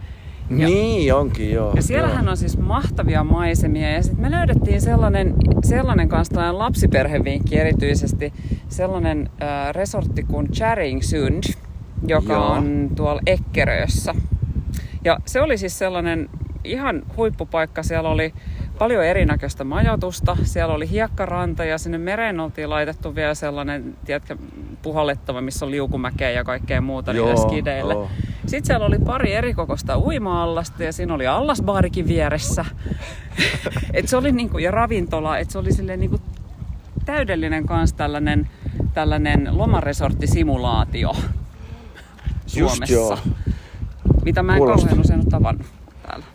Ja, 0.49 0.67
niin 0.67 1.13
onkin, 1.13 1.51
joo. 1.51 1.73
Ja 1.75 1.81
siellähän 1.81 2.23
joo. 2.23 2.31
on 2.31 2.37
siis 2.37 2.57
mahtavia 2.57 3.23
maisemia. 3.23 3.91
Ja 3.91 4.03
sitten 4.03 4.21
me 4.21 4.31
löydettiin 4.31 4.81
sellainen, 4.81 5.33
sellainen 5.63 6.09
kanssa 6.09 6.33
tällainen 6.33 6.59
lapsiperhevinkki 6.59 7.59
erityisesti, 7.59 8.33
sellainen 8.69 9.29
äh, 9.41 9.73
resortti 9.73 10.23
kuin 10.23 10.51
Charing 10.51 11.01
Sund, 11.01 11.43
joka 12.07 12.33
joo. 12.33 12.45
on 12.45 12.89
tuolla 12.95 13.21
Ekkerössä. 13.25 14.15
Ja 15.05 15.17
se 15.25 15.41
oli 15.41 15.57
siis 15.57 15.79
sellainen 15.79 16.29
ihan 16.63 17.03
huippupaikka. 17.17 17.83
Siellä 17.83 18.09
oli 18.09 18.33
paljon 18.79 19.05
erinäköistä 19.05 19.63
majoitusta. 19.63 20.37
Siellä 20.43 20.73
oli 20.73 20.89
hiekkaranta 20.89 21.65
ja 21.65 21.77
sinne 21.77 21.97
mereen 21.97 22.39
oltiin 22.39 22.69
laitettu 22.69 23.15
vielä 23.15 23.33
sellainen, 23.33 23.97
tiedätkö, 24.05 24.37
puhallettava, 24.81 25.41
missä 25.41 25.65
on 25.65 25.71
liukumäkeä 25.71 26.29
ja 26.29 26.43
kaikkea 26.43 26.81
muuta 26.81 27.13
Joo, 27.13 27.25
niille 27.25 27.41
skideille. 27.41 27.95
Oh. 27.95 28.09
Sitten 28.45 28.65
siellä 28.65 28.85
oli 28.85 28.99
pari 28.99 29.33
erikokoista 29.33 29.97
uima-allasta 29.97 30.83
ja 30.83 30.93
siinä 30.93 31.13
oli 31.13 31.27
allasbaarikin 31.27 32.07
vieressä. 32.07 32.65
et 33.93 34.07
se 34.07 34.17
oli 34.17 34.31
niinku, 34.31 34.57
ja 34.57 34.71
ravintola, 34.71 35.37
että 35.37 35.51
se 35.51 35.57
oli 35.57 35.73
silleen 35.73 35.99
niinku 35.99 36.19
täydellinen 37.05 37.65
kans 37.65 37.93
tällainen, 37.93 38.49
tällainen 38.93 39.49
lomaresorttisimulaatio 39.51 41.15
Suomessa. 42.45 42.83
Just 42.83 42.91
joo. 42.91 43.17
Mitä 44.25 44.43
mä 44.43 44.53
en 44.53 44.57
Kuulosti. 44.57 44.81
kauhean 44.81 44.99
usein 45.01 45.19
ole 45.19 45.29
tavannut 45.29 45.67
täällä. 46.07 46.25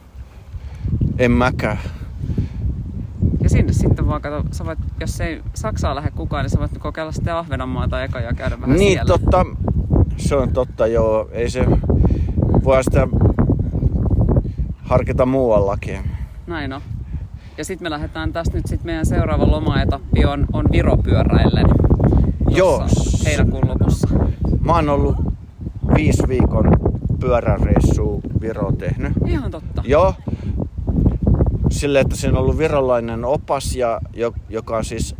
En 1.18 1.32
mäkään. 1.32 1.78
Ja 3.42 3.50
sinne 3.50 3.72
sitten 3.72 4.06
vaan 4.06 4.22
kato, 4.22 4.44
sä 4.52 4.64
voit, 4.64 4.78
jos 5.00 5.20
ei 5.20 5.42
Saksaa 5.54 5.94
lähde 5.94 6.10
kukaan, 6.10 6.44
niin 6.44 6.50
sä 6.50 6.58
voit 6.58 6.78
kokeilla 6.78 7.12
sitten 7.12 7.34
Ahvenanmaata 7.34 8.02
eka 8.04 8.20
ja 8.20 8.32
käydä 8.34 8.60
vähän 8.60 8.76
niin, 8.76 8.92
siellä. 8.92 9.18
totta. 9.18 9.46
Se 10.16 10.36
on 10.36 10.52
totta, 10.52 10.86
joo. 10.86 11.28
Ei 11.32 11.50
se 11.50 11.66
voi 12.64 12.84
sitä 12.84 13.08
harkita 14.82 15.26
muuallakin. 15.26 15.98
Näin 16.46 16.72
on. 16.72 16.80
Ja 17.58 17.64
sitten 17.64 17.86
me 17.86 17.90
lähdetään 17.90 18.32
tästä 18.32 18.56
nyt 18.56 18.66
sitten 18.66 18.86
meidän 18.86 19.06
seuraava 19.06 19.50
lomaetappi 19.50 20.24
on, 20.24 20.46
on 20.52 20.66
Viropyöräillen. 20.72 21.66
Joo. 22.48 22.86
Heinäkuun 23.24 23.68
lopussa. 23.68 24.08
Mä 24.60 24.72
oon 24.74 24.88
ollut 24.88 25.16
viisi 25.94 26.28
viikon 26.28 26.75
pyöräreissua 27.20 28.20
Viro 28.40 28.72
tehnyt. 28.72 29.12
Ihan 29.26 29.50
totta. 29.50 29.82
Joo. 29.86 30.14
Sille, 31.70 32.00
että 32.00 32.16
siinä 32.16 32.38
on 32.38 32.42
ollut 32.44 32.58
virolainen 32.58 33.24
opas, 33.24 33.76
ja, 33.76 34.00
joka 34.48 34.76
on 34.76 34.84
siis 34.84 35.16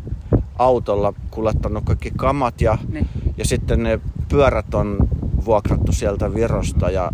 autolla 0.58 1.14
kuljettanut 1.30 1.84
kaikki 1.84 2.10
kamat 2.16 2.60
ja, 2.60 2.78
niin. 2.92 3.08
ja 3.36 3.44
sitten 3.44 3.82
ne 3.82 4.00
pyörät 4.28 4.74
on 4.74 4.96
vuokrattu 5.44 5.92
sieltä 5.92 6.34
Virosta 6.34 6.90
ja, 6.90 7.10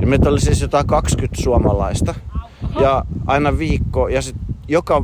ja 0.00 0.06
meitä 0.06 0.28
oli 0.28 0.40
siis 0.40 0.60
jotain 0.60 0.86
20 0.86 1.42
suomalaista 1.42 2.14
Aha. 2.62 2.82
ja 2.82 3.04
aina 3.26 3.58
viikko 3.58 4.08
ja 4.08 4.22
sitten 4.22 4.54
joka 4.68 5.02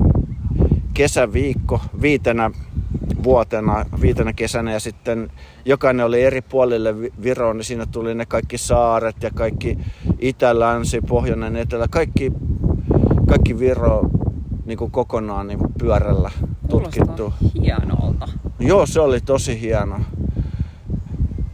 kesäviikko 0.95 1.81
viitenä 2.03 2.51
vuotena, 3.23 3.85
viitenä 4.01 4.33
kesänä 4.33 4.73
ja 4.73 4.81
sitten 4.81 5.31
jokainen 5.65 6.07
oli 6.07 6.23
eri 6.23 6.43
puolille 6.43 7.01
Vi- 7.01 7.13
Viroon, 7.23 7.57
niin 7.57 7.65
siinä 7.65 7.87
tuli 7.87 8.15
ne 8.15 8.27
kaikki 8.27 8.59
saaret 8.59 9.23
ja 9.23 9.31
kaikki 9.35 9.79
itä, 10.19 10.59
länsi, 10.59 11.01
pohjoinen, 11.01 11.57
etelä, 11.57 11.87
kaikki, 11.91 12.33
kaikki 13.29 13.59
Viro 13.59 14.03
niin 14.67 14.79
kuin 14.79 14.91
kokonaan 14.91 15.47
niin 15.47 15.59
pyörällä 15.79 16.31
tutkittu. 16.69 17.33
Hienolta. 17.63 18.29
Joo, 18.59 18.87
se 18.87 19.01
oli 19.01 19.21
tosi 19.21 19.61
hieno. 19.61 20.01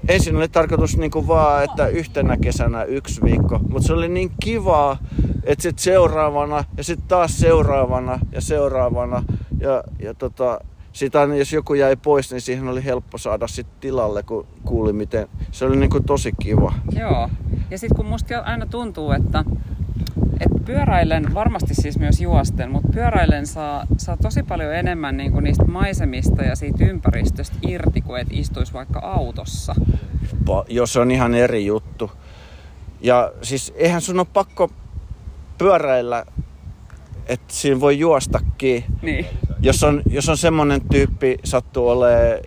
Ensin 0.08 0.36
oli 0.36 0.48
tarkoitus 0.48 0.96
niinku 0.96 1.26
vaan, 1.28 1.64
että 1.64 1.86
yhtenä 1.86 2.36
kesänä 2.36 2.84
yksi 2.84 3.22
viikko, 3.22 3.58
mutta 3.68 3.86
se 3.86 3.92
oli 3.92 4.08
niin 4.08 4.30
kivaa, 4.40 4.96
että 5.42 5.62
sitten 5.62 5.84
seuraavana 5.84 6.64
ja 6.76 6.84
sitten 6.84 7.08
taas 7.08 7.38
seuraavana 7.38 8.18
ja 8.32 8.40
seuraavana. 8.40 9.24
Ja, 9.60 9.84
ja 9.98 10.14
tota, 10.14 10.60
sit 10.94 11.16
aina 11.16 11.34
jos 11.36 11.52
joku 11.52 11.74
jäi 11.74 11.96
pois, 11.96 12.30
niin 12.30 12.40
siihen 12.40 12.68
oli 12.68 12.84
helppo 12.84 13.18
saada 13.18 13.46
sitten 13.46 13.76
tilalle, 13.80 14.22
kun 14.22 14.46
kuuli 14.64 14.92
miten. 14.92 15.28
Se 15.50 15.64
oli 15.64 15.76
niinku 15.76 16.00
tosi 16.00 16.32
kiva. 16.40 16.74
Joo. 16.98 17.28
Ja 17.70 17.78
sitten 17.78 17.96
kun 17.96 18.06
musta 18.06 18.38
aina 18.38 18.66
tuntuu, 18.66 19.10
että, 19.12 19.44
että 20.40 20.58
pyöräilen, 20.64 21.34
varmasti 21.34 21.74
siis 21.74 21.98
myös 21.98 22.20
juosten, 22.20 22.70
mutta 22.70 22.88
pyöräilen 22.92 23.46
saa, 23.46 23.86
saa 23.98 24.16
tosi 24.16 24.42
paljon 24.42 24.74
enemmän 24.74 25.16
niin 25.16 25.32
kuin 25.32 25.44
niistä 25.44 25.64
maisemista 25.64 26.42
ja 26.42 26.56
siitä 26.56 26.84
ympäristöstä 26.84 27.56
irti, 27.68 28.00
kuin 28.00 28.20
että 28.20 28.34
istuisi 28.36 28.72
vaikka 28.72 28.98
autossa. 28.98 29.74
Pa- 30.44 30.64
Joo, 30.68 30.86
se 30.86 31.00
on 31.00 31.10
ihan 31.10 31.34
eri 31.34 31.66
juttu. 31.66 32.10
Ja 33.00 33.32
siis 33.42 33.72
eihän 33.76 34.00
sun 34.00 34.18
ole 34.18 34.26
pakko 34.32 34.70
pyöräillä, 35.58 36.26
että 37.26 37.54
siinä 37.54 37.80
voi 37.80 37.98
juostakin. 37.98 38.84
Niin. 39.02 39.26
Jos 39.60 39.84
on, 39.84 40.02
jos 40.10 40.28
on 40.28 40.36
semmonen 40.36 40.80
tyyppi 40.92 41.38
sattuu 41.44 41.88
olemaan 41.88 42.38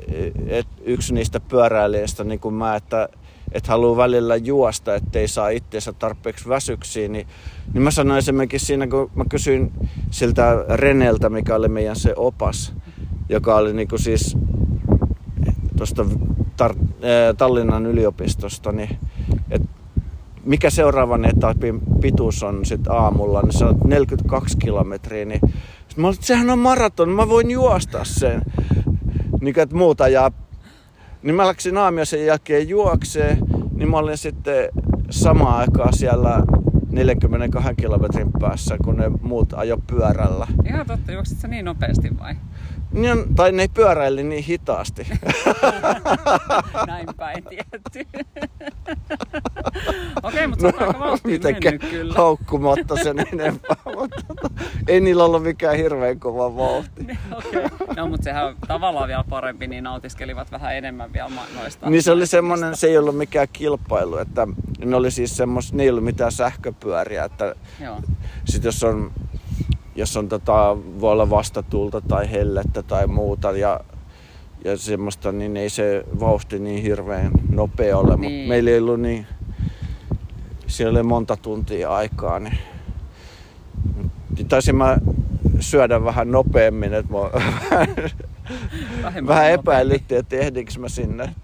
et 0.48 0.68
yksi 0.86 1.14
niistä 1.14 1.40
pyöräilijästä 1.40 2.24
niin 2.24 2.40
kuin 2.40 2.56
mä, 2.56 2.76
että 2.76 3.10
et 3.52 3.68
haluaa 3.68 3.98
välillä 3.98 4.36
juosta, 4.36 4.96
ettei 4.96 5.28
saa 5.28 5.50
itseensä 5.50 5.94
tarpeeksi 5.94 6.50
väsyksiä, 6.50 7.08
niin, 7.08 7.28
niin 7.74 7.82
mä 7.82 7.92
sanoin 7.92 8.18
esimerkiksi 8.18 8.66
siinä, 8.66 8.88
kun 8.88 9.12
mä 9.16 9.24
kysyin 9.30 9.72
siltä 10.12 10.66
Reneltä, 10.70 11.30
mikä 11.30 11.56
oli 11.56 11.68
meidän 11.68 11.96
se 11.96 12.14
opas, 12.16 12.74
joka 13.30 13.56
oli 13.56 13.74
niin 13.74 13.88
kuin 13.88 14.00
siis 14.00 14.38
tuosta 15.78 16.06
Tar- 16.62 16.78
Tallinnan 17.38 17.86
yliopistosta, 17.86 18.72
niin 18.72 18.98
et 19.52 19.62
mikä 20.48 20.70
seuraavan 20.70 21.26
etapin 21.26 21.82
pituus 22.02 22.44
on 22.44 22.66
sit 22.66 22.88
aamulla, 22.88 23.42
niin 23.42 23.54
se 23.54 23.66
on 23.66 23.78
42 23.86 24.58
kilometriä, 24.58 25.26
niin 25.26 25.42
mä 25.98 26.08
olin, 26.08 26.18
sehän 26.22 26.50
on 26.50 26.60
maraton, 26.60 27.10
mä 27.10 27.30
voin 27.30 27.52
juosta 27.52 28.04
sen. 28.04 28.42
Niin 29.42 29.60
että 29.60 29.76
muuta 29.76 30.04
ajaa. 30.04 30.32
Niin 31.24 31.36
mä 31.36 31.48
läksin 31.48 31.78
aamiaisen 31.78 32.26
jälkeen 32.26 32.70
juokseen, 32.70 33.38
niin 33.76 33.92
mä 33.92 33.98
olin 33.98 34.18
sitten 34.18 34.70
samaan 35.10 35.58
aikaan 35.58 35.94
siellä 35.94 36.44
42 36.92 37.76
kilometrin 37.76 38.32
päässä, 38.40 38.78
kun 38.84 38.98
ne 38.98 39.12
muut 39.22 39.54
ajo 39.54 39.78
pyörällä. 39.88 40.48
Ihan 40.66 40.88
totta, 40.88 41.12
juoksit 41.12 41.40
sä 41.40 41.48
niin 41.48 41.66
nopeasti 41.66 42.20
vai? 42.20 42.36
Niin, 42.98 43.36
tai 43.36 43.52
ne 43.52 43.68
pyöräili 43.74 44.24
niin 44.24 44.44
hitaasti. 44.44 45.08
Näin 46.88 47.08
päin 47.18 47.44
tietty. 47.44 48.08
Okei, 50.24 50.48
mutta 50.48 50.68
aika 50.68 51.00
vauhtiin 51.00 51.32
No, 51.32 51.32
mitenkään 51.32 51.74
mennyt 51.74 51.92
kyllä. 51.92 52.14
haukkumatta 52.18 52.96
sen 52.96 53.20
enempää, 53.34 53.76
mutta 53.86 54.22
tota, 54.28 54.50
ei 54.88 55.00
niillä 55.00 55.24
ollut 55.26 55.44
mikään 55.44 55.78
hirveän 55.78 56.20
kova 56.20 56.56
vauhti. 56.56 57.08
Okei. 57.38 57.64
No, 57.96 58.08
mutta 58.08 58.24
sehän 58.24 58.46
on 58.46 58.56
tavallaan 58.68 59.08
vielä 59.08 59.24
parempi, 59.30 59.68
niin 59.68 59.84
nautiskelivat 59.84 60.52
vähän 60.52 60.76
enemmän 60.76 61.14
vielä 61.14 61.30
noista. 61.56 61.90
Niin 61.90 62.04
se 62.04 62.12
oli 62.12 62.28
semmoinen, 62.28 62.76
se 62.76 62.88
ei 62.88 62.98
ollut 62.98 63.18
mikään 63.18 63.48
kilpailu, 63.54 64.18
että 64.18 64.48
ne 64.86 64.96
oli 64.96 65.12
siis 65.12 65.38
semmos, 65.38 65.74
ne 65.74 65.84
ei 65.84 65.90
ollut 65.90 66.04
mitään 66.04 66.32
sähköpyöriä, 66.32 67.24
että 67.24 67.56
Joo. 67.84 68.02
sit 68.46 68.64
jos 68.64 68.84
on, 68.84 69.12
jos 69.98 70.18
on 70.18 70.30
tota, 70.30 70.78
voi 71.02 71.12
olla 71.12 71.30
vastatuulta 71.30 72.02
tai 72.02 72.32
hellettä 72.32 72.84
tai 72.84 73.08
muuta 73.08 73.52
ja, 73.52 73.80
ja 74.64 74.78
semmoista, 74.78 75.32
niin 75.32 75.58
ei 75.58 75.70
se 75.70 76.04
vauhti 76.20 76.60
niin 76.60 76.84
hirveän 76.84 77.32
nopea 77.50 77.98
ole, 77.98 78.10
mutta 78.10 78.30
Niin. 78.30 78.50
meillä 78.50 78.70
ei 78.70 78.80
ollut 78.80 79.00
niin, 79.02 79.26
siellä 80.68 81.00
oli 81.00 81.08
monta 81.08 81.38
tuntia 81.38 81.90
aikaa, 81.90 82.40
niin, 82.40 82.58
niin 84.38 84.48
taisin 84.48 84.76
mä 84.76 84.98
syödä 85.60 86.04
vähän 86.04 86.32
nopeammin, 86.32 86.94
että 86.94 87.14
mä 87.14 87.20
Vähemmän 89.04 89.28
vähän 89.36 89.52
epäilyttiin, 89.52 90.20
että 90.20 90.36
ehdinkö 90.36 90.80
mä 90.80 90.90
sinne. 90.90 91.36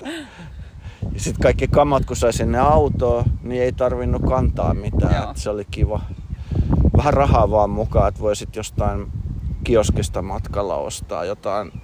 Ja 1.14 1.20
sitten 1.20 1.42
kaikki 1.44 1.68
kamat, 1.68 2.06
kun 2.06 2.16
sai 2.16 2.34
sinne 2.34 2.60
autoon, 2.60 3.24
niin 3.44 3.64
ei 3.64 3.72
tarvinnut 3.72 4.22
kantaa 4.28 4.74
mitään. 4.74 5.36
Se 5.36 5.50
oli 5.50 5.66
kiva. 5.72 6.02
Vähän 6.98 7.14
rahaa 7.14 7.52
vaan 7.52 7.70
mukaan, 7.70 8.08
että 8.08 8.22
voi 8.22 8.36
sitten 8.36 8.60
jostain 8.60 9.12
kioskista 9.64 10.22
matkalla 10.22 10.76
ostaa 10.76 11.26
jotain 11.26 11.82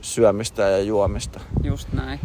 syömistä 0.00 0.62
ja 0.62 0.78
juomista. 0.78 1.40
Just 1.62 1.92
näin. 1.92 2.20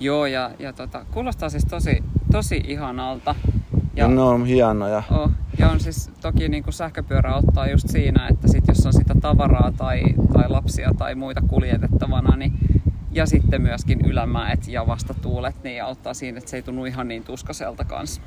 Joo, 0.00 0.26
ja, 0.26 0.50
ja 0.58 0.72
tota, 0.72 1.04
kuulostaa 1.10 1.48
siis 1.50 1.64
tosi, 1.64 2.04
tosi 2.32 2.62
ihanalta. 2.66 3.34
Ja 3.96 4.08
ne 4.08 4.20
on 4.20 4.46
hienoja. 4.46 5.02
Oh, 5.10 5.30
ja 5.58 5.70
on 5.70 5.80
siis 5.80 6.10
toki 6.20 6.48
niin 6.48 6.62
kuin 6.62 6.74
sähköpyörä 6.74 7.32
auttaa 7.34 7.66
just 7.66 7.88
siinä, 7.88 8.28
että 8.28 8.48
sit 8.48 8.64
jos 8.68 8.86
on 8.86 8.92
sitä 8.92 9.14
tavaraa 9.20 9.72
tai, 9.76 10.02
tai 10.32 10.48
lapsia 10.48 10.90
tai 10.98 11.14
muita 11.14 11.40
kuljetettavana, 11.48 12.36
niin, 12.36 12.52
ja 13.12 13.26
sitten 13.26 13.62
myöskin 13.62 14.00
ylämäet 14.06 14.68
ja 14.68 14.86
vastatuulet, 14.86 15.62
niin 15.64 15.84
auttaa 15.84 16.14
siinä, 16.14 16.38
että 16.38 16.50
se 16.50 16.56
ei 16.56 16.62
tunnu 16.62 16.84
ihan 16.84 17.08
niin 17.08 17.24
tuskaselta 17.24 17.84
kanssa. 17.84 18.22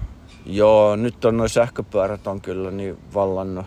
Joo, 0.46 0.96
nyt 0.96 1.26
on 1.26 1.38
noin 1.38 1.50
sähköpyörät 1.50 2.28
on 2.28 2.42
kyllä 2.42 2.72
niin 2.72 2.98
vallannut. 3.14 3.66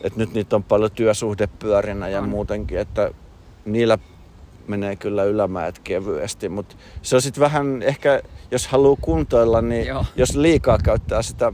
Et 0.00 0.16
nyt 0.16 0.34
niitä 0.34 0.56
on 0.56 0.62
paljon 0.62 0.90
työsuhdepyörinä 0.90 2.08
ja 2.08 2.20
On. 2.20 2.28
muutenkin, 2.28 2.78
että 2.78 3.10
niillä 3.64 3.98
menee 4.68 4.96
kyllä 4.96 5.24
ylämäet 5.24 5.78
kevyesti, 5.78 6.48
mutta 6.48 6.76
se 7.02 7.16
on 7.16 7.22
sitten 7.22 7.40
vähän 7.40 7.82
ehkä, 7.82 8.22
jos 8.50 8.66
haluaa 8.66 8.98
kuntoilla, 9.00 9.62
niin 9.62 9.86
Joo. 9.86 10.04
jos 10.16 10.36
liikaa 10.36 10.78
käyttää 10.78 11.22
sitä 11.22 11.52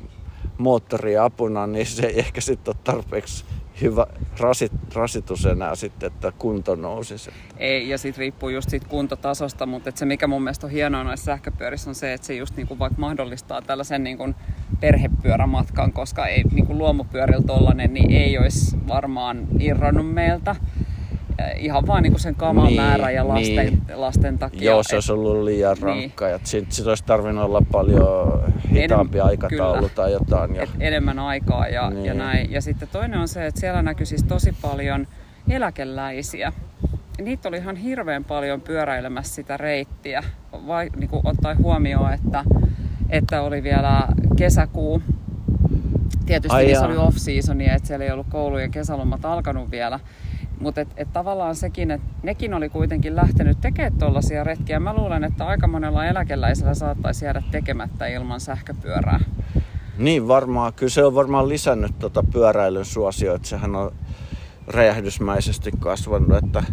moottoria 0.59 1.24
apuna, 1.24 1.66
niin 1.66 1.86
se 1.86 2.07
ei 2.07 2.18
ehkä 2.18 2.41
sitten 2.41 2.74
ole 2.74 2.80
tarpeeksi 2.84 3.45
hyvä 3.81 4.07
rasit, 4.41 4.72
rasitus 4.95 5.47
enää 5.47 5.74
sitten, 5.74 6.07
että 6.07 6.33
kunto 6.39 6.74
nousisi. 6.74 7.31
Ei, 7.57 7.89
ja 7.89 7.99
sitten 7.99 8.20
riippuu 8.20 8.49
just 8.49 8.70
siitä 8.70 8.89
kuntotasosta, 8.89 9.66
mutta 9.66 9.93
se 9.95 10.07
mikä 10.07 10.26
mun 10.26 10.43
mielestä 10.43 10.66
on 10.66 10.72
hienoa 10.72 11.05
noissa 11.05 11.24
sähköpyörissä 11.24 11.91
on 11.91 11.95
se, 11.95 12.12
että 12.12 12.26
se 12.26 12.35
just 12.35 12.57
niinku 12.57 12.78
vaikka 12.78 13.01
mahdollistaa 13.01 13.62
tällaisen 13.62 14.05
niinku 14.05 14.35
perhepyörämatkan, 14.81 15.93
koska 15.93 16.26
ei 16.26 16.45
niinku 16.53 16.78
luomupyörillä 16.78 17.47
tollanen, 17.47 17.95
niin 17.95 18.11
ei 18.11 18.39
olisi 18.39 18.76
varmaan 18.89 19.47
irronnut 19.61 20.14
meiltä. 20.14 20.57
Eh, 21.41 21.64
Ihan 21.64 21.86
vaan 21.86 22.03
niinku 22.03 22.18
sen 22.18 22.34
kaman 22.34 22.66
Niin, 22.66 22.80
määrä 22.80 23.11
ja 23.11 23.28
lasten, 23.28 23.66
niin. 23.66 23.82
lasten 23.95 24.38
takia. 24.38 24.70
Joo, 24.70 24.82
se 24.82 24.95
olisi 24.97 25.12
ollut 25.12 25.45
liian 25.45 25.74
Niin. 25.76 25.82
rankka. 25.86 26.28
Ja 26.28 26.38
sit, 26.45 26.72
sit 26.72 26.86
olisi 26.86 27.05
tarvinnut 27.05 27.45
olla 27.45 27.62
paljon 27.72 28.43
hitaampi 28.72 29.18
Enem- 29.18 29.24
aikataulu 29.24 29.76
kyllä. 29.76 29.88
tai 29.95 30.12
jotain. 30.12 30.55
Ja, 30.55 30.62
et 30.62 30.70
enemmän 30.80 31.18
aikaa 31.18 31.68
ja, 31.68 31.72
ja 31.82 31.91
Niin. 31.91 32.18
näin. 32.18 32.53
Ja 32.53 32.62
sitten 32.62 32.88
toinen 32.93 33.20
on 33.20 33.28
se, 33.28 33.47
että 33.47 33.61
siellä 33.61 33.82
näkyy 33.82 34.07
siis 34.07 34.22
tosi 34.24 34.55
paljon 34.62 35.07
eläkeläisiä. 35.51 36.53
Niitä 37.20 37.49
oli 37.49 37.57
ihan 37.57 37.76
hirveän 37.76 38.24
paljon 38.24 38.61
pyöräilemässä 38.61 39.34
sitä 39.34 39.57
reittiä, 39.57 40.22
vai, 40.66 40.91
niin 40.97 41.11
kuin 41.11 41.20
ottaen 41.24 41.59
huomioon, 41.59 42.12
että, 42.12 42.45
että 43.11 43.43
oli 43.43 43.62
vielä 43.62 44.03
kesäkuu. 44.36 45.03
Tietysti 46.26 46.57
Ai 46.57 46.70
jaa. 46.70 46.86
oli 46.86 46.97
off-seasonia, 46.97 47.74
että 47.74 47.88
siellä 47.88 48.05
ei 48.05 48.11
ollut 48.11 48.26
koulujen 48.30 48.70
kesälomat 48.70 49.24
alkanut 49.24 49.70
vielä. 49.70 50.01
Mutta 50.61 50.80
et, 50.80 50.88
et 50.96 51.12
tavallaan 51.12 51.56
sekin, 51.56 51.90
että 51.90 52.06
nekin 52.22 52.54
oli 52.54 52.68
kuitenkin 52.68 53.16
lähtenyt 53.16 53.61
tekemään 53.61 53.98
tuollaisia 53.98 54.44
retkiä. 54.44 54.80
Mä 54.80 54.94
luulen, 54.94 55.24
että 55.24 55.46
aika 55.46 55.66
monella 55.66 56.06
eläkeläisellä 56.06 56.74
saattaisi 56.74 57.24
jäädä 57.24 57.42
tekemättä 57.50 58.06
ilman 58.06 58.40
sähköpyörää. 58.40 59.20
Niin 59.98 60.28
varmaan, 60.28 60.72
kyllä 60.72 60.90
se 60.90 61.04
on 61.04 61.14
varmaan 61.14 61.48
lisännyt 61.48 61.98
tota 61.98 62.22
pyöräilyn 62.32 62.84
suosio, 62.84 63.34
että 63.34 63.48
sehän 63.48 63.76
on 63.76 63.92
räjähdysmäisesti 64.66 65.70
kasvanut, 65.78 66.44
että 66.44 66.64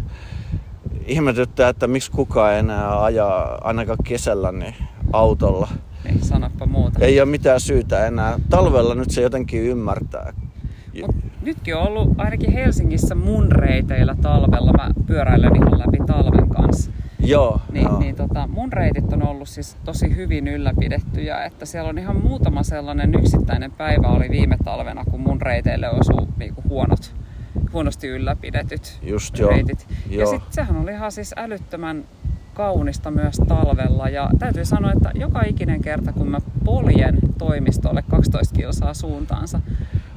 ihmetyttää, 1.06 1.68
että 1.68 1.86
miksi 1.86 2.10
kukaan 2.10 2.52
ei 2.52 2.58
enää 2.58 3.04
ajaa 3.04 3.58
ainakaan 3.64 3.98
kesällä 4.04 4.52
niin 4.52 4.74
autolla. 5.12 5.68
Niin, 6.04 6.24
sanoppa 6.24 6.66
muuta. 6.66 7.04
Ei 7.04 7.20
ole 7.20 7.28
mitään 7.28 7.60
syytä 7.60 8.06
enää. 8.06 8.38
Talvella 8.50 8.94
nyt 8.94 9.10
se 9.10 9.22
jotenkin 9.22 9.62
ymmärtää. 9.62 10.32
Mut 11.06 11.16
nytkin 11.42 11.76
on 11.76 11.82
ollut 11.82 12.10
ainakin 12.20 12.52
Helsingissä 12.52 13.14
mun 13.14 13.52
reiteillä 13.52 14.14
talvella. 14.22 14.72
Mä 14.72 14.90
pyöräilen 15.06 15.56
ihan 15.56 15.78
läpi 15.78 15.98
talven 16.06 16.48
kanssa. 16.48 16.90
Joo, 17.20 17.60
Niin, 17.72 17.84
joo. 17.86 17.98
niin 17.98 18.16
tota, 18.16 18.46
mun 18.46 18.72
reitit 18.72 19.12
on 19.12 19.22
ollut 19.26 19.48
siis 19.48 19.76
tosi 19.84 20.16
hyvin 20.16 20.48
ylläpidettyjä, 20.48 21.44
että 21.44 21.66
siellä 21.66 21.88
on 21.90 21.98
ihan 21.98 22.16
muutama 22.16 22.62
sellainen 22.62 23.14
yksittäinen 23.14 23.70
päivä 23.70 24.08
oli 24.08 24.30
viime 24.30 24.56
talvena, 24.64 25.04
kun 25.04 25.20
mun 25.20 25.42
reiteille 25.42 25.90
osuu 25.90 26.28
niinku 26.36 26.62
huonot, 26.68 27.14
huonosti 27.72 28.06
ylläpidetyt 28.08 28.98
Just 29.02 29.38
joo. 29.38 29.50
reitit. 29.50 29.86
Ja 30.10 30.16
Joo. 30.20 30.30
sitten 30.30 30.52
sehän 30.52 30.76
oli 30.76 30.90
ihan 30.92 31.12
siis 31.12 31.34
älyttömän 31.36 32.04
kaunista 32.54 33.10
myös 33.10 33.36
talvella. 33.48 34.08
Ja 34.08 34.30
täytyy 34.38 34.64
sanoa, 34.64 34.92
että 34.92 35.10
joka 35.14 35.42
ikinen 35.42 35.80
kerta 35.80 36.12
kun 36.12 36.28
mä 36.30 36.38
poljen 36.64 37.18
toimistolle 37.38 38.02
12 38.10 38.54
kilsaa 38.56 38.94
suuntaansa, 38.94 39.60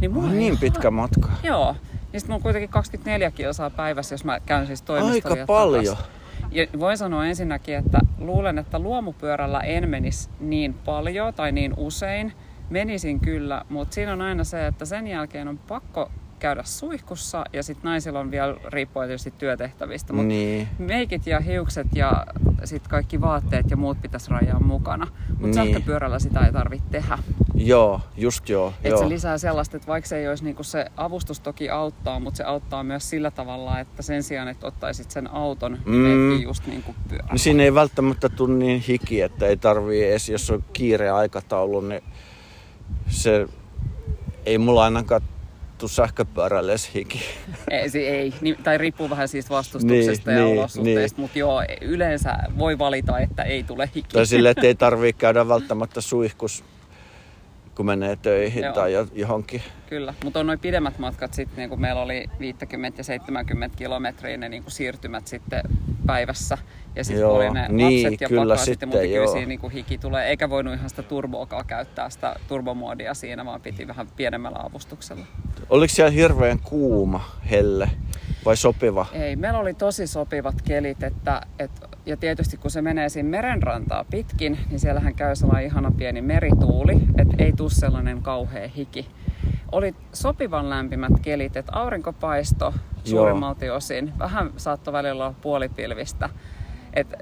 niin 0.02 0.12
mulla 0.14 0.30
Niin 0.30 0.42
ihan- 0.42 0.58
pitkä 0.58 0.92
matka. 0.92 1.30
Joo. 1.44 1.76
Ja 2.14 2.20
sitten 2.20 2.28
mulla 2.28 2.36
on 2.36 2.42
kuitenkin 2.42 2.70
24 2.70 3.32
kilsaa 3.32 3.70
päivässä, 3.70 4.14
jos 4.14 4.26
mä 4.26 4.40
käyn 4.40 4.68
siis 4.68 4.82
toimistolla 4.82 5.34
Aika 5.36 5.46
paljon. 5.46 5.96
takas. 5.98 6.10
Ja 6.52 6.68
voin 6.80 6.98
sanoa 6.98 7.26
ensinnäkin, 7.26 7.76
että 7.76 8.00
luulen, 8.18 8.58
että 8.58 8.80
luomupyörällä 8.80 9.60
en 9.60 9.90
menisi 9.90 10.30
niin 10.40 10.74
paljon 10.74 11.34
tai 11.34 11.52
niin 11.52 11.74
usein. 11.78 12.34
Menisin 12.70 13.20
kyllä, 13.20 13.66
mutta 13.70 13.94
siinä 13.96 14.14
on 14.14 14.22
aina 14.22 14.44
se, 14.44 14.68
että 14.68 14.86
sen 14.86 15.08
jälkeen 15.08 15.48
on 15.48 15.58
pakko 15.58 16.12
käydä 16.42 16.64
suihkussa 16.66 17.44
ja 17.54 17.64
sitten 17.64 17.84
naisilla 17.90 18.20
on 18.20 18.32
vielä 18.32 18.56
riippuen 18.68 19.08
tietysti 19.08 19.34
työtehtävistä. 19.38 20.14
Mutta 20.14 20.28
Niin. 20.28 20.68
meikit 20.80 21.28
ja 21.28 21.40
hiukset 21.40 21.88
ja 21.96 22.26
sitten 22.64 22.90
kaikki 22.90 23.22
vaatteet 23.22 23.72
ja 23.72 23.78
muut 23.78 24.02
pitäisi 24.02 24.30
rajaa 24.32 24.60
mukana. 24.60 25.08
Mutta 25.30 25.46
Niin. 25.46 25.54
sähköpyörällä 25.54 26.20
sitä 26.20 26.40
ei 26.46 26.52
tarvitse 26.52 26.86
tehdä. 26.92 27.18
Joo, 27.56 28.02
just 28.18 28.50
joo. 28.50 28.68
Että 28.78 28.90
joo. 28.90 28.98
se 29.00 29.10
lisää 29.10 29.38
sellaista, 29.38 29.78
että 29.78 29.88
vaikka 29.88 30.08
se 30.08 30.18
ei 30.18 30.28
olisi 30.28 30.44
niinku 30.44 30.64
se 30.64 30.86
avustus 30.98 31.40
toki 31.40 31.70
auttaa, 31.70 32.20
mutta 32.20 32.38
se 32.38 32.44
auttaa 32.44 32.84
myös 32.84 33.10
sillä 33.10 33.32
tavalla, 33.32 33.80
että 33.80 34.02
sen 34.02 34.24
sijaan, 34.24 34.48
että 34.48 34.68
ottaisit 34.68 35.12
sen 35.12 35.34
auton, 35.34 35.72
niin 35.86 36.18
Mm. 36.18 36.42
just 36.42 36.68
niinku 36.68 36.96
pyörän. 37.10 37.28
Niin 37.32 37.40
siinä 37.40 37.64
ei 37.64 37.74
välttämättä 37.74 38.30
tule 38.30 38.54
niin 38.54 38.80
hiki, 38.88 39.22
että 39.22 39.46
ei 39.46 39.58
tarvii 39.58 40.04
edes, 40.10 40.30
jos 40.30 40.50
on 40.52 40.64
kiire 40.74 41.10
aikataulu, 41.10 41.82
niin 41.82 42.04
se 43.08 43.48
ei 44.46 44.58
mulla 44.58 44.84
ainakaan 44.84 45.22
tuu 45.82 45.90
sähköpyörälle 45.90 46.76
hiki. 46.94 47.22
Ei, 47.72 47.90
se 47.90 48.00
ei. 48.00 48.34
Niin, 48.42 48.58
tai 48.64 48.78
riippuu 48.78 49.10
vähän 49.10 49.28
siitä 49.28 49.50
vastustuksesta 49.50 50.32
Niin, 50.32 50.40
ja 50.40 50.46
niin, 50.46 50.60
olosuhteista, 50.60 51.22
mutta 51.22 51.40
joo, 51.40 51.64
yleensä 51.82 52.38
voi 52.58 52.78
valita, 52.78 53.20
että 53.20 53.44
ei 53.44 53.64
tule 53.64 53.90
hiki. 53.96 54.10
Tai 54.14 54.26
silleen, 54.26 54.52
että 54.52 54.68
ei 54.68 54.76
tarvii 54.86 55.14
käydä 55.14 55.48
välttämättä 55.48 56.02
suihkus, 56.02 56.64
kun 57.76 57.86
menee 57.86 58.16
töihin 58.16 58.64
Joo. 58.64 58.74
tai 58.74 58.94
jo- 58.94 59.08
johonkin. 59.14 59.62
Kyllä, 59.90 60.14
mutta 60.24 60.40
on 60.40 60.48
noin 60.48 60.60
pidemmät 60.60 61.00
matkat 61.00 61.34
sitten, 61.34 61.58
niin 61.58 61.70
kun 61.70 61.82
meillä 61.82 62.02
oli 62.02 62.30
50 62.40 63.00
ja 63.00 63.04
70 63.04 63.78
kilometriä 63.78 64.38
ne 64.38 64.50
niin 64.50 64.64
siirtymät 64.68 65.28
sitten 65.28 65.62
päivässä. 66.06 66.58
Ja 66.96 67.04
sitten 67.04 67.22
Joo, 67.22 67.36
oli 67.36 67.50
ne 67.50 67.68
niin, 67.70 68.04
lapset 68.04 68.22
ja 68.22 68.28
kyllä 68.28 68.42
pakkasit, 68.42 68.66
sitten, 68.66 68.90
mutta 68.90 69.02
kyllä 69.02 69.16
joo. 69.16 69.32
siinä 69.32 69.48
niin 69.48 69.60
kuin 69.60 69.74
hiki 69.74 69.98
tulee. 69.98 70.28
Eikä 70.28 70.50
voinut 70.50 70.74
ihan 70.74 70.90
sitä 70.90 71.04
turboakaan 71.04 71.66
käyttää, 71.66 72.10
sitä 72.10 72.36
turbomuodia 72.48 73.14
siinä, 73.14 73.46
vaan 73.46 73.62
piti 73.62 73.88
vähän 73.88 74.08
pienemmällä 74.16 74.60
avustuksella. 74.64 75.26
Oliko 75.70 75.94
siellä 75.94 76.12
hirveän 76.12 76.60
kuuma 76.60 77.24
helle 77.52 77.90
vai 78.46 78.58
sopiva? 78.58 79.06
Ei, 79.14 79.36
meillä 79.36 79.60
oli 79.60 79.74
tosi 79.74 80.08
sopivat 80.08 80.62
kelit, 80.62 81.04
että, 81.04 81.42
et, 81.60 81.72
ja 82.06 82.18
tietysti 82.18 82.58
kun 82.58 82.72
se 82.72 82.82
menee 82.82 83.10
siinä 83.10 83.30
merenrantaa 83.30 84.06
pitkin, 84.12 84.60
niin 84.70 84.80
siellähän 84.80 85.16
käy 85.16 85.36
sellainen 85.36 85.66
ihana 85.66 85.92
pieni 85.98 86.22
merituuli, 86.22 86.94
että 87.18 87.44
ei 87.44 87.54
tule 87.54 87.70
sellainen 87.70 88.22
kauhea 88.22 88.68
hiki. 88.68 89.08
Oli 89.72 89.96
sopivan 90.14 90.70
lämpimät 90.70 91.14
kelit, 91.22 91.58
että 91.58 91.72
aurinko 91.76 92.14
paisto 92.14 92.74
suurimmalti 93.04 93.70
osin, 93.70 94.14
vähän 94.20 94.52
saattoi 94.58 94.94
välillä 94.94 95.26
olla 95.26 95.36
puolipilvistä, 95.42 96.30
että 96.94 97.18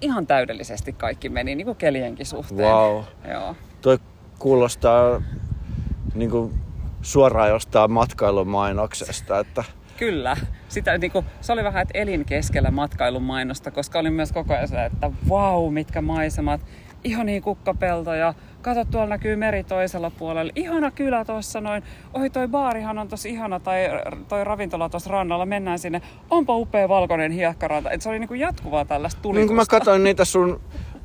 ihan 0.00 0.26
täydellisesti 0.26 0.92
kaikki 0.92 1.28
meni, 1.28 1.54
niin 1.54 1.64
kuin 1.64 1.76
kelienkin 1.76 2.26
suhteen. 2.26 2.68
Wow. 2.68 3.02
Joo. 3.30 3.56
Toi 3.80 3.98
kuulostaa 4.38 5.22
niin 6.14 6.30
kuin 6.30 6.54
suoraan 7.02 7.48
jostain 7.48 7.90
matkailumainoksesta, 7.90 9.38
että 9.38 9.64
Kyllä. 9.98 10.36
Sitä, 10.68 10.98
niin 10.98 11.10
kuin, 11.10 11.24
se 11.40 11.52
oli 11.52 11.64
vähän, 11.64 11.82
että 11.82 11.98
elin 11.98 12.24
keskellä 12.24 12.70
matkailun 12.70 13.22
mainosta, 13.22 13.70
koska 13.70 13.98
oli 13.98 14.10
myös 14.10 14.32
koko 14.32 14.54
ajan 14.54 14.68
se, 14.68 14.84
että 14.84 15.10
vau, 15.28 15.62
wow, 15.62 15.74
mitkä 15.74 16.02
maisemat, 16.02 16.60
ihania 17.04 17.40
kukkapeltoja, 17.40 18.34
kato 18.74 18.90
tuolla 18.90 19.08
näkyy 19.08 19.36
meri 19.36 19.64
toisella 19.64 20.10
puolella, 20.10 20.52
ihana 20.54 20.90
kylä 20.90 21.24
tuossa 21.24 21.60
noin, 21.60 21.82
oi 22.14 22.30
toi 22.30 22.48
baarihan 22.48 22.98
on 22.98 23.08
tosi 23.08 23.30
ihana, 23.30 23.60
tai 23.60 23.88
toi 24.28 24.44
ravintola 24.44 24.88
tuossa 24.88 25.10
rannalla, 25.10 25.46
mennään 25.46 25.78
sinne, 25.78 26.02
onpa 26.30 26.56
upea 26.56 26.88
valkoinen 26.88 27.32
hiekkaranta. 27.32 27.90
Et 27.90 28.02
se 28.02 28.08
oli 28.08 28.18
niin 28.18 28.28
kuin 28.28 28.40
jatkuvaa 28.40 28.84
tällaista 28.84 29.22
tulitusta. 29.22 29.40
niin 29.40 29.48
kun 29.48 29.56
mä 29.56 29.64
katsoin 29.68 30.04
niitä 30.04 30.24
sun 30.24 30.60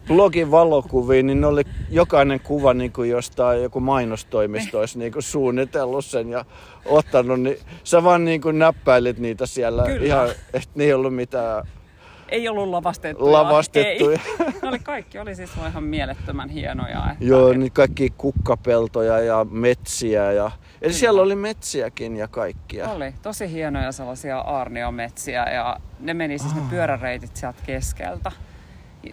blogin 0.08 0.52
valokuvia, 0.52 1.24
niin 1.24 1.42
ne 1.42 1.48
oli 1.48 1.62
jokainen 1.90 2.40
kuva 2.40 2.74
niin 2.74 2.92
kuin 2.92 3.10
jostain 3.10 3.64
joku 3.64 3.80
mainostoimisto 3.80 4.80
olisi 4.80 5.00
niin 5.00 5.12
kuin 5.12 5.24
suunnitellut 5.24 6.06
sen 6.06 6.30
ja 6.30 6.46
ottanut, 6.86 7.42
niin 7.42 7.58
sä 7.84 8.04
vaan 8.04 8.26
niin 8.26 8.42
kuin 8.42 8.60
näppäilit 8.60 9.18
niitä 9.18 9.46
siellä 9.46 9.84
Kyllä. 9.84 10.06
ihan, 10.06 10.30
että 10.54 10.70
ne 10.76 10.84
ei 10.84 10.94
ollut 10.94 11.16
mitään 11.16 11.68
Ei 12.34 12.50
ollut 12.50 12.70
lavastettuja. 12.70 13.32
lavastettuja. 13.32 14.20
Ei. 14.40 14.46
Ne 14.62 14.70
oli 14.70 14.80
kaikki, 14.80 15.20
oli 15.20 15.36
siis 15.36 15.52
ihan 15.68 15.84
mielettömän 15.84 16.50
hienoja. 16.50 17.12
Että, 17.12 17.26
Joo, 17.26 17.54
niin 17.54 17.72
kaikki 17.72 18.14
kukkapeltoja 18.18 19.20
ja 19.20 19.46
metsiä 19.50 20.32
ja... 20.32 20.46
Eli 20.46 20.80
Kyllä. 20.80 20.94
siellä 20.94 21.22
oli 21.22 21.36
metsiäkin 21.36 22.18
ja 22.18 22.28
kaikkia. 22.28 22.90
Oli 22.90 23.14
tosi 23.22 23.52
hienoja 23.52 23.92
sellaisia 23.92 24.40
aarniometsiä 24.40 25.44
ja 25.44 25.78
ne 26.00 26.14
meni 26.14 26.38
siis 26.40 26.56
ne 26.56 26.62
pyöräreitit 26.70 27.36
sieltä 27.36 27.60
keskeltä. 27.66 28.32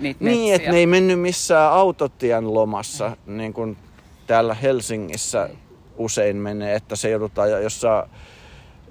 Niitä 0.00 0.24
Niin, 0.24 0.38
metsiä. 0.40 0.56
että 0.56 0.70
ne 0.70 0.78
ei 0.78 0.86
mennyt 0.86 1.20
missään 1.20 1.72
autotien 1.72 2.54
lomassa, 2.54 3.16
niin 3.26 3.52
kuin 3.52 3.76
täällä 4.26 4.54
Helsingissä 4.54 5.48
usein 5.96 6.36
menee, 6.36 6.74
että 6.74 6.96
se 6.96 7.10
joudutaan 7.10 7.50
jossain, 7.62 8.10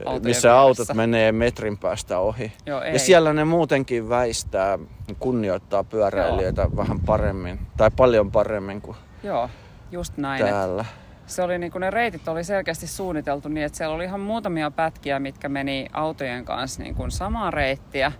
Autojen 0.05 0.23
missä 0.23 0.59
autot 0.59 0.77
vieressä. 0.77 0.93
menee 0.93 1.31
metrin 1.31 1.77
päästä 1.77 2.19
ohi. 2.19 2.51
Joo, 2.65 2.81
ei. 2.81 2.93
Ja 2.93 2.99
siellä 2.99 3.33
ne 3.33 3.45
muutenkin 3.45 4.09
väistää, 4.09 4.79
kunnioittaa 5.19 5.83
pyöräilijöitä 5.83 6.67
vähän 6.75 6.99
paremmin, 6.99 7.59
tai 7.77 7.91
paljon 7.95 8.31
paremmin 8.31 8.81
kuin 8.81 8.97
Joo, 9.23 9.49
just 9.91 10.17
näin. 10.17 10.45
täällä. 10.45 10.85
Se 11.25 11.41
oli 11.43 11.57
niin 11.57 11.71
kuin 11.71 11.79
ne 11.79 11.89
reitit 11.89 12.27
oli 12.27 12.43
selkeästi 12.43 12.87
suunniteltu 12.87 13.49
niin, 13.49 13.65
että 13.65 13.77
siellä 13.77 13.95
oli 13.95 14.03
ihan 14.03 14.19
muutamia 14.19 14.71
pätkiä, 14.71 15.19
mitkä 15.19 15.49
meni 15.49 15.87
autojen 15.93 16.45
kanssa 16.45 16.83
niin 16.83 16.95
kuin 16.95 17.11
samaa 17.11 17.51
reittiä 17.51 18.11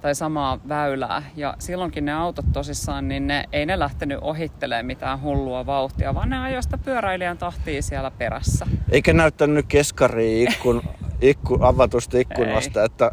tai 0.00 0.14
samaa 0.14 0.58
väylää. 0.68 1.22
Ja 1.36 1.54
silloinkin 1.58 2.04
ne 2.04 2.12
autot 2.12 2.44
tosissaan, 2.52 3.08
niin 3.08 3.26
ne, 3.26 3.44
ei 3.52 3.66
ne 3.66 3.78
lähtenyt 3.78 4.18
ohittelemaan 4.20 4.86
mitään 4.86 5.22
hullua 5.22 5.66
vauhtia, 5.66 6.14
vaan 6.14 6.30
ne 6.30 6.38
ajoi 6.38 6.62
sitä 6.62 6.78
pyöräilijän 6.78 7.38
tahtia 7.38 7.82
siellä 7.82 8.10
perässä. 8.10 8.66
Eikä 8.90 9.12
näyttänyt 9.12 9.66
keskariin 9.68 10.52
ikkun, 10.52 10.82
ikku, 11.20 11.58
avatusta 11.60 12.18
ikkunasta, 12.18 12.84
että, 12.84 13.10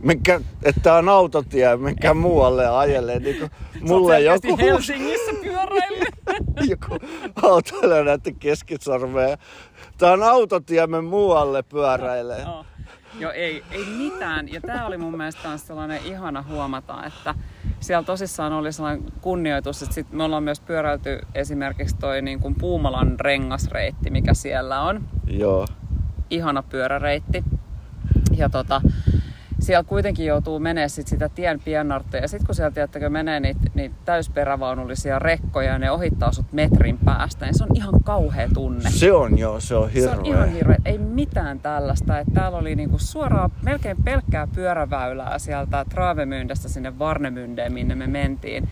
menkää, 0.00 0.40
että 0.62 0.94
on 0.94 1.08
autotie, 1.08 1.76
menkää 1.76 2.14
muualle 2.14 2.68
ajelle. 2.68 3.18
Niin 3.18 3.38
kuin 3.38 3.50
mulle 3.80 4.20
joku, 4.20 4.58
Helsingissä 4.58 5.32
pyöräillyt. 5.42 6.16
joku 6.70 6.98
autoilija 7.42 8.04
näytti 8.04 8.32
keskisormea. 8.32 9.36
Tää 9.98 10.12
on 10.12 10.22
autotie, 10.22 10.86
me 10.86 11.00
muualle 11.00 11.62
pyöräilee. 11.62 12.42
Joo. 12.42 12.64
Joo, 13.20 13.32
ei, 13.32 13.64
ei 13.70 13.84
mitään. 13.84 14.52
Ja 14.52 14.60
tämä 14.60 14.86
oli 14.86 14.98
mun 14.98 15.16
mielestä 15.16 15.56
sellainen 15.56 16.00
ihana 16.04 16.44
huomata, 16.48 17.04
että 17.04 17.34
siellä 17.80 18.02
tosissaan 18.06 18.52
oli 18.52 18.72
sellainen 18.72 19.04
kunnioitus, 19.20 19.82
että 19.82 19.94
sit 19.94 20.12
me 20.12 20.24
ollaan 20.24 20.42
myös 20.42 20.60
pyöräilty 20.60 21.18
esimerkiksi 21.34 21.96
toi 21.96 22.22
niin 22.22 22.40
kuin 22.40 22.54
Puumalan 22.54 23.20
rengasreitti, 23.20 24.10
mikä 24.10 24.34
siellä 24.34 24.80
on. 24.80 25.08
Joo. 25.26 25.66
Ihana 26.30 26.62
pyöräreitti. 26.62 27.44
Ja 28.36 28.48
tota, 28.48 28.80
siellä 29.60 29.84
kuitenkin 29.84 30.26
joutuu 30.26 30.58
menee 30.58 30.88
sit 30.88 31.06
sitä 31.08 31.28
tien 31.28 31.60
piennarttoja. 31.64 32.22
Ja 32.22 32.28
sitten 32.28 32.46
kun 32.46 32.54
siellä 32.54 32.70
tiedättekö, 32.70 33.10
menee 33.10 33.40
niitä, 33.40 33.60
niitä 33.74 33.94
täysperävaunullisia 34.04 35.18
rekkoja 35.18 35.72
ja 35.72 35.78
ne 35.78 35.90
ohittaa 35.90 36.32
sut 36.32 36.52
metrin 36.52 36.98
päästä, 37.04 37.46
niin 37.46 37.58
se 37.58 37.64
on 37.64 37.76
ihan 37.76 38.02
kauhea 38.04 38.48
tunne. 38.54 38.90
Se 38.90 39.12
on 39.12 39.38
joo, 39.38 39.60
se 39.60 39.74
on 39.74 39.90
Se 39.90 39.94
hirveä. 40.00 40.16
on 40.18 40.26
ihan 40.26 40.48
hirveä. 40.48 40.76
Ei 40.84 40.98
mitään 40.98 41.60
tällaista. 41.60 42.18
Että 42.18 42.32
täällä 42.34 42.58
oli 42.58 42.74
niinku 42.76 42.98
suoraan 42.98 43.50
melkein 43.62 43.96
pelkkää 44.04 44.46
pyöräväylää 44.54 45.38
sieltä 45.38 45.84
Travemyndästä 45.88 46.68
sinne 46.68 46.98
Varnemyndeen, 46.98 47.72
minne 47.72 47.94
me 47.94 48.06
mentiin. 48.06 48.68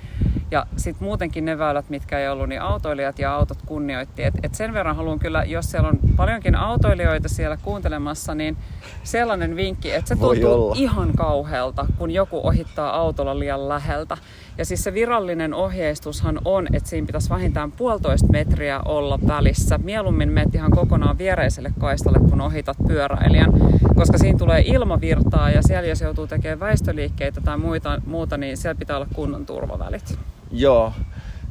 Ja 0.54 0.66
sitten 0.76 1.04
muutenkin 1.04 1.44
ne 1.44 1.58
väylät, 1.58 1.90
mitkä 1.90 2.18
ei 2.18 2.28
ollut, 2.28 2.48
niin 2.48 2.62
autoilijat 2.62 3.18
ja 3.18 3.34
autot 3.34 3.58
kunnioitti. 3.66 4.24
Et, 4.24 4.34
et 4.42 4.54
sen 4.54 4.74
verran 4.74 4.96
haluan 4.96 5.18
kyllä, 5.18 5.44
jos 5.44 5.70
siellä 5.70 5.88
on 5.88 5.98
paljonkin 6.16 6.54
autoilijoita 6.54 7.28
siellä 7.28 7.56
kuuntelemassa, 7.56 8.34
niin 8.34 8.56
sellainen 9.04 9.56
vinkki, 9.56 9.92
että 9.92 10.08
se 10.08 10.16
tuntuu 10.16 10.74
ihan 10.76 11.12
kauhealta, 11.12 11.86
kun 11.98 12.10
joku 12.10 12.40
ohittaa 12.46 12.96
autolla 12.96 13.38
liian 13.38 13.68
läheltä. 13.68 14.16
Ja 14.58 14.64
siis 14.64 14.84
se 14.84 14.94
virallinen 14.94 15.54
ohjeistushan 15.54 16.38
on, 16.44 16.66
että 16.72 16.88
siinä 16.88 17.06
pitäisi 17.06 17.30
vähintään 17.30 17.72
puolitoista 17.72 18.26
metriä 18.26 18.80
olla 18.80 19.18
välissä. 19.26 19.78
Mieluummin 19.78 20.32
menet 20.32 20.54
ihan 20.54 20.70
kokonaan 20.70 21.18
viereiselle 21.18 21.72
kaistalle, 21.78 22.18
kun 22.18 22.40
ohitat 22.40 22.76
pyöräilijän, 22.86 23.52
koska 23.96 24.18
siinä 24.18 24.38
tulee 24.38 24.62
ilmavirtaa 24.66 25.50
ja 25.50 25.62
siellä 25.62 25.88
jos 25.88 26.00
joutuu 26.00 26.26
tekemään 26.26 26.60
väistöliikkeitä 26.60 27.40
tai 27.40 27.58
muita, 27.58 28.02
muuta, 28.06 28.36
niin 28.36 28.56
siellä 28.56 28.78
pitää 28.78 28.96
olla 28.96 29.08
kunnon 29.14 29.46
turvavälit. 29.46 30.18
Joo, 30.52 30.92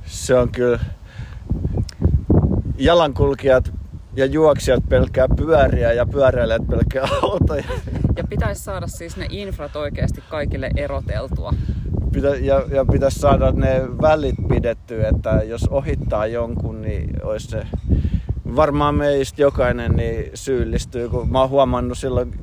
se 0.06 0.36
on 0.36 0.50
kyllä... 0.50 0.80
Jalankulkijat 2.78 3.72
ja 4.16 4.26
juoksijat 4.26 4.84
pelkää 4.90 5.28
pyöriä 5.38 5.94
ja 5.94 6.06
pyöräilijät 6.06 6.68
pelkää 6.70 7.08
autoja. 7.22 7.64
Ja 8.18 8.24
pitäisi 8.30 8.64
saada 8.64 8.88
siis 8.88 9.18
ne 9.18 9.26
infrat 9.30 9.76
oikeasti 9.76 10.24
kaikille 10.30 10.70
eroteltua. 10.76 11.54
Pitä, 12.14 12.28
ja, 12.28 12.64
ja 12.72 12.86
pitäisi 12.92 13.20
saada 13.20 13.52
ne 13.52 13.82
välit 14.02 14.36
pidettyä, 14.50 15.08
että 15.08 15.42
jos 15.44 15.68
ohittaa 15.68 16.28
jonkun, 16.28 16.82
niin 16.82 17.10
olisi 17.24 17.48
se... 17.48 17.68
Varmaan 18.56 18.96
meistä 18.96 19.42
jokainen 19.42 19.92
niin 19.92 20.32
syyllistyy, 20.34 21.10
kun 21.10 21.30
mä 21.32 21.40
oon 21.42 21.50
huomannut 21.50 21.98
silloin, 21.98 22.34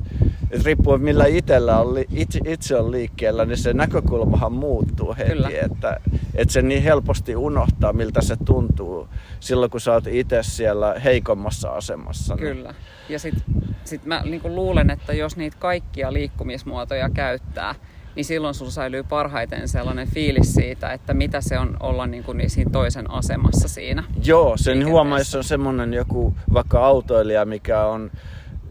että 0.51 0.65
riippuen 0.65 1.01
millä 1.01 1.25
itsellä 1.25 1.79
on, 1.79 1.95
itse, 2.11 2.39
itse 2.47 2.75
on 2.75 2.91
liikkeellä, 2.91 3.45
niin 3.45 3.57
se 3.57 3.73
näkökulmahan 3.73 4.51
muuttuu 4.53 5.15
heti. 5.17 5.29
Kyllä. 5.31 5.49
Että, 5.61 5.99
että 6.35 6.51
se 6.53 6.61
niin 6.61 6.83
helposti 6.83 7.35
unohtaa, 7.35 7.93
miltä 7.93 8.21
se 8.21 8.35
tuntuu 8.45 9.07
silloin, 9.39 9.71
kun 9.71 9.81
sä 9.81 9.93
oot 9.93 10.07
itse 10.07 10.43
siellä 10.43 10.95
heikommassa 11.03 11.69
asemassa. 11.69 12.35
niin- 12.35 12.47
Kyllä. 12.55 12.73
Ja 13.09 13.19
sitten 13.19 13.43
sit 13.83 14.05
mä 14.05 14.21
niin 14.25 14.41
luulen, 14.55 14.89
että 14.89 15.13
jos 15.13 15.37
niitä 15.37 15.57
kaikkia 15.59 16.13
liikkumismuotoja 16.13 17.09
käyttää, 17.09 17.75
niin 18.15 18.25
silloin 18.25 18.53
sulla 18.53 18.71
säilyy 18.71 19.03
parhaiten 19.03 19.67
sellainen 19.67 20.07
fiilis 20.07 20.53
siitä, 20.53 20.93
että 20.93 21.13
mitä 21.13 21.41
se 21.41 21.59
on 21.59 21.77
olla 21.79 22.07
niin 22.07 22.23
kuin 22.23 22.37
niin 22.37 22.49
siinä 22.49 22.71
toisen 22.71 23.11
asemassa 23.11 23.67
siinä. 23.67 24.03
Joo, 24.23 24.57
sen 24.57 24.87
huomaa, 24.87 25.17
jos 25.17 25.35
on 25.35 25.43
semmonen 25.43 25.93
joku 25.93 26.33
vaikka 26.53 26.85
autoilija, 26.85 27.45
mikä 27.45 27.85
on 27.85 28.11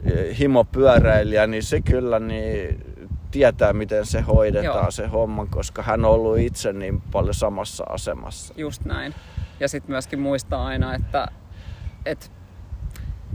eh, 0.05 0.39
himopyöräilijä, 0.39 1.47
niin 1.47 1.63
se 1.63 1.81
kyllä 1.81 2.19
niin 2.19 2.85
tietää, 3.31 3.73
miten 3.73 4.07
se 4.07 4.21
hoidetaan 4.21 4.85
Joo. 4.85 4.91
se 4.91 5.07
homma, 5.07 5.47
koska 5.47 5.83
hän 5.83 6.05
on 6.05 6.11
ollut 6.11 6.39
itse 6.39 6.73
niin 6.73 7.01
paljon 7.01 7.35
samassa 7.35 7.85
asemassa. 7.89 8.55
Just 8.57 8.85
näin. 8.85 9.15
Ja 9.61 9.69
sitten 9.69 9.91
myöskin 9.91 10.21
muistaa 10.21 10.67
aina, 10.67 10.95
että, 10.95 11.29
että 12.07 12.27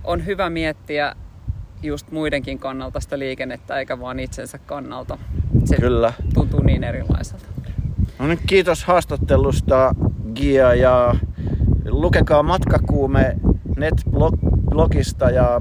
on 0.04 0.26
hyvä 0.26 0.50
miettiä 0.50 1.16
just 1.84 2.12
muidenkin 2.12 2.60
kannalta 2.60 3.00
sitä 3.00 3.20
liikennettä, 3.20 3.80
eikä 3.80 4.00
vaan 4.00 4.20
itsensä 4.20 4.58
kannalta. 4.58 5.18
Se 5.66 5.76
Kyllä. 5.76 6.14
tuntuu 6.34 6.64
niin 6.64 6.84
erilaiselta. 6.84 7.46
No 8.20 8.28
niin, 8.28 8.40
kiitos 8.48 8.84
haastattelusta 8.86 9.96
Gia 10.36 10.74
ja 10.74 11.16
lukekaa 11.90 12.44
Matkakuume 12.44 13.36
netblogista 13.78 15.30
ja, 15.30 15.60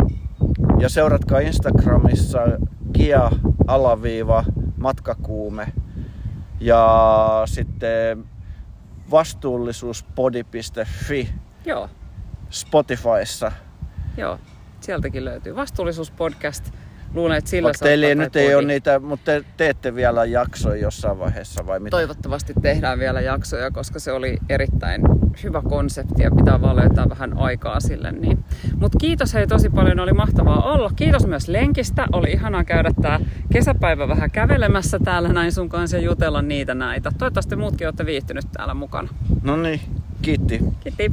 ja 0.78 0.88
seuratkaa 0.88 1.38
Instagramissa 1.40 2.40
Gia 2.94 3.30
alaviiva 3.66 4.44
matkakuume 4.76 5.66
ja 6.60 7.42
sitten 7.46 8.24
vastuullisuuspodi.fi 9.10 11.28
Joo, 11.64 11.88
Spotifyssa. 12.50 13.52
joo. 14.16 14.38
Sieltäkin 14.80 15.24
löytyy 15.24 15.56
vastuullisuuspodcast. 15.56 16.70
Luulen, 17.14 17.38
että 17.38 17.50
sillä 17.50 17.66
Vaikka 17.66 17.84
teillä 17.84 18.14
nyt 18.14 18.36
ei 18.36 18.54
ole 18.54 18.66
niitä, 18.66 18.98
mutta 18.98 19.24
te 19.24 19.44
teette 19.56 19.94
vielä 19.94 20.24
jaksoja 20.24 20.82
jossain 20.82 21.18
vaiheessa 21.18 21.66
vai 21.66 21.80
mitä? 21.80 21.96
Toivottavasti 21.96 22.52
tehdään 22.62 22.98
vielä 22.98 23.20
jaksoja, 23.20 23.70
koska 23.70 23.98
se 23.98 24.12
oli 24.12 24.38
erittäin 24.48 25.02
hyvä 25.42 25.62
konsepti 25.62 26.22
ja 26.22 26.30
pitää 26.30 26.60
vaan 26.60 26.76
löytää 26.76 27.08
vähän 27.08 27.38
aikaa 27.38 27.80
sille. 27.80 28.12
Niin. 28.12 28.44
Mutta 28.76 28.98
kiitos 28.98 29.34
hei 29.34 29.46
tosi 29.46 29.70
paljon, 29.70 30.00
oli 30.00 30.12
mahtavaa 30.12 30.72
olla. 30.72 30.90
Kiitos 30.96 31.26
myös 31.26 31.48
lenkistä, 31.48 32.06
oli 32.12 32.30
ihanaa 32.30 32.64
käydä 32.64 32.90
tää 33.02 33.20
kesäpäivä 33.52 34.08
vähän 34.08 34.30
kävelemässä 34.30 34.98
täällä 35.04 35.28
näin 35.28 35.52
sun 35.52 35.68
kanssa 35.68 35.96
ja 35.96 36.02
jutella 36.02 36.42
niitä 36.42 36.74
näitä. 36.74 37.12
Toivottavasti 37.18 37.56
muutkin 37.56 37.86
olette 37.86 38.06
viihtynyt 38.06 38.44
täällä 38.52 38.74
mukana. 38.74 39.08
No 39.42 39.56
niin, 39.56 39.80
kiitti. 40.22 40.60
Kiitti. 40.80 41.12